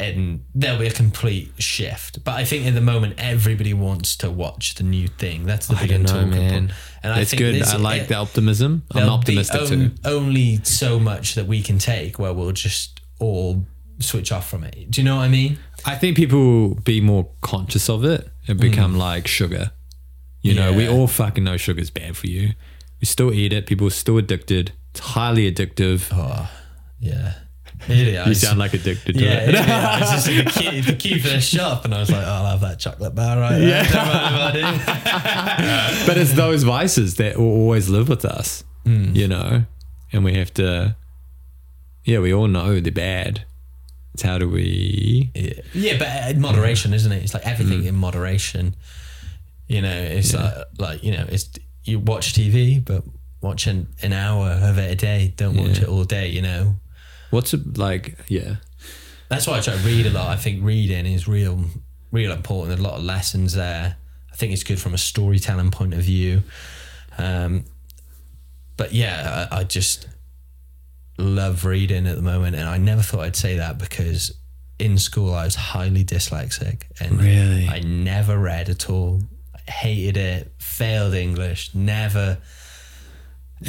[0.00, 2.22] and there'll be a complete shift.
[2.24, 5.44] But I think at the moment everybody wants to watch the new thing.
[5.44, 6.72] That's the I big don't know, man.
[7.02, 7.54] And I That's good.
[7.56, 8.84] this- I like it- the optimism.
[8.92, 9.90] I'm optimistic too.
[10.04, 13.66] Only so much that we can take where we'll just all
[13.98, 14.90] switch off from it.
[14.90, 15.58] Do you know what I mean?
[15.84, 19.72] I think people will be more conscious of it and become like sugar.
[20.42, 20.92] You know, we Mm.
[20.92, 22.52] All fucking know sugar's bad for you.
[23.00, 23.66] We still eat it.
[23.66, 24.70] People are still addicted.
[24.92, 26.06] It's highly addictive.
[26.12, 26.48] Oh,
[27.00, 27.34] yeah.
[27.88, 29.54] I you sound like addicted to Yeah, it.
[29.54, 32.10] yeah, I was just in the queue, the queue for the shop, and I was
[32.10, 33.84] like, oh, I'll have that chocolate bar right there.
[33.84, 34.98] Yeah.
[36.06, 39.12] but it's those vices that will always live with us, Hmm.
[39.14, 39.64] you know,
[40.12, 40.96] and we have to.
[42.04, 43.44] Yeah, we all know they're bad.
[44.14, 45.30] It's how do we?
[45.34, 45.52] yeah.
[45.74, 47.22] yeah, but in moderation, isn't it?
[47.22, 47.86] It's like everything Mm.
[47.88, 48.74] in moderation.
[49.66, 51.50] You know, it's like, like you know, it's
[51.84, 53.02] you watch TV, but
[53.42, 55.34] watch an, an hour of it a day.
[55.36, 55.82] Don't watch Yeah.
[55.84, 56.28] it all day.
[56.28, 56.76] You know,
[57.30, 58.18] What's it like?
[58.28, 58.56] Yeah,
[59.28, 60.28] That's why I try to read a lot.
[60.28, 61.64] I think reading is real,
[62.10, 62.68] real important.
[62.68, 63.96] There's a lot of lessons there.
[64.32, 66.42] I think it's good from a storytelling point of view.
[67.18, 67.64] Um,
[68.76, 70.08] but yeah, I, I just
[71.18, 74.32] love reading at the moment, and I never thought I'd say that because
[74.78, 77.68] in school I was highly dyslexic, and Really?
[77.68, 79.20] I never read at all.
[79.54, 80.52] I hated it.
[80.58, 81.74] Failed English.
[81.74, 82.38] Never.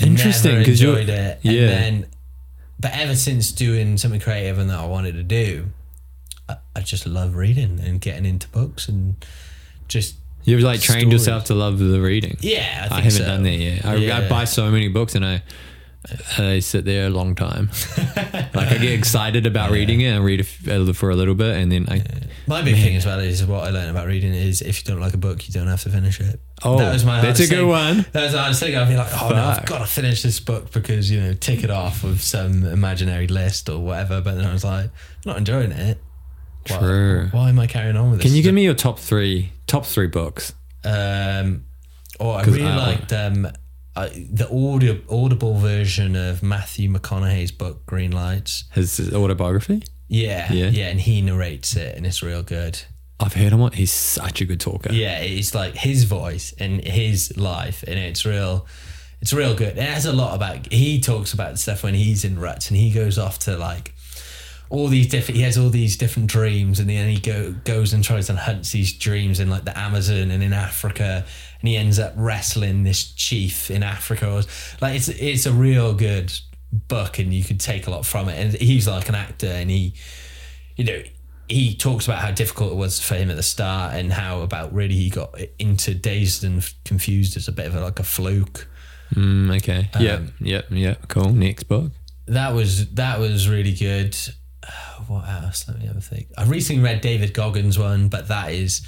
[0.02, 1.40] Interesting, never 'cause you're- enjoyed it.
[1.42, 1.62] yeah.
[1.62, 1.70] And
[2.04, 2.06] then,
[2.80, 5.68] but ever since doing something creative and that I wanted to do,
[6.48, 9.16] I, I just love reading and getting into books and
[9.88, 11.14] just you've like trained Stories.
[11.14, 12.38] yourself to love the reading.
[12.40, 12.82] yeah.
[12.86, 13.26] I, think I haven't so.
[13.26, 13.86] done that yet.
[13.86, 15.44] I, I buy so many books and I
[16.38, 17.70] I sit there a long time.
[17.98, 21.72] like I get excited about reading it and read it for a little bit and
[21.72, 22.04] then I
[22.50, 25.00] My big thing as well is what I learned about reading is if you don't
[25.00, 26.40] like a book, you don't have to finish it.
[26.64, 27.22] Oh, that was my.
[27.22, 27.68] that's a good thing.
[27.68, 28.06] one.
[28.12, 28.76] That was the hardest thing.
[28.76, 31.64] I'd be like, oh no, I've got to finish this book because you know, tick
[31.64, 34.20] it off of some imaginary list or whatever.
[34.22, 34.92] But then I was like, I'm
[35.26, 36.00] not enjoying it.
[36.68, 37.28] Why, True.
[37.32, 38.30] Why am I carrying on with this?
[38.32, 40.52] Can you give me your top three top three books?
[40.84, 41.66] Um,
[42.20, 43.48] oh, I really I- liked um,
[43.96, 48.64] I, the audio audible version of Matthew McConaughey's book Green Lights.
[48.74, 49.84] His autobiography?
[50.10, 50.70] Yeah, Yeah.
[50.70, 52.80] yeah, and he narrates it, and it's real good.
[53.22, 53.62] I've heard him.
[53.62, 54.92] on- He's such a good talker.
[54.92, 58.66] Yeah, it's like his voice and his life, and it's real.
[59.22, 59.78] It's real good.
[59.78, 60.72] It has a lot about.
[60.72, 63.94] He talks about stuff when he's in ruts, and he goes off to like
[64.70, 65.36] all these different.
[65.38, 68.72] He has all these different dreams, and then he go goes and tries and hunts
[68.72, 71.26] these dreams in like the Amazon and in Africa,
[71.60, 74.28] and he ends up wrestling this chief in Africa.
[74.32, 74.44] Or,
[74.82, 76.32] like it's it's a real good
[76.72, 78.38] book, and you could take a lot from it.
[78.40, 79.94] And he's like an actor, and he
[80.76, 81.02] you know,
[81.50, 84.72] he talks about how difficult it was for him at the start and how about
[84.74, 88.66] really he got into dazed and confused as a bit of a, like a fluke.
[89.14, 89.90] Mm, okay.
[89.94, 90.66] Um, Yep.
[90.70, 91.08] Yep.
[91.10, 91.32] Cool.
[91.34, 91.92] Next book.
[92.28, 94.16] That was that was really good.
[94.64, 94.72] Uh,
[95.08, 95.68] What else?
[95.68, 96.28] Let me have a think.
[96.38, 98.82] I recently read David Goggins one, but that is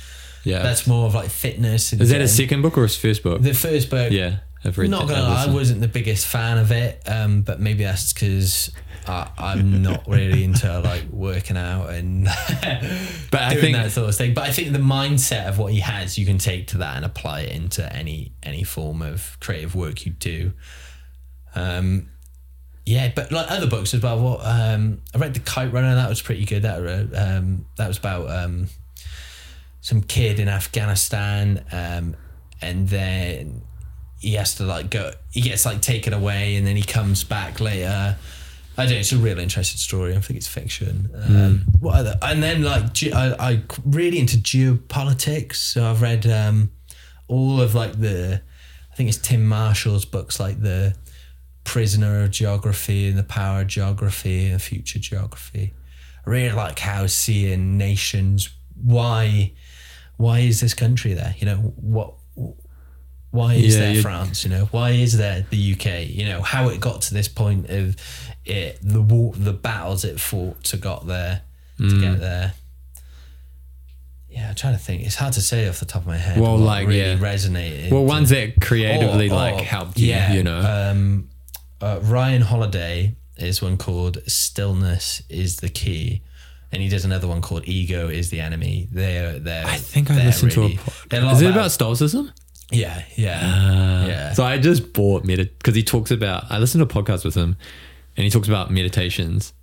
[0.43, 0.61] Yeah.
[0.61, 1.91] that's more of like fitness.
[1.91, 3.41] And Is that a second book or his first book?
[3.41, 4.11] The first book.
[4.11, 4.37] yeah.
[4.63, 7.83] I've read Not gonna lie, I wasn't the biggest fan of it, um, but maybe
[7.83, 8.71] that's because
[9.07, 12.25] I'm not really into like working out and
[13.31, 14.33] But I doing think that sort of thing.
[14.33, 17.05] But I think the mindset of what he has, you can take to that and
[17.05, 20.53] apply it into any any form of creative work you do.
[21.55, 22.09] Um,
[22.85, 24.19] yeah, but like other books as well.
[24.19, 26.63] What um, I read, The Kite Runner, that was pretty good.
[26.63, 26.79] That
[27.15, 28.67] um, that was about um,
[29.81, 32.15] some kid in Afghanistan, um,
[32.61, 33.61] and then
[34.21, 35.11] he has to like go.
[35.31, 38.17] He gets like taken away, and then he comes back later.
[38.77, 38.99] I don't know.
[38.99, 40.15] It's a real interesting story.
[40.15, 41.09] I think it's fiction.
[41.13, 42.17] Um, What other?
[42.21, 45.55] And then like ge- I, I really into geopolitics.
[45.55, 46.71] So I've read um,
[47.27, 48.41] all of like the,
[48.91, 50.95] I think it's Tim Marshall's books like the
[51.65, 55.73] Prisoner of Geography and the Power of Geography and Future Geography.
[56.25, 58.49] I really like how seeing nations.
[58.81, 59.51] Why,
[60.17, 61.35] why is this country there?
[61.39, 62.13] You know what?
[63.31, 64.43] Why is Yeah, there France?
[64.43, 66.07] You know why is there the UK?
[66.09, 67.95] You know how it got to this point of
[68.45, 71.41] it, the war, the battles it fought to got there,
[71.77, 72.01] to Mm.
[72.01, 72.53] get there.
[74.29, 75.03] Yeah, I'm trying to think.
[75.03, 76.39] It's hard to say off the top of my head.
[76.39, 77.17] Well, what like, really yeah.
[77.17, 77.91] resonated.
[77.91, 80.59] Well, ones that creatively Or- like helped you, yeah, you know.
[80.91, 81.29] Um,
[81.81, 86.21] uh, Ryan Holiday is one called "Stillness is the Key,"
[86.71, 89.65] and he does another one called "Ego is the Enemy." They're they're.
[89.65, 91.19] I think I listened really- to a.
[91.21, 92.31] Pod- Is it about stoicism?
[92.71, 94.33] Yeah, yeah, Uh, yeah.
[94.33, 96.45] So I just bought medit because he talks about.
[96.49, 97.55] I listened to a podcast with him,
[98.17, 99.53] and he talks about meditations.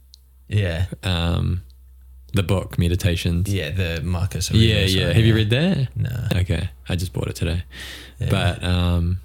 [0.49, 1.63] yeah, Um,
[2.35, 3.53] the book Meditations.
[3.53, 3.71] yeah.
[3.71, 4.51] The Marcus.
[4.51, 5.07] Yeah, Aurelius yeah.
[5.07, 5.89] one, Have you read that?
[5.97, 6.29] No.
[6.41, 7.63] Okay, I just bought it today,
[8.19, 9.21] but um,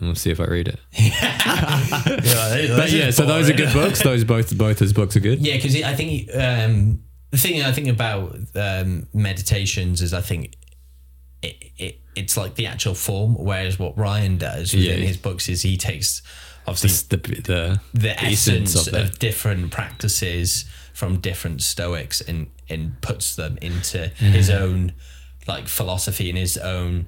[0.00, 0.80] we'll see if I read it.
[1.56, 4.02] Yeah, But yeah, so those are good books.
[4.02, 5.40] Those both both his books are good.
[5.40, 10.54] Yeah, because I think um, the thing I think about um, meditations is I think
[11.42, 15.06] it, it it's like the actual form, whereas what Ryan does within Yeah.
[15.06, 16.22] his books is he takes
[16.66, 19.18] obviously Just the the, the essence of, it.
[19.18, 20.64] different practices
[20.94, 24.92] from different Stoics and and puts them into his own
[25.46, 27.06] like philosophy and his own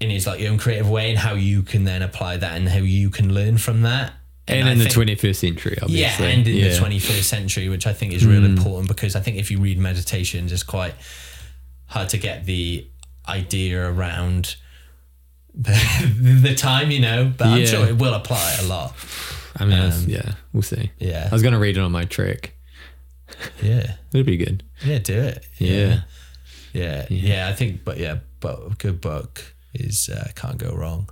[0.00, 2.78] in his like own creative way and how you can then apply that and how
[2.78, 4.12] you can learn from that.
[4.48, 6.26] and I in the twenty first century, obviously.
[6.26, 6.68] yeah, and in Yeah.
[6.70, 8.56] the 21st century, which I think is real mm.
[8.56, 10.94] important because I think if you read meditations, it's quite
[11.86, 12.86] hard to get the
[13.28, 14.56] idea around
[15.54, 17.66] the, the time, you know, but I'm Yeah.
[17.66, 18.94] sure it will apply a lot.
[19.56, 20.90] I mean, that's- um, yeah, we'll see.
[20.98, 21.28] Yeah.
[21.30, 22.56] I was gonna read it on my trick.
[23.62, 23.94] Yeah.
[24.12, 24.62] It'd be good.
[24.84, 25.44] Yeah, do it.
[25.58, 26.02] Yeah.
[26.72, 27.06] Yeah.
[27.10, 27.48] Yeah.
[27.48, 31.10] I think, but yeah, but a good book is uh, can't go wrong.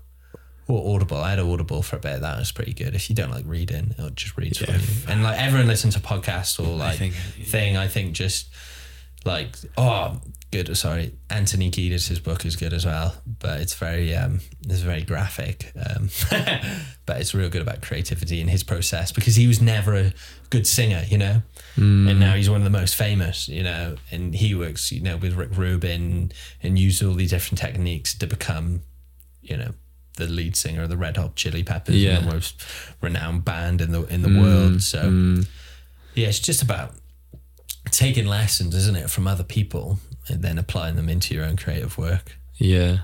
[0.69, 1.19] Or Audible.
[1.19, 2.21] I had Audible for a bit.
[2.23, 2.95] That was pretty good.
[2.97, 4.79] If you don't like reading, it'll just read for Yeah.
[4.79, 4.85] you.
[5.09, 7.77] And like everyone listens to podcasts or like think- thing.
[7.77, 8.49] I think just
[9.25, 10.21] like oh,
[10.51, 10.75] good.
[10.77, 15.73] Sorry, Anthony Kiedis' book is good as well, but it's very um, it's very graphic.
[15.77, 16.09] Um,
[17.07, 20.13] but it's real good about creativity in his process because he was never a
[20.51, 21.43] good singer, you know.
[21.77, 25.19] And now he's one of the most famous, you know, and he works, you know,
[25.19, 26.33] with Rick Rubin
[26.63, 28.81] and used all these different techniques to become,
[29.43, 29.73] you know,
[30.17, 32.21] the lead singer of the Red Hot Chili Peppers, Yeah.
[32.21, 32.63] the most
[33.03, 34.83] renowned band in the in the world.
[34.83, 35.01] So
[36.15, 36.95] yeah, it's just about
[37.91, 39.99] taking lessons, isn't it, from other people
[40.29, 42.37] and then applying them into your own creative work.
[42.57, 42.99] Yeah.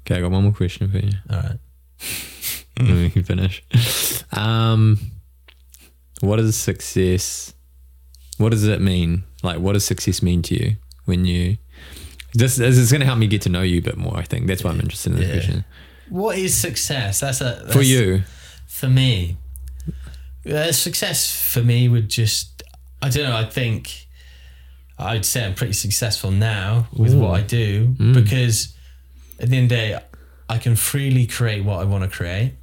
[0.00, 1.12] Okay, I got one more question for you.
[1.30, 1.58] All right.
[2.76, 3.62] then we can finish.
[4.32, 4.98] Um,
[6.20, 7.54] what is success?
[8.38, 9.24] What does it mean?
[9.42, 11.58] Like, what does success mean to you when you?
[12.34, 14.16] This, this is going to help me get to know you a bit more.
[14.16, 15.34] I think that's why I'm interested in this Yeah.
[15.34, 15.64] question.
[16.08, 17.20] What is success?
[17.20, 18.22] That's a that's, For you,
[18.66, 19.36] For me,
[20.50, 22.62] uh, success for me would just
[23.00, 23.36] I don't know.
[23.36, 24.06] I think
[24.98, 28.12] I'd say I'm pretty successful now with what I do hmm.
[28.12, 28.74] because
[29.40, 30.00] at the end of the day,
[30.48, 32.54] I can freely create what I want to create.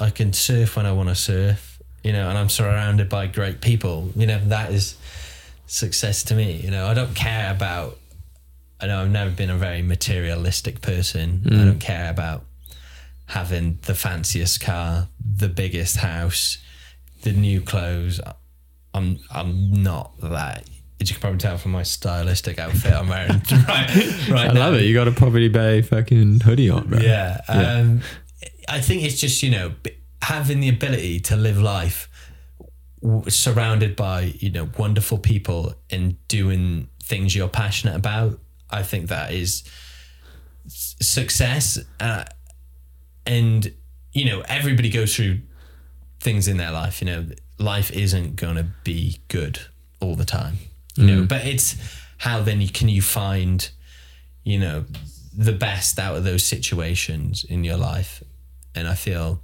[0.00, 3.60] I can surf when I want to surf, you know, and I'm surrounded by great
[3.60, 4.10] people.
[4.16, 4.96] You know, that is
[5.66, 6.56] success to me.
[6.56, 7.98] You know, I don't care about.
[8.80, 11.42] I know I've never been a very materialistic person.
[11.46, 11.64] I hmm.
[11.64, 12.44] don't care about
[13.26, 16.58] having the fanciest car, the biggest house,
[17.22, 18.20] the new clothes.
[18.92, 20.64] I'm I'm not that.
[21.00, 23.28] As you can probably tell from my stylistic outfit I'm wearing
[23.68, 24.60] right right I now.
[24.60, 24.84] love it.
[24.84, 26.98] You got a Property Bay fucking hoodie on, bro.
[27.00, 27.40] Yeah.
[27.48, 27.72] Yeah.
[27.78, 28.00] Um,
[28.68, 29.72] I think it's just, you know,
[30.22, 32.08] having the ability to live life
[33.02, 38.40] w- surrounded by, you know, wonderful people and doing things you're passionate about.
[38.70, 39.62] I think that is
[40.66, 41.78] s- success.
[42.00, 42.24] Uh,
[43.26, 43.72] and,
[44.12, 45.40] you know, everybody goes through
[46.20, 47.00] things in their life.
[47.00, 47.26] You know,
[47.58, 49.60] life isn't going to be good
[50.00, 50.58] all the time,
[50.96, 51.28] you know, mm.
[51.28, 51.76] but it's
[52.18, 53.70] how then you, can you find,
[54.44, 54.84] you know,
[55.36, 58.22] the best out of those situations in your life.
[58.74, 59.42] And I feel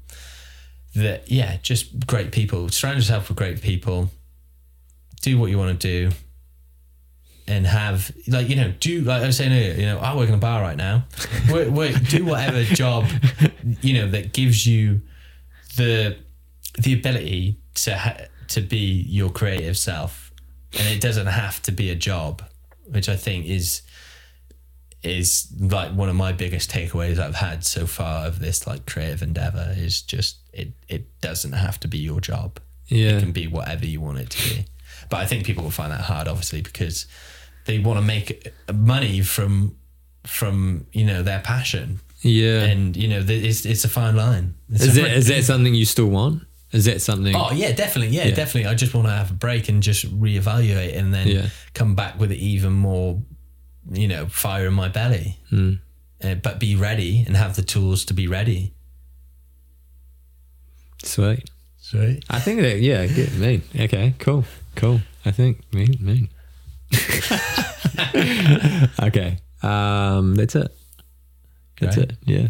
[0.95, 2.69] that, yeah, just great people.
[2.71, 4.11] Surround yourself with great people.
[5.21, 6.15] Do what you want to do.
[7.47, 10.29] And have, like, you know, do, like I was saying earlier, you know, I work
[10.29, 11.05] in a bar right now.
[11.51, 13.07] Work, work, do whatever job,
[13.81, 15.01] you know, that gives you
[15.77, 16.17] the
[16.79, 20.22] the ability to ha- to be your creative self,
[20.79, 22.43] and it doesn't have to be a job,
[22.87, 23.83] which I think is
[25.03, 29.21] is like one of my biggest takeaways I've had so far of this like creative
[29.23, 32.61] endeavor is just it it doesn't have to be your job.
[32.87, 33.17] Yeah.
[33.17, 34.65] It can be whatever you want it to be.
[35.11, 37.07] But I think people will find that hard obviously because
[37.65, 39.77] they want to make money from
[40.25, 42.63] from you know their passion, Yeah.
[42.63, 44.55] and you know it's it's a fine line.
[44.71, 46.45] It's is that fine- is that something you still want?
[46.73, 47.35] Is that something?
[47.37, 48.17] Oh yeah, definitely.
[48.17, 48.35] Yeah, Yeah.
[48.35, 48.67] definitely.
[48.71, 51.49] I just want to have a break and just reevaluate, and then Yeah.
[51.75, 53.21] come back with even more,
[53.91, 55.39] you know, fire in my belly.
[55.51, 55.81] Mm.
[56.25, 58.73] Uh, but be ready and have the tools to be ready.
[61.05, 61.51] Sweet.
[61.81, 62.25] Sweet.
[62.31, 63.35] I think that yeah, good.
[63.39, 63.63] Mean.
[63.79, 64.15] Okay.
[64.19, 64.45] Cool.
[64.77, 65.01] Cool.
[65.25, 66.29] I think mean mean.
[69.03, 69.39] okay.
[69.63, 70.37] Um.
[70.37, 70.73] That's it.
[71.81, 72.13] That's Great.
[72.13, 72.17] it.
[72.25, 72.49] Yeah.